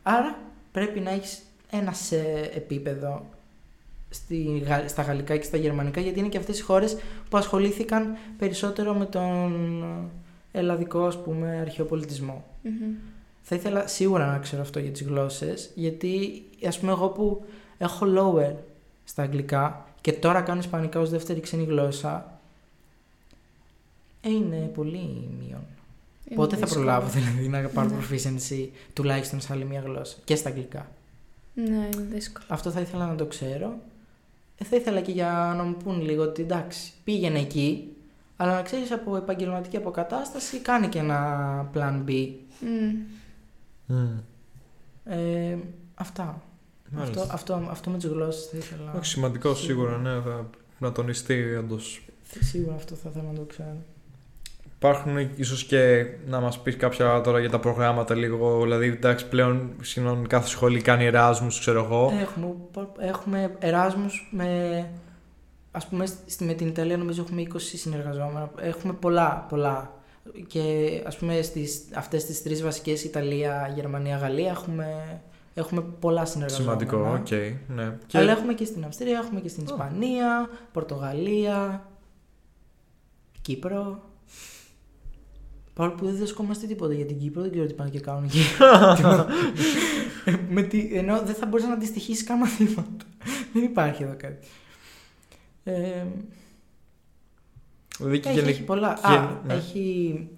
Άρα 0.02 0.38
πρέπει 0.72 1.00
να 1.00 1.10
έχεις 1.10 1.42
ένα 1.70 1.92
σε 1.92 2.18
επίπεδο 2.54 3.24
στη, 4.10 4.62
γα- 4.66 4.88
στα 4.88 5.02
γαλλικά 5.02 5.36
και 5.36 5.42
στα 5.42 5.56
γερμανικά 5.56 6.00
γιατί 6.00 6.18
είναι 6.18 6.28
και 6.28 6.38
αυτές 6.38 6.58
οι 6.58 6.62
χώρες 6.62 6.96
που 7.30 7.36
ασχολήθηκαν 7.36 8.16
περισσότερο 8.38 8.94
με 8.94 9.04
τον 9.06 9.84
ελλαδικό 10.52 11.04
ας 11.06 11.22
πούμε 11.22 11.58
αρχαιοπολιτισμό. 11.60 12.44
Μμμ. 12.62 12.94
Θα 13.42 13.54
ήθελα 13.54 13.86
σίγουρα 13.86 14.26
να 14.26 14.38
ξέρω 14.38 14.62
αυτό 14.62 14.78
για 14.78 14.90
τις 14.90 15.02
γλώσσες 15.02 15.70
γιατί 15.74 16.42
ας 16.66 16.78
πούμε 16.78 16.92
εγώ 16.92 17.08
που 17.08 17.44
έχω 17.78 18.06
lower 18.16 18.54
στα 19.04 19.22
αγγλικά 19.22 19.86
και 20.00 20.12
τώρα 20.12 20.40
κάνω 20.40 20.60
ισπανικά 20.60 21.00
ως 21.00 21.10
δεύτερη 21.10 21.40
ξένη 21.40 21.64
γλώσσα 21.64 22.40
ε, 24.22 24.30
είναι 24.30 24.70
πολύ 24.74 25.28
μείον. 25.38 25.64
Είναι 26.32 26.40
Πότε 26.40 26.56
θα 26.56 26.62
δύσκολο. 26.66 26.84
προλάβω 26.84 27.08
δηλαδή 27.10 27.48
να 27.48 27.68
πάρω 27.68 27.88
Ναι. 27.88 27.94
proficiency 28.00 28.68
τουλάχιστον 28.92 29.40
σε 29.40 29.52
άλλη 29.52 29.64
μια 29.64 29.80
γλώσσα 29.80 30.16
και 30.24 30.36
στα 30.36 30.48
αγγλικά; 30.48 30.90
Ναι, 31.54 31.64
είναι 31.94 32.06
δύσκολο. 32.12 32.44
Αυτό 32.48 32.70
θα 32.70 32.80
ήθελα 32.80 33.06
να 33.06 33.14
το 33.14 33.26
ξέρω. 33.26 33.74
Ε, 34.58 34.64
θα 34.64 34.76
ήθελα 34.76 35.00
και 35.00 35.12
για 35.12 35.54
να 35.56 35.62
μου 35.62 35.76
πούν 35.84 36.00
λίγο 36.02 36.22
ότι 36.22 36.42
εντάξει, 36.42 36.92
πήγαινε 37.04 37.38
εκεί, 37.38 37.96
αλλά 38.36 38.54
να 38.54 38.62
ξέρεις 38.62 38.92
από 38.92 39.16
επαγγελματική 39.16 39.76
αποκατάσταση 39.76 40.58
κάνει 40.58 40.88
και 40.88 40.98
ένα 40.98 41.70
plan 41.74 42.04
B. 42.08 42.28
Μμ. 42.60 42.96
Μμ. 43.86 44.18
Ε, 45.04 45.58
αυτά. 45.94 46.42
Μάλιστα. 46.90 47.22
Αυτό, 47.22 47.34
αυτό, 47.34 47.68
αυτό 47.70 47.90
με 47.90 47.96
τις 47.98 48.06
γλώσσες 48.08 48.46
θα 48.46 48.56
ήθελα. 48.56 48.92
Όχι, 48.96 49.04
σημαντικό 49.04 49.54
σίγουρα, 49.54 49.96
ναι, 49.98 50.20
θα 50.20 50.50
να 50.78 50.92
τονιστεί 50.92 51.54
όντως. 51.54 52.02
Σίγουρα 52.40 52.74
αυτό 52.74 52.94
θα 52.94 53.08
ήθελα 53.08 53.24
να 53.32 53.34
το 53.38 53.42
ξέρω. 53.44 53.76
Υπάρχουν 54.88 55.18
ίσως 55.36 55.64
και 55.64 56.06
να 56.26 56.40
μας 56.40 56.58
πεις 56.60 56.76
κάποια 56.76 57.20
τώρα 57.20 57.40
για 57.40 57.50
τα 57.50 57.58
προγράμματα 57.60 58.14
λίγο. 58.14 58.62
Δηλαδή, 58.62 58.86
εντάξει, 58.88 59.28
πλέον 59.28 59.70
σχεδόν 59.80 60.26
κάθε 60.26 60.48
σχολή 60.48 60.80
κάνει 60.80 61.04
εράσμου, 61.04 61.48
ξέρω 61.48 61.84
εγώ. 61.84 62.12
Έχουμε, 62.20 62.54
έχουμε 62.98 63.56
εράσμους 63.58 64.28
με... 64.32 64.88
Ας 65.70 65.86
πούμε 65.86 66.06
στη- 66.26 66.44
με 66.44 66.52
την 66.52 66.66
Ιταλία 66.66 66.96
νομίζω 66.96 67.22
έχουμε 67.22 67.42
20 67.42 67.56
συνεργαζόμενα. 67.58 68.50
Έχουμε 68.60 68.92
πολλά, 68.92 69.46
πολλά. 69.48 69.94
Και 70.46 70.62
ας 71.06 71.16
πούμε 71.16 71.42
στις 71.42 71.84
αυτές 71.94 72.24
τις 72.24 72.42
τρεις 72.42 72.62
βασικές 72.62 73.04
Ιταλία, 73.04 73.72
Γερμανία, 73.74 74.16
Γαλλία 74.16 74.50
έχουμε, 74.50 75.20
έχουμε 75.54 75.84
πολλά 76.00 76.24
συνεργαζόμενα. 76.24 76.78
Σημαντικό, 76.78 77.18
οκ. 77.20 77.30
ναι. 77.76 77.96
Και 78.06 78.18
Αλλά 78.18 78.30
έχουμε 78.32 78.54
και 78.54 78.64
στην 78.64 78.84
Αυστρία, 78.84 79.18
έχουμε 79.18 79.40
και 79.40 79.48
στην 79.48 79.64
Ισπανία, 79.64 80.48
Πορτογαλία, 80.72 81.86
Κύπρο. 83.42 84.02
Παρόλο 85.74 85.96
που 85.96 86.04
δεν 86.04 86.16
διδασκόμαστε 86.16 86.66
τίποτα 86.66 86.94
για 86.94 87.06
την 87.06 87.18
Κύπρο, 87.18 87.42
δεν 87.42 87.50
ξέρω 87.50 87.66
τι 87.66 87.74
πάνε 87.74 87.90
και 87.90 88.00
κάνουν 88.00 88.24
εκεί. 88.24 88.40
Με 90.54 90.62
τι, 90.62 90.90
ενώ 90.92 91.22
δεν 91.22 91.34
θα 91.34 91.46
μπορείς 91.46 91.66
να 91.66 91.72
αντιστοιχίσει 91.72 92.24
καν 92.24 92.38
μαθήματα. 92.38 93.04
δεν 93.52 93.62
υπάρχει 93.62 94.02
εδώ 94.02 94.14
κάτι. 94.16 94.46
Ε, 95.64 96.04
δηλαδή 97.98 98.20
και 98.20 98.28
έχει, 98.28 98.38
γενικ- 98.38 98.54
έχει 98.54 98.62
πολλά. 98.64 98.98
γεν- 99.08 99.18
Α, 99.20 99.40
ναι. 99.46 99.54
έχει 99.54 100.28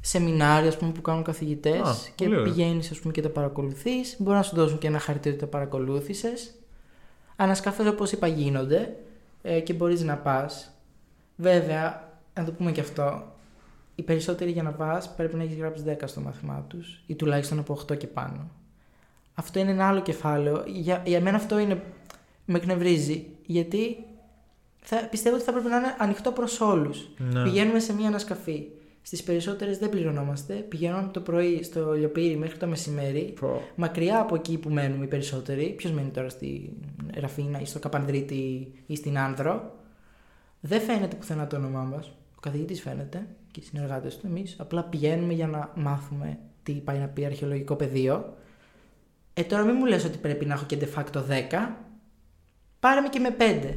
σεμινάρια 0.00 0.68
ας 0.68 0.76
πούμε, 0.76 0.92
που 0.92 1.00
κάνουν 1.00 1.22
καθηγητές 1.22 1.80
Α, 1.80 1.94
και 2.14 2.24
πολύ 2.24 2.36
ωραία. 2.38 2.52
πηγαίνεις 2.52 2.90
ας 2.90 2.98
πούμε, 2.98 3.12
και 3.12 3.22
τα 3.22 3.28
παρακολουθείς. 3.28 4.16
Μπορεί 4.18 4.36
να 4.36 4.42
σου 4.42 4.54
δώσουν 4.56 4.78
και 4.78 4.86
ένα 4.86 4.98
χαρτί 4.98 5.28
ότι 5.28 5.38
τα 5.38 5.46
παρακολούθησες. 5.46 6.54
Ανασκαφές 7.36 7.86
όπως 7.86 8.12
είπα 8.12 8.26
γίνονται 8.26 8.96
ε, 9.42 9.60
και 9.60 9.72
μπορείς 9.72 10.02
να 10.02 10.16
πας. 10.16 10.70
Βέβαια, 11.36 12.10
να 12.34 12.44
το 12.44 12.52
πούμε 12.52 12.72
και 12.72 12.80
αυτό, 12.80 13.35
οι 13.96 14.02
περισσότεροι 14.02 14.50
για 14.50 14.62
να 14.62 14.72
πας 14.72 15.14
πρέπει 15.14 15.36
να 15.36 15.42
έχεις 15.42 15.56
γράψει 15.56 15.82
10 15.86 15.96
στο 16.04 16.20
μάθημά 16.20 16.64
τους 16.68 17.02
ή 17.06 17.14
τουλάχιστον 17.14 17.58
από 17.58 17.78
8 17.88 17.96
και 17.98 18.06
πάνω. 18.06 18.50
Αυτό 19.34 19.58
είναι 19.58 19.70
ένα 19.70 19.88
άλλο 19.88 20.00
κεφάλαιο. 20.00 20.62
Για, 20.66 21.02
για 21.06 21.20
μένα 21.20 21.36
αυτό 21.36 21.58
είναι, 21.58 21.82
με 22.44 22.58
εκνευρίζει 22.58 23.26
γιατί 23.46 23.96
θα, 24.80 25.06
πιστεύω 25.10 25.34
ότι 25.34 25.44
θα 25.44 25.52
πρέπει 25.52 25.68
να 25.68 25.76
είναι 25.76 25.94
ανοιχτό 25.98 26.32
προς 26.32 26.60
όλους. 26.60 27.08
ναι. 27.18 27.42
Πηγαίνουμε 27.42 27.78
σε 27.78 27.94
μια 27.94 28.06
ανασκαφή. 28.08 28.66
Στις 29.02 29.22
περισσότερες 29.22 29.78
δεν 29.78 29.88
πληρωνόμαστε. 29.88 30.54
Πηγαίνουμε 30.54 31.08
το 31.12 31.20
πρωί 31.20 31.62
στο 31.62 31.92
λιοπύρι 31.92 32.36
μέχρι 32.36 32.58
το 32.58 32.66
μεσημέρι. 32.66 33.34
Πω. 33.40 33.62
Μακριά 33.74 34.20
από 34.20 34.34
εκεί 34.34 34.58
που 34.58 34.70
μένουμε 34.70 35.04
οι 35.04 35.08
περισσότεροι. 35.08 35.74
Ποιος 35.76 35.92
μένει 35.92 36.08
τώρα 36.10 36.28
στη 36.28 36.72
Ραφίνα 37.14 37.60
ή 37.60 37.64
στο 37.64 37.78
Καπανδρίτη 37.78 38.72
ή 38.86 38.96
στην 38.96 39.18
Άνδρο. 39.18 39.74
Δεν 40.60 40.80
φαίνεται 40.80 41.16
πουθενά 41.16 41.46
το 41.46 41.56
όνομά 41.56 41.82
μας. 41.82 42.06
Ο 42.36 42.40
καθηγητής 42.40 42.80
φαίνεται 42.80 43.26
και 43.56 43.62
οι 43.62 43.68
συνεργάτες 43.68 44.16
του. 44.16 44.26
Εμείς 44.26 44.56
απλά 44.58 44.82
πηγαίνουμε 44.84 45.32
για 45.32 45.46
να 45.46 45.70
μάθουμε 45.74 46.38
τι 46.62 46.72
πάει 46.72 46.98
να 46.98 47.06
πει 47.06 47.24
αρχαιολογικό 47.24 47.74
πεδίο. 47.76 48.36
Ε, 49.34 49.42
τώρα 49.42 49.64
μην 49.64 49.74
μου 49.78 49.86
λες 49.86 50.04
ότι 50.04 50.18
πρέπει 50.18 50.44
να 50.46 50.54
έχω 50.54 50.64
και 50.66 50.78
de 50.80 50.98
facto 50.98 51.18
10. 51.18 51.22
Πάρε 52.80 53.00
με 53.00 53.08
και 53.08 53.18
με 53.18 53.36
5. 53.38 53.76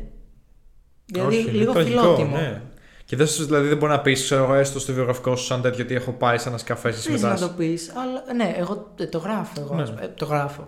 Δηλαδή 1.05 1.35
Όχι, 1.35 1.41
είναι 1.41 1.51
λίγο 1.51 1.71
τραγικό, 1.73 1.99
φιλότιμο. 2.01 2.35
Ναι. 2.37 2.61
Και 3.05 3.15
δεν, 3.15 3.27
σου- 3.27 3.45
δηλαδή 3.45 3.67
δεν 3.67 3.77
μπορεί 3.77 3.91
να 3.91 4.01
πεις, 4.01 4.23
ξέρω 4.23 4.43
εγώ, 4.43 4.53
έστω 4.53 4.79
στο 4.79 4.93
βιογραφικό 4.93 5.35
σου 5.35 5.45
σαν 5.45 5.61
τέτοιο 5.61 5.83
ότι 5.83 5.93
έχω 5.95 6.11
πάει 6.11 6.37
σε 6.37 6.49
ένας 6.49 6.63
καφές 6.63 6.95
και 6.95 7.09
Θες 7.11 7.21
να 7.21 7.29
το 7.29 7.35
συμμετάσχει. 7.37 7.57
πεις, 7.71 7.91
αλλά 7.95 8.33
ναι, 8.35 8.53
εγώ 8.57 8.93
ε, 8.99 9.05
το 9.07 9.17
γράφω. 9.17 9.61
Εγώ, 9.61 9.75
Ναι. 9.75 9.81
ε, 10.01 10.07
το 10.07 10.25
γράφω. 10.25 10.67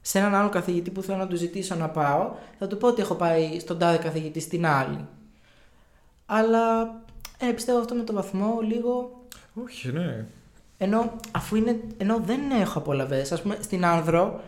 Σε 0.00 0.18
έναν 0.18 0.34
άλλο 0.34 0.48
καθηγητή 0.48 0.90
που 0.90 1.02
θέλω 1.02 1.18
να 1.18 1.26
του 1.26 1.36
ζητήσω 1.36 1.74
να 1.74 1.88
πάω, 1.88 2.30
θα 2.58 2.66
του 2.66 2.76
πω 2.76 2.88
ότι 2.88 3.00
έχω 3.02 3.14
πάει 3.14 3.58
στον 3.60 3.78
τάδε 3.78 3.96
καθηγητή 3.96 4.40
στην 4.40 4.66
άλλη. 4.66 5.06
Αλλά 6.26 6.84
ε, 7.38 7.46
πιστεύω 7.52 7.78
αυτό 7.78 7.94
με 7.94 8.02
το 8.02 8.12
βαθμό 8.12 8.58
λίγο. 8.68 9.22
Όχι, 9.64 9.92
ναι. 9.92 10.26
Ενώ, 10.78 11.16
αφού 11.30 11.56
είναι, 11.56 11.80
ενώ 11.96 12.20
δεν 12.24 12.40
έχω 12.60 12.78
απολαυέ, 12.78 13.20
ας 13.20 13.42
πούμε 13.42 13.56
στην 13.60 13.84
Άνδρο 13.84 14.40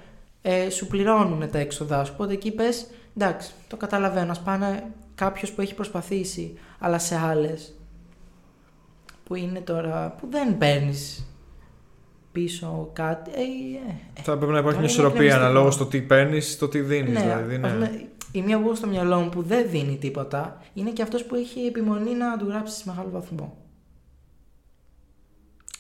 ε, 0.43 0.71
σου 0.71 0.87
πληρώνουν 0.87 1.51
τα 1.51 1.59
έξοδά 1.59 2.05
σου. 2.05 2.13
Οπότε 2.15 2.33
εκεί 2.33 2.51
πες, 2.51 2.87
εντάξει, 3.17 3.53
το 3.69 3.77
καταλαβαίνω. 3.77 4.33
Α 4.33 4.37
πάνε 4.45 4.85
κάποιος 5.15 5.53
που 5.53 5.61
έχει 5.61 5.75
προσπαθήσει, 5.75 6.59
αλλά 6.79 6.99
σε 6.99 7.17
άλλες 7.17 7.75
που 9.25 9.35
είναι 9.35 9.61
τώρα. 9.61 10.15
που 10.21 10.27
δεν 10.31 10.59
παίρνει 10.59 10.95
πίσω 12.33 12.91
κάτι. 12.93 13.31
Ε, 13.35 13.41
ε, 13.41 13.95
ε, 14.15 14.23
Θα 14.23 14.37
πρέπει 14.37 14.53
να 14.53 14.59
υπάρχει 14.59 14.63
Τώρα 14.63 14.71
μια 14.71 14.79
είναι 14.79 14.87
ισορροπία 14.87 15.21
εκνευριστικό. 15.21 15.45
αναλόγως 15.45 15.75
στο 15.75 15.87
τι 15.87 16.01
παίρνεις, 16.01 16.59
το 16.59 16.69
τι 16.69 16.81
δίνεις. 16.81 17.13
ναι, 17.13 17.21
δηλαδή, 17.21 17.59
ναι. 17.59 17.67
ας 17.67 17.73
πούμε, 17.73 18.09
η 18.33 18.43
μία 18.43 18.59
που 18.61 18.65
έχω 18.67 18.75
στο 18.75 18.87
μυαλό 18.87 19.21
μου 19.21 19.29
που 19.29 19.43
δεν 19.43 19.71
δίνει 19.71 19.97
τίποτα 19.97 20.63
είναι 20.75 20.91
και 20.91 21.03
αυτός 21.03 21.25
που 21.25 21.35
έχει 21.35 21.61
επιμονή 21.61 22.15
να 22.15 22.37
του 22.39 22.47
γράψεις 22.47 22.77
σε 22.79 22.85
μεγάλο 22.87 23.11
βαθμό. 23.11 23.57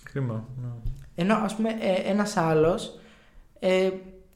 Κρίμα. 0.03 0.48
Ναι. 0.62 0.68
Ενώ 1.14 1.34
ας 1.34 1.55
πούμε 1.55 1.68
ε, 1.80 2.11
ένας 2.11 2.36
άλλος 2.36 2.98
ε, 3.59 3.90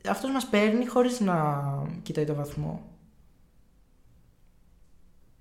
αυτός 0.09 0.31
μας 0.31 0.47
παίρνει 0.47 0.87
χωρίς 0.87 1.21
να 1.21 1.63
κοιτάει 2.03 2.25
το 2.25 2.35
βαθμό. 2.35 2.83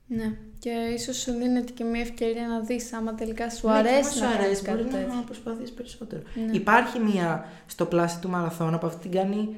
Ναι. 0.08 0.38
Και 0.60 0.70
ίσως 0.70 1.18
σου 1.18 1.32
δίνεται 1.32 1.72
και 1.72 1.84
μια 1.84 2.02
ευκαιρία 2.02 2.48
να 2.48 2.60
δεις 2.60 2.94
άμα 2.94 3.16
τελικά 3.16 3.50
σου 3.50 3.68
Ναι, 3.68 3.74
και 3.74 3.80
άμα 3.80 3.90
αρέσει 3.90 4.14
σου 4.14 4.20
να 4.20 4.26
κάνεις 4.26 4.46
αρέσει, 4.46 4.62
κάτι 4.64 4.78
μπορεί 4.78 4.90
τέτοιο. 4.90 5.14
να 5.14 5.22
προσπαθείς 5.22 5.72
περισσότερο. 5.72 6.22
Ναι. 6.46 6.52
Υπάρχει 6.56 7.00
μία 7.00 7.46
στο 7.66 7.86
πλάσι 7.86 8.20
του 8.20 8.30
μαραθώνα 8.30 8.78
που 8.78 8.88
αυτή 8.88 9.10
την 9.10 9.12
κάνει 9.20 9.56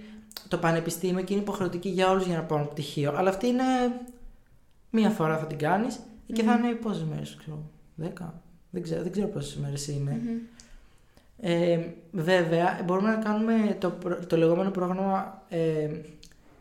το 0.47 0.57
πανεπιστήμιο 0.57 1.23
και 1.23 1.33
είναι 1.33 1.41
υποχρεωτική 1.41 1.89
για 1.89 2.09
όλους 2.09 2.25
για 2.25 2.36
να 2.38 2.43
πάρουν 2.43 2.67
πτυχίο. 2.69 3.13
Αλλά 3.15 3.29
αυτή 3.29 3.47
είναι 3.47 3.63
μία 4.89 5.09
φορά 5.09 5.38
θα 5.38 5.45
την 5.45 5.57
κάνεις 5.57 5.99
και 6.33 6.43
θα 6.43 6.57
Μμμ. 6.57 6.63
είναι 6.63 6.73
πόσες 6.73 7.03
μέρες 7.03 7.36
ξέρω. 7.39 7.59
Δέκα. 7.95 8.41
Δεν 8.69 8.81
ξέρω, 8.83 9.01
δεν 9.03 9.11
ξέρω 9.11 9.27
πόσες 9.27 9.55
μέρες 9.55 9.88
είναι. 9.88 10.19
Μμμ. 10.23 10.38
Ε, 11.39 11.79
βέβαια, 12.11 12.81
μπορούμε 12.86 13.09
να 13.09 13.15
κάνουμε 13.15 13.75
το, 13.79 13.89
προ- 13.89 14.25
το 14.25 14.38
λεγόμενο 14.38 14.69
πρόγραμμα 14.71 15.41
ε, 15.49 15.89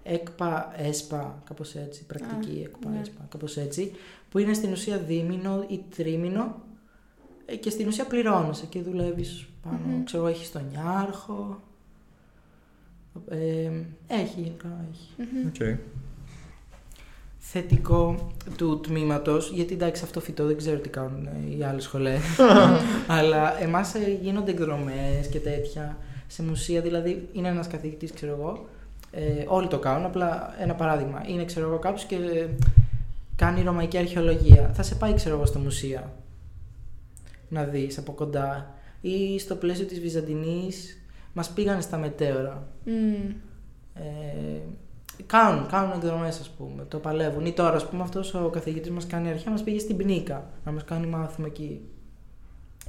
ΕΚΠΑ, 0.02 0.72
ΕΣΠΑ, 0.76 1.42
κάπως 1.44 1.74
έτσι, 1.74 2.04
πρακτική 2.04 2.58
Α, 2.58 2.62
ΕΚΠΑ, 2.64 2.88
ναι. 2.88 3.00
ΕΣΠΑ, 3.00 3.26
κάπως 3.30 3.56
έτσι, 3.56 3.92
που 4.30 4.38
είναι 4.38 4.52
στην 4.54 4.72
ουσία 4.72 4.98
δίμηνο 4.98 5.64
ή 5.68 5.80
τρίμηνο 5.96 6.62
ε, 7.46 7.56
και 7.56 7.70
στην 7.70 7.86
ουσία 7.86 8.04
πληρώνεσαι 8.06 8.66
και 8.66 8.80
δουλεύεις 8.82 9.46
πάνω, 9.62 9.78
Μμμ. 9.86 10.04
ξέρω, 10.04 10.26
έχεις 10.26 10.52
τον 10.52 10.62
Ιάρχο, 10.74 11.60
ε, 13.28 13.70
έχει 14.06 14.40
γενικά, 14.40 14.86
έχει. 14.90 15.08
Μμμ. 15.16 15.46
Οκ. 15.46 15.78
Θετικό 17.38 18.32
του 18.56 18.80
τμήματος, 18.80 19.50
γιατί 19.50 19.74
εντάξει 19.74 20.02
αυτό 20.04 20.20
φυτό 20.20 20.46
δεν 20.46 20.56
ξέρω 20.56 20.78
τι 20.78 20.88
κάνουν 20.88 21.26
ε, 21.26 21.56
οι 21.56 21.62
άλλες 21.62 21.80
σχολές. 21.80 22.18
αλλά 23.06 23.62
εμάς 23.62 23.94
γίνονται 24.22 24.50
εκδρομές 24.50 25.26
και 25.30 25.38
τέτοια 25.38 25.96
σε 26.26 26.42
μουσεία. 26.42 26.80
Δηλαδή 26.80 27.28
είναι 27.32 27.48
ένας 27.48 27.66
καθηγητής, 27.66 28.12
ξέρω 28.12 28.32
εγώ. 28.32 28.66
Ε, 29.10 29.44
όλοι 29.46 29.68
το 29.68 29.78
κάνουν. 29.78 30.04
Απλά 30.04 30.54
ένα 30.60 30.74
παράδειγμα. 30.74 31.22
Είναι, 31.26 31.44
ξέρω 31.44 31.68
εγώ, 31.68 31.78
κάποιος 31.78 32.04
και 32.04 32.14
ε, 32.14 32.48
κάνει 33.36 33.62
ρωμαϊκή 33.62 33.98
αρχαιολογία. 33.98 34.70
Θα 34.74 34.82
σε 34.82 34.94
πάει, 34.94 35.14
ξέρω 35.14 35.34
εγώ, 35.34 35.46
στο 35.46 35.58
μουσείο 35.58 36.12
να 37.48 37.64
δεις 37.64 37.98
από 37.98 38.12
κοντά. 38.12 38.74
Ή 39.00 39.38
στο 39.38 39.54
πλαίσιο 39.54 39.84
της 39.84 40.00
Βυζαντινής 40.00 41.03
μας 41.34 41.50
πήγανε 41.50 41.80
στα 41.80 41.96
μετέωρα. 41.98 42.66
Μμ. 42.84 43.30
Ε, 43.94 44.60
κάνουν, 45.26 45.66
κάνουν 45.66 45.92
εκδρομές, 45.96 46.40
ας 46.40 46.48
πούμε. 46.50 46.84
Το 46.88 46.98
παλεύουν. 46.98 47.46
Ή 47.46 47.52
τώρα, 47.52 47.76
ας 47.76 47.88
πούμε, 47.88 48.02
αυτός 48.02 48.34
ο 48.34 48.48
καθηγητής 48.52 48.90
μας 48.90 49.06
κάνει 49.06 49.28
αρχαία, 49.28 49.52
μας 49.52 49.62
πήγε 49.62 49.78
στην 49.78 49.96
Πνίκα 49.96 50.50
να 50.64 50.72
μας 50.72 50.84
κάνει 50.84 51.06
μάθημα 51.06 51.46
εκεί. 51.46 51.80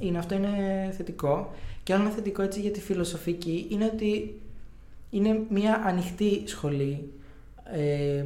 Είναι, 0.00 0.18
αυτό 0.18 0.34
είναι 0.34 0.48
θετικό. 0.96 1.50
Και 1.82 1.92
άλλο 1.94 2.02
ένα 2.02 2.10
θετικό 2.12 2.42
έτσι 2.42 2.60
για 2.60 2.70
τη 2.70 2.80
φιλοσοφική 2.80 3.66
είναι 3.70 3.84
ότι 3.94 4.40
είναι 5.10 5.40
μια 5.50 5.82
ανοιχτή 5.86 6.42
σχολή 6.46 7.12
ε, 7.64 8.24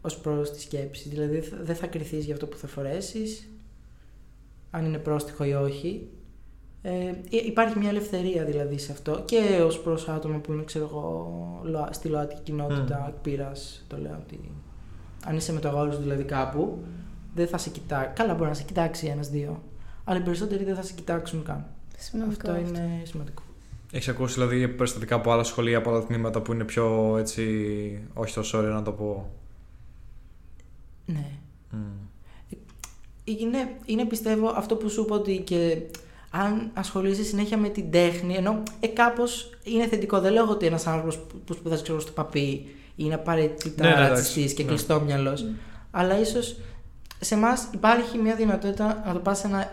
ως 0.00 0.18
προς 0.18 0.50
τη 0.50 0.60
σκέψη. 0.60 1.08
Δηλαδή 1.08 1.40
θα- 1.40 1.56
δεν 1.62 1.76
θα 1.76 1.86
κρυθείς 1.86 2.24
για 2.24 2.34
αυτό 2.34 2.46
που 2.46 2.56
θα 2.56 2.66
φορέσεις, 2.66 3.48
αν 4.70 4.84
είναι 4.84 4.98
πρόστιχο 4.98 5.44
ή 5.44 5.52
όχι. 5.54 6.08
Ε, 6.86 7.14
υ- 7.28 7.46
υπάρχει 7.46 7.78
μια 7.78 7.88
ελευθερία 7.88 8.44
δηλαδή 8.44 8.78
σε 8.78 8.92
αυτό 8.92 9.22
και 9.24 9.60
ως 9.66 9.80
προς 9.80 10.08
άτομα 10.08 10.38
που 10.38 10.52
είναι 10.52 10.64
ξέρω 10.64 10.84
εγώ 10.84 11.60
ΛΟΑ- 11.64 11.92
στη 11.92 12.08
ΛΟΑΤΚΙ 12.08 12.40
κοινότητα 12.42 12.98
Μμ. 13.04 13.08
εκπείρας 13.08 13.84
το 13.88 13.98
λέω 13.98 14.16
ότι 14.24 14.40
αν 15.26 15.36
είσαι 15.36 15.52
με 15.52 15.60
το 15.60 15.68
αγόρι 15.68 15.92
σου 15.92 16.00
δηλαδή 16.00 16.22
κάπου 16.22 16.78
δεν 17.34 17.46
θα 17.48 17.58
σε 17.58 17.70
κοιτάξει. 17.70 18.12
Καλά 18.14 18.34
μπορεί 18.34 18.48
να 18.48 18.54
σε 18.54 18.62
κοιτάξει 18.62 19.06
ένας-δύο 19.06 19.62
αλλά 20.04 20.18
οι 20.18 20.22
περισσότεροι 20.22 20.64
δεν 20.64 20.74
θα 20.74 20.82
σε 20.82 20.92
κοιτάξουν 20.92 21.42
καν. 21.44 21.66
Σημαντικό. 21.98 22.50
αυτό 22.50 22.60
είναι 22.68 23.00
σημαντικό. 23.04 23.42
Έχεις 23.92 24.08
ακούσει 24.08 24.34
δηλαδή 24.34 24.68
περιστατικά 24.68 25.14
από 25.14 25.32
άλλα 25.32 25.42
σχολεία, 25.42 25.78
από 25.78 25.90
άλλα 25.90 26.04
τμήματα 26.04 26.40
που 26.40 26.52
είναι 26.52 26.64
πιο 26.64 27.16
έτσι. 27.18 27.44
Όχι 28.14 28.34
τόσο 28.34 28.58
ωραία 28.58 28.70
να 28.70 28.82
το 28.82 28.92
πω; 28.92 29.30
Ναι. 31.06 31.26
Μμ. 31.70 31.78
Είναι, 33.24 33.68
είναι 33.84 34.04
πιστεύω 34.04 34.48
αυτό 34.48 34.76
που 34.76 34.88
σου 34.88 35.02
είπα 35.02 35.14
ότι 35.14 35.38
και 35.38 35.76
αν 36.36 36.70
ασχολείσαι 36.74 37.22
συνέχεια 37.22 37.56
με 37.56 37.68
την 37.68 37.90
τέχνη, 37.90 38.34
ενώ 38.34 38.62
ε, 38.80 38.86
κάπως 38.86 39.50
είναι 39.64 39.86
θετικό. 39.86 40.20
Δεν 40.20 40.32
λέω 40.32 40.46
ότι 40.48 40.66
ένας 40.66 40.86
άνθρωπος 40.86 41.18
που 41.46 41.52
σπουδάζει 41.52 41.82
ξέρω, 41.82 42.00
στο 42.00 42.12
παπί 42.12 42.66
είναι 42.96 43.14
απαραίτητα 43.14 43.82
Ναι, 43.82 43.88
ναι, 43.88 43.94
εντάξει. 43.94 44.12
ρατσιστής 44.14 44.52
και 44.54 44.62
Ναι. 44.62 44.68
κλειστόμυαλο. 44.68 45.30
Μμ. 45.30 45.54
Αλλά 45.90 46.20
ίσως 46.20 46.56
σε 47.20 47.34
εμάς 47.34 47.68
υπάρχει 47.74 48.18
μια 48.18 48.34
δυνατότητα 48.34 49.02
να 49.06 49.12
το 49.12 49.18
πας 49.18 49.44
ένα 49.44 49.70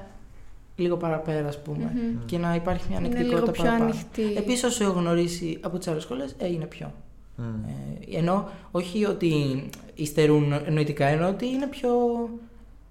λίγο 0.76 0.98
παραπέρα, 0.98 1.48
ας 1.48 1.62
πούμε. 1.62 1.92
Μμμ. 1.94 2.26
Και 2.26 2.38
να 2.38 2.56
υπάρχει 2.56 2.86
μια 2.90 2.98
Είναι 2.98 3.08
ανεκτικότητα 3.08 3.40
λίγο 3.42 3.52
πιο 3.52 3.64
παραπάνω. 3.64 3.84
ανοιχτή. 3.84 4.34
Επίσης, 4.38 4.64
όσο 4.64 4.84
έχω 4.84 4.94
γνωρίσει 5.00 5.58
από 5.62 5.78
τις 5.78 5.88
άλλες 5.88 6.04
σχολές, 6.04 6.36
ε, 6.38 6.48
είναι 6.48 6.66
πιο. 6.66 6.94
Μμ. 7.36 7.44
Ε, 7.44 8.18
ενώ 8.18 8.50
όχι 8.72 9.06
ότι 9.06 9.64
υστερούν 9.96 10.54
νοητικά, 10.72 11.06
ενώ 11.06 11.28
ότι 11.28 11.46
είναι 11.48 11.68
πιο 11.68 11.90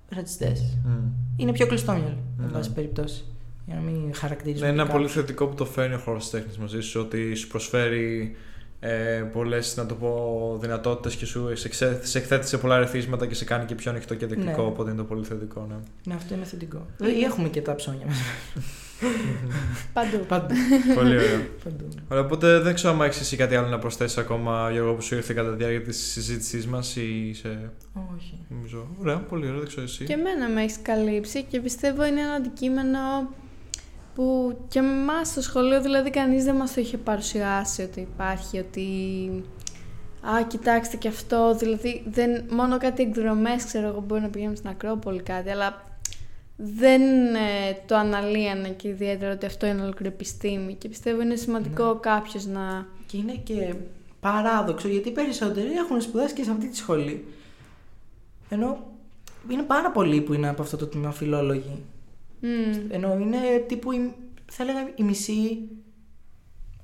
ρατσιστές. 0.08 0.78
Μμ. 0.84 0.90
Είναι 1.36 1.52
πιο 1.52 1.66
κλειστόμυαλοι, 1.66 2.16
εν 2.40 2.44
Ναι. 2.46 2.52
πάση 2.52 2.72
περιπτώσει. 2.72 3.24
Για 3.66 3.74
να 3.74 3.80
μην 3.80 4.14
χαρακτηρίζουμε. 4.14 4.66
Ναι, 4.66 4.72
είναι 4.72 4.82
ένα 4.82 4.90
κάποιον. 4.90 5.06
πολύ 5.06 5.20
θετικό 5.20 5.46
που 5.46 5.54
το 5.54 5.64
φέρνει 5.64 5.94
ο 5.94 5.98
χώρος 5.98 6.22
της 6.22 6.30
τέχνης 6.30 6.58
μαζί 6.58 6.80
σου, 6.80 7.00
ότι 7.00 7.34
σου 7.34 7.46
προσφέρει 7.48 8.36
ε, 8.80 9.22
πολλές 9.32 9.78
δυνατότητες 10.60 11.14
και 11.16 11.26
σου 11.26 11.56
σε, 11.56 11.66
εξέ- 11.66 12.04
σε 12.04 12.18
εκθέτει 12.18 12.46
σε 12.46 12.58
πολλά 12.58 12.78
ρεθίσματα 12.78 13.26
και 13.26 13.34
σε 13.34 13.44
κάνει 13.44 13.64
και 13.64 13.74
πιο 13.74 13.90
ανοιχτό 13.90 14.14
και 14.14 14.26
δεκτικό. 14.26 14.62
Ναι. 14.62 14.68
Οπότε 14.68 14.90
είναι 14.90 14.98
το 14.98 15.04
πολύ 15.04 15.24
θετικό, 15.24 15.66
ναι. 15.68 15.74
Ναι, 16.04 16.14
αυτό 16.14 16.34
είναι 16.34 16.44
θετικό. 16.44 16.86
Ή 17.18 17.24
έχουμε 17.24 17.48
και 17.48 17.60
τα 17.62 17.74
ψώνια 17.74 18.06
μας. 18.06 18.16
Παντού. 19.92 20.18
Παντού. 20.28 20.54
πολύ 20.98 21.16
ωραία. 21.16 21.46
Παντού. 21.64 21.88
Ωραία, 22.08 22.24
οπότε 22.24 22.58
δεν 22.60 22.74
ξέρω 22.74 22.92
αν 22.94 23.00
έχεις 23.00 23.20
εσύ 23.20 23.36
κάτι 23.36 23.56
άλλο 23.56 23.68
να 23.68 23.78
προσθέσεις 23.78 24.18
ακόμα, 24.18 24.70
Γιώργο, 24.70 24.94
που 24.94 25.02
σου 25.02 25.14
ήρθε 25.14 25.34
κατά 25.34 25.50
τη 25.50 25.56
διάρκεια 25.56 25.82
της 25.82 26.10
συζήτησής 26.12 26.66
μας 26.66 26.96
ή 26.96 27.32
σε. 27.34 27.70
Όχι. 28.16 28.38
Νομίζω. 28.48 28.88
Ωραία, 29.00 29.16
πολύ 29.16 29.46
ωραία, 29.46 29.58
δεν 29.58 29.66
ξέρω 29.68 29.82
εσύ. 29.82 30.04
Και 30.04 30.12
εμένα 30.12 30.48
με 30.48 30.62
έχεις 30.62 30.78
καλύψει 30.82 31.42
και 31.42 31.60
πιστεύω 31.60 32.04
είναι 32.06 32.20
ένα 32.20 32.32
αντικείμενο 32.32 32.98
που 34.14 34.56
και 34.68 34.78
εμάς 34.78 35.28
στο 35.28 35.40
σχολείο 35.42 35.80
δηλαδή 35.80 36.10
κανείς 36.10 36.44
δεν 36.44 36.56
μας 36.56 36.74
το 36.74 36.80
είχε 36.80 36.96
παρουσιάσει 36.96 37.82
ότι 37.82 38.00
υπάρχει, 38.00 38.58
ότι 38.58 38.84
α, 40.20 40.42
κοιτάξτε 40.46 40.96
και 40.96 41.08
αυτό, 41.08 41.54
δηλαδή 41.54 42.02
δεν, 42.06 42.44
μόνο 42.50 42.78
κάτι 42.78 43.02
εκδρομές 43.02 43.64
ξέρω 43.64 43.86
εγώ 43.86 44.00
μπορεί 44.00 44.20
να 44.20 44.28
πηγαίνουμε 44.28 44.56
στην 44.56 44.68
Ακρόπολη 44.68 45.22
κάτι, 45.22 45.50
αλλά 45.50 45.84
δεν 46.56 47.02
ε, 47.34 47.76
το 47.86 47.96
αναλύανε 47.96 48.68
και 48.68 48.88
ιδιαίτερα 48.88 49.32
ότι 49.32 49.46
αυτό 49.46 49.66
είναι 49.66 49.82
ολόκληρη 49.82 50.12
επιστήμη 50.14 50.74
και 50.74 50.88
πιστεύω 50.88 51.22
είναι 51.22 51.34
σημαντικό 51.34 51.92
Ναι. 51.92 51.98
κάποιος 52.00 52.46
να... 52.46 52.86
Και 53.06 53.16
είναι 53.16 53.32
και 53.32 53.74
παράδοξο 54.20 54.88
γιατί 54.88 55.08
οι 55.08 55.12
περισσότεροι 55.12 55.72
έχουν 55.72 56.00
σπουδάσει 56.00 56.34
και 56.34 56.44
σε 56.44 56.50
αυτή 56.50 56.68
τη 56.68 56.76
σχολή. 56.76 57.24
Ενώ 58.48 58.78
είναι 59.48 59.62
πάρα 59.62 59.90
πολλοί 59.90 60.20
που 60.20 60.32
είναι 60.32 60.48
από 60.48 60.62
αυτό 60.62 60.76
το 60.76 60.86
τμήμα 60.86 61.10
φιλόλογοι. 61.12 61.82
Μμ, 62.40 62.86
Ενώ 62.90 63.18
είναι 63.18 63.38
τύπου, 63.66 63.92
η- 63.92 64.14
θα 64.50 64.62
έλεγα 64.62 64.90
η 64.94 65.02
μισή, 65.02 65.58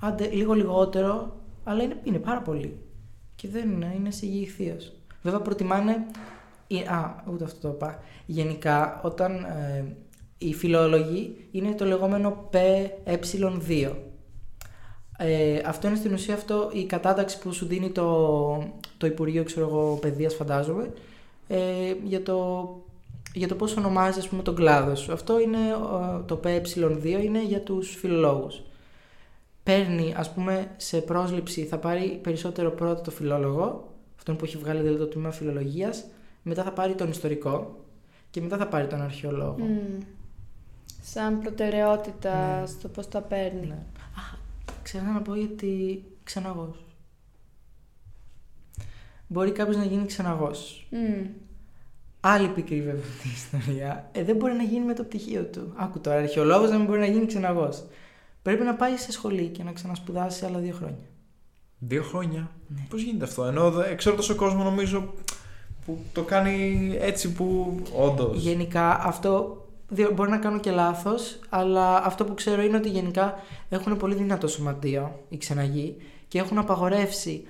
άντε 0.00 0.28
λίγο 0.28 0.52
λιγότερο, 0.52 1.36
αλλά 1.64 1.82
είναι, 1.82 2.00
είναι 2.04 2.18
πάρα 2.18 2.40
πολύ. 2.42 2.76
Και 3.36 3.48
δεν 3.48 3.70
είναι, 3.70 3.92
είναι 3.96 4.10
συγγυηθίως. 4.10 4.92
Βέβαια 5.22 5.40
προτιμάνε, 5.40 6.06
ή- 6.66 6.78
α, 6.80 7.24
ούτε 7.32 7.44
αυτό 7.44 7.68
το 7.68 7.74
είπα, 7.74 7.98
γενικά 8.26 9.00
όταν 9.04 9.34
ε, 9.44 9.84
οι 10.38 10.54
φιλόλογοι 10.54 11.48
είναι 11.50 11.74
το 11.74 11.84
λεγόμενο 11.84 12.48
PE2. 12.52 13.92
Ε, 15.18 15.60
αυτό 15.66 15.86
είναι 15.88 15.96
στην 15.96 16.12
ουσία 16.12 16.34
αυτό 16.34 16.70
η 16.72 16.84
κατάταξη 16.84 17.38
που 17.38 17.52
σου 17.52 17.66
δίνει 17.66 17.90
το, 17.90 18.56
το 18.96 19.06
Υπουργείο 19.06 19.44
ξέρω 19.44 19.66
εγώ, 19.68 19.98
Παιδείας 20.00 20.34
φαντάζομαι 20.34 20.92
ε, 21.48 21.58
για 22.04 22.22
το 22.22 22.68
για 23.38 23.48
το 23.48 23.54
πώς 23.54 23.76
ονομάζεις 23.76 24.16
ας 24.18 24.28
πούμε, 24.28 24.42
τον 24.42 24.54
κλάδο 24.54 24.94
σου. 24.94 25.12
Αυτό 25.12 25.40
είναι 25.40 25.58
ε, 25.58 26.22
το 26.26 26.40
ΠΕ2 26.44 27.04
είναι 27.22 27.42
για 27.44 27.60
τους 27.60 27.94
φιλολόγους. 27.96 28.62
Παίρνει, 29.62 30.14
ας 30.16 30.32
πούμε, 30.32 30.70
σε 30.76 31.00
πρόσληψη, 31.00 31.64
θα 31.64 31.78
πάρει 31.78 32.18
περισσότερο 32.22 32.70
πρώτα 32.70 33.00
το 33.00 33.10
φιλόλογο, 33.10 33.92
αυτόν 34.16 34.36
που 34.36 34.44
έχει 34.44 34.56
βγάλει 34.56 34.80
δηλαδή 34.80 34.98
το 34.98 35.06
τμήμα 35.06 35.30
φιλολογίας, 35.30 36.04
μετά 36.42 36.62
θα 36.62 36.72
πάρει 36.72 36.94
τον 36.94 37.10
ιστορικό 37.10 37.76
και 38.30 38.40
μετά 38.40 38.56
θα 38.56 38.66
πάρει 38.68 38.86
τον 38.86 39.00
αρχαιολόγο. 39.02 39.56
μμ. 39.58 40.00
Σαν 41.02 41.38
προτεραιότητα 41.40 42.60
Ναι. 42.60 42.66
στο 42.66 42.88
πώς 42.88 43.08
τα 43.08 43.20
παίρνει. 43.20 43.66
Ναι. 43.66 43.74
Α, 43.74 44.38
ξέχασα 44.82 45.10
να 45.12 45.22
πω 45.22 45.34
γιατί 45.34 46.04
ξεναγός. 46.24 46.84
Μπορεί 49.26 49.50
κάποιος 49.52 49.76
να 49.76 49.84
γίνει 49.84 50.06
ξεναγός. 50.06 50.86
Μμ. 50.90 51.26
Άλλη 52.28 52.48
πικρή 52.48 52.80
βέβαια 52.82 53.02
αυτή 53.16 53.28
η 53.28 53.30
ιστορία. 53.34 54.08
Ε, 54.12 54.24
δεν 54.24 54.36
μπορεί 54.36 54.52
να 54.54 54.62
γίνει 54.62 54.84
με 54.84 54.94
το 54.94 55.02
πτυχίο 55.02 55.42
του. 55.42 55.72
Άκου 55.76 56.00
τώρα, 56.00 56.16
αρχαιολόγος 56.16 56.70
να 56.70 56.76
μην 56.76 56.86
μπορεί 56.86 56.98
να 56.98 57.06
γίνει 57.06 57.26
ξεναγός. 57.26 57.84
Πρέπει 58.42 58.64
να 58.64 58.74
πάει 58.74 58.96
σε 58.96 59.12
σχολή 59.12 59.46
και 59.48 59.62
να 59.62 59.72
ξανασπουδάσει 59.72 60.44
άλλα 60.44 60.58
δύο 60.58 60.74
χρόνια. 60.74 60.98
Δύο 61.78 62.02
χρόνια; 62.02 62.50
Ναι. 62.68 62.86
Πώς 62.88 63.02
γίνεται 63.02 63.24
αυτό, 63.24 63.44
ενώ 63.44 63.70
δε- 63.70 63.94
ξέρω 63.94 64.16
τόσο 64.16 64.34
κόσμο 64.34 64.62
νομίζω 64.64 65.14
που 65.86 65.98
το 66.12 66.22
κάνει 66.22 66.90
έτσι 67.00 67.32
που 67.32 67.78
όντως. 67.96 68.42
Γενικά 68.42 69.00
αυτό 69.04 69.64
δι- 69.88 70.12
μπορεί 70.14 70.30
να 70.30 70.38
κάνω 70.38 70.60
και 70.60 70.70
λάθος, 70.70 71.38
αλλά 71.48 72.04
αυτό 72.04 72.24
που 72.24 72.34
ξέρω 72.34 72.62
είναι 72.62 72.76
ότι 72.76 72.88
γενικά 72.88 73.34
έχουν 73.68 73.96
πολύ 73.96 74.14
δυνατό 74.14 74.48
σωματείο 74.48 75.24
οι 75.28 75.36
ξεναγοί 75.36 75.96
και 76.28 76.38
έχουν 76.38 76.58
απαγορεύσει. 76.58 77.46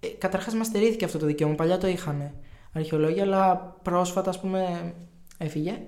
Ε, 0.00 0.06
καταρχάς 0.08 0.54
μας 0.54 0.66
στερήθηκε 0.66 1.04
αυτό 1.04 1.18
το 1.18 1.26
δικαίωμα, 1.26 1.54
παλιά 1.54 1.78
το 1.78 1.86
είχαν 1.86 2.30
αρχαιολόγοι, 2.76 3.20
αλλά 3.20 3.56
πρόσφατα 3.82 4.30
ας 4.30 4.40
πούμε 4.40 4.92
έφυγε. 5.38 5.78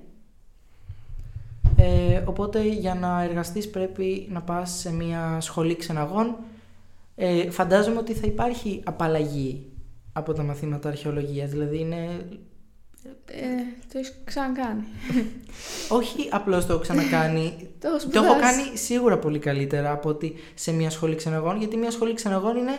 Ε, 1.76 2.22
οπότε 2.24 2.62
για 2.62 2.94
να 2.94 3.22
εργαστείς 3.22 3.70
πρέπει 3.70 4.28
να 4.30 4.42
πας 4.42 4.70
σε 4.70 4.92
μια 4.92 5.40
σχολή 5.40 5.76
ξεναγών. 5.76 6.36
Ε, 7.14 7.50
φαντάζομαι 7.50 7.98
ότι 7.98 8.12
θα 8.12 8.26
υπάρχει 8.26 8.82
απαλλαγή 8.84 9.66
από 10.12 10.32
τα 10.32 10.42
μαθήματα 10.42 10.88
αρχαιολογίας, 10.88 11.50
δηλαδή 11.50 11.78
είναι 11.78 12.26
Ε, 13.26 13.40
το 13.92 13.98
έχεις 13.98 14.14
ξανακάνει. 14.24 14.84
Όχι 15.88 16.28
απλώς 16.30 16.66
το 16.66 16.72
έχω 16.72 16.82
ξανακάνει. 16.82 17.54
Το 17.80 17.88
έχω 17.88 17.98
το 17.98 18.18
έχω 18.18 18.24
σπουδάσει. 18.24 18.40
κάνει 18.40 18.76
σίγουρα 18.76 19.18
πολύ 19.18 19.38
καλύτερα 19.38 19.92
από 19.92 20.08
ότι 20.08 20.34
σε 20.54 20.72
μια 20.72 20.90
σχολή 20.90 21.14
ξεναγών, 21.14 21.58
γιατί 21.58 21.76
μια 21.76 21.90
σχολή 21.90 22.14
ξεναγών 22.14 22.56
είναι 22.56 22.78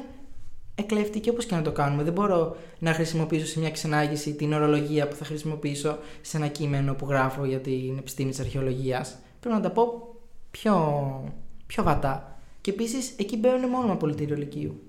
εκλεπτική 0.79 1.29
όπως 1.29 1.45
και 1.45 1.55
να 1.55 1.61
το 1.61 1.71
κάνουμε. 1.71 2.03
Δεν 2.03 2.13
μπορώ 2.13 2.55
να 2.79 2.93
χρησιμοποιήσω 2.93 3.45
σε 3.45 3.59
μια 3.59 3.71
ξενάγηση 3.71 4.33
την 4.33 4.53
ορολογία 4.53 5.07
που 5.07 5.15
θα 5.15 5.25
χρησιμοποιήσω 5.25 5.97
σε 6.21 6.37
ένα 6.37 6.47
κείμενο 6.47 6.93
που 6.93 7.05
γράφω 7.09 7.45
για 7.45 7.59
την 7.59 7.97
επιστήμη 7.97 8.29
της 8.29 8.39
αρχαιολογίας. 8.39 9.15
Πρέπει 9.39 9.55
να 9.55 9.61
τα 9.61 9.69
πω 9.69 10.15
πιο, 10.51 11.33
πιο 11.67 11.83
βατά. 11.83 12.39
Και 12.61 12.71
επίσης 12.71 13.13
εκεί 13.17 13.37
μπαίνουν 13.37 13.69
μόνο 13.69 13.87
με 13.87 13.91
απολυτήριο 13.91 14.35
λυκείου. 14.35 14.81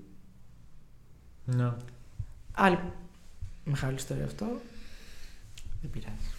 Ναι. 1.45 1.71
Άλλη 2.51 2.79
μεγάλη 3.63 3.95
ιστορία 3.95 4.25
αυτό. 4.25 4.45
Δεν 5.81 5.89
πειράζει. 5.91 6.31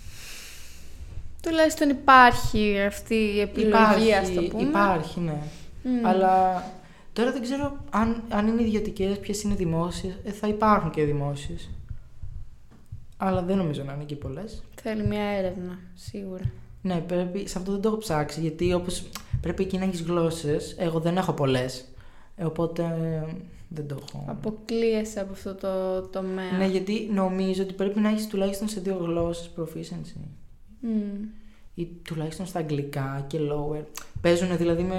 Τουλάχιστον 1.42 1.88
υπάρχει 1.88 2.80
αυτή 2.80 3.14
η 3.14 3.40
επιλογή, 3.40 4.14
ας 4.14 4.32
το 4.32 4.42
πούμε. 4.42 4.62
Υπάρχει, 4.62 5.20
ναι. 5.20 5.42
Μμ. 5.82 6.06
Αλλά 6.06 6.64
τώρα 7.12 7.32
δεν 7.32 7.42
ξέρω 7.42 7.76
αν, 7.90 8.22
αν 8.28 8.46
είναι 8.46 8.62
ιδιωτικές, 8.62 9.18
ποιες 9.18 9.42
είναι 9.42 9.54
δημόσιες. 9.54 10.14
Ε, 10.24 10.30
θα 10.30 10.48
υπάρχουν 10.48 10.90
και 10.90 11.04
δημόσιες. 11.04 11.70
Αλλά 13.16 13.42
δεν 13.42 13.56
νομίζω 13.56 13.82
να 13.82 13.92
είναι 13.92 14.04
και 14.04 14.16
πολλές. 14.16 14.62
Θέλει 14.82 15.06
μια 15.06 15.22
έρευνα, 15.22 15.78
σίγουρα. 15.94 16.50
Ναι, 16.82 17.00
πρέπει, 17.00 17.48
σε 17.48 17.58
αυτό 17.58 17.72
δεν 17.72 17.80
το 17.80 17.88
έχω 17.88 17.98
ψάξει. 17.98 18.40
Γιατί 18.40 18.72
όπως 18.72 19.08
πρέπει 19.40 19.62
εκεί 19.62 19.78
να 19.78 19.84
έχεις 19.84 20.02
γλώσσες, 20.02 20.74
εγώ 20.78 21.00
δεν 21.00 21.16
έχω 21.16 21.32
πολλές. 21.32 21.84
Ε, 22.36 22.44
οπότε 22.44 22.82
ε, 22.82 23.32
δεν 23.68 23.86
το 23.86 23.96
έχω. 24.00 24.24
Αποκλείεσαι 24.28 25.20
από 25.20 25.32
αυτό 25.32 25.54
το 25.54 26.02
τομέα. 26.02 26.52
Ναι, 26.58 26.66
γιατί 26.66 27.08
νομίζω 27.12 27.62
ότι 27.62 27.72
πρέπει 27.72 28.00
να 28.00 28.08
έχεις 28.08 28.26
τουλάχιστον 28.26 28.68
σε 28.68 28.80
δύο 28.80 28.96
γλώσσες 28.96 29.50
proficiency. 29.56 30.20
Μμ. 30.80 31.24
ή 31.74 31.86
τουλάχιστον 31.86 32.46
στα 32.46 32.58
αγγλικά 32.58 33.24
και 33.26 33.38
lower. 33.40 33.84
Παίζουν 34.20 34.56
δηλαδή 34.56 34.82
με... 34.82 34.96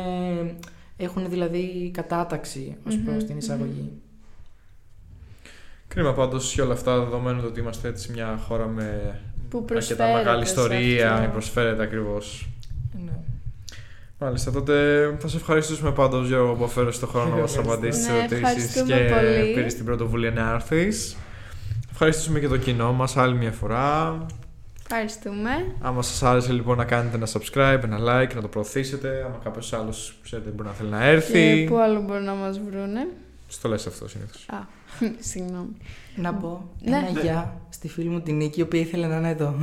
Έχουν 1.04 1.30
δηλαδή 1.30 1.92
κατάταξη 1.94 2.78
ως 2.88 2.96
Μμμ, 2.96 3.04
προς 3.06 3.18
την 3.24 3.32
μμμ. 3.32 3.38
εισαγωγή. 3.38 3.92
Κρίμα 5.88 6.14
πάντως 6.14 6.54
για 6.54 6.64
όλα 6.64 6.74
αυτά, 6.74 7.00
δεδομένου 7.00 7.42
ότι 7.46 7.60
είμαστε 7.60 7.88
έτσι 7.88 8.12
μια 8.12 8.40
χώρα 8.48 8.68
με 8.68 9.20
Που 9.50 9.58
αρκετά 9.58 9.74
προσφέρεται 9.74 10.14
μεγάλη 10.18 10.46
σε 10.46 10.52
ιστορία, 10.52 11.14
αυτό. 11.14 11.30
προσφέρεται 11.32 11.84
ακριβώς. 11.84 12.50
Ναι. 13.06 13.12
Μάλιστα, 14.20 14.52
τότε 14.52 14.76
θα 15.20 15.28
σε 15.28 15.38
ευχαριστήσουμε 15.38 15.92
πάντως 15.92 16.28
Γιώργο 16.28 16.54
που 16.54 16.64
αφαίρεσαι 16.64 17.00
το 17.00 17.08
χρόνο 17.08 17.30
να 17.30 17.36
μα 17.36 17.44
Ευχαριστώ. 17.44 17.72
απαντήσεις 17.74 18.06
τι 18.06 18.12
Ναι, 18.12 18.18
ερωτήσεις 18.18 18.38
ευχαριστούμε 18.44 18.96
και 18.96 19.14
πολύ. 19.14 19.54
πήρες 19.54 19.74
την 19.76 19.86
πρωτοβουλία 19.86 20.32
να 20.32 20.52
έρθεις. 20.54 21.16
Ευχαριστήσουμε 21.92 22.40
και 22.40 22.48
το 22.48 22.58
κοινό 22.58 22.94
μας 22.94 23.18
άλλη 23.18 23.36
μια 23.36 23.52
φορά. 23.52 24.26
Ευχαριστούμε. 24.98 25.50
Άμα 25.82 26.02
σας 26.02 26.24
άρεσε 26.24 26.52
λοιπόν 26.52 26.78
να 26.78 26.86
κάνετε 26.86 27.16
ένα 27.16 27.28
subscribe, 27.28 27.80
ένα 27.84 27.98
like, 28.00 28.36
να 28.36 28.42
το 28.42 28.48
προωθήσετε. 28.48 29.24
Άμα 29.26 29.40
κάποιος 29.44 29.74
άλλος 29.74 30.16
ξέρετε 30.24 30.50
μπορεί 30.50 30.68
να 30.68 30.74
θέλει 30.74 30.90
να 30.90 31.04
έρθει. 31.04 31.62
Και 31.64 31.66
πού 31.70 31.78
άλλο 31.78 32.02
μπορούν 32.02 32.24
να 32.24 32.34
μας 32.34 32.60
βρούνε; 32.60 33.08
Στο 33.48 33.70
λες 33.70 33.88
αυτό 33.88 34.08
συνήθως. 34.08 34.46
Α, 34.50 34.58
συγγνώμη. 35.30 35.76
Να 36.16 36.34
πω 36.34 36.70
Ναι. 36.82 36.98
ένα 36.98 37.20
γεια 37.22 37.62
στη 37.70 37.88
φίλη 37.88 38.10
μου 38.10 38.22
την 38.22 38.36
Νίκη, 38.36 38.60
η 38.60 38.64
οποία 38.64 38.80
ήθελε 38.80 39.08
να 39.08 39.16
είναι 39.18 39.30
εδώ. 39.30 39.56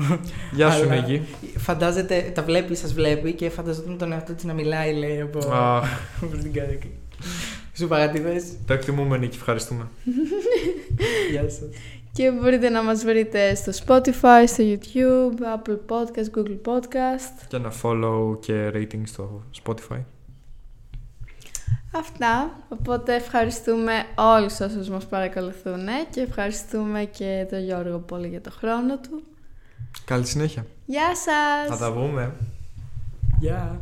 Γεια 0.53 0.71
σου, 0.71 0.83
Αλλά 0.91 0.95
Νίκη. 1.01 1.23
Φαντάζεται, 1.57 2.31
τα 2.35 2.43
βλέπει, 2.43 2.75
σας 2.75 2.93
βλέπει 2.93 3.33
και 3.33 3.51
φανταζόταν 3.51 3.99
τον 3.99 4.13
εαυτό 4.13 4.33
της 4.33 4.45
να 4.45 4.53
μιλάει, 4.53 4.95
λέει, 4.95 5.21
από 5.21 5.39
Α, 5.53 5.83
προς 6.31 6.43
την 6.43 6.53
καρέκλα. 6.53 6.91
Σου 7.75 7.89
παγατήδες. 7.89 8.45
το 8.67 8.73
εκτιμούμε, 8.73 9.19
Νίκη. 9.19 9.37
Ευχαριστούμε. 9.37 9.89
Γεια 11.31 11.43
σας. 11.43 11.69
Και 12.13 12.31
μπορείτε 12.31 12.69
να 12.69 12.83
μας 12.83 13.05
βρείτε 13.05 13.55
στο 13.55 13.73
Spotify, 13.87 14.45
στο 14.47 14.65
YouTube, 14.67 15.57
Apple 15.57 15.79
Podcast, 15.89 16.39
Google 16.39 16.59
Podcast. 16.65 17.47
Και 17.49 17.57
ένα 17.57 17.73
follow 17.83 18.41
και 18.41 18.71
rating 18.75 19.03
στο 19.05 19.43
Spotify. 19.63 20.01
Αυτά. 21.93 22.59
Οπότε 22.69 23.15
ευχαριστούμε 23.15 23.93
όλους 24.15 24.61
όσους 24.61 24.89
μας 24.89 25.07
παρακολουθούν 25.07 25.87
και 26.11 26.21
ευχαριστούμε 26.21 27.05
και 27.05 27.47
τον 27.51 27.65
Γιώργο 27.65 27.99
πολύ 27.99 28.29
για 28.29 28.41
το 28.41 28.51
χρόνο 28.51 28.99
του. 28.99 29.23
Καλή 30.05 30.27
συνέχεια. 30.27 30.67
Γεια 30.87 31.17
σας! 31.17 31.79
Θα 31.79 31.91
τα 31.91 31.93
πούμε. 31.93 32.35
Γεια. 33.41 33.81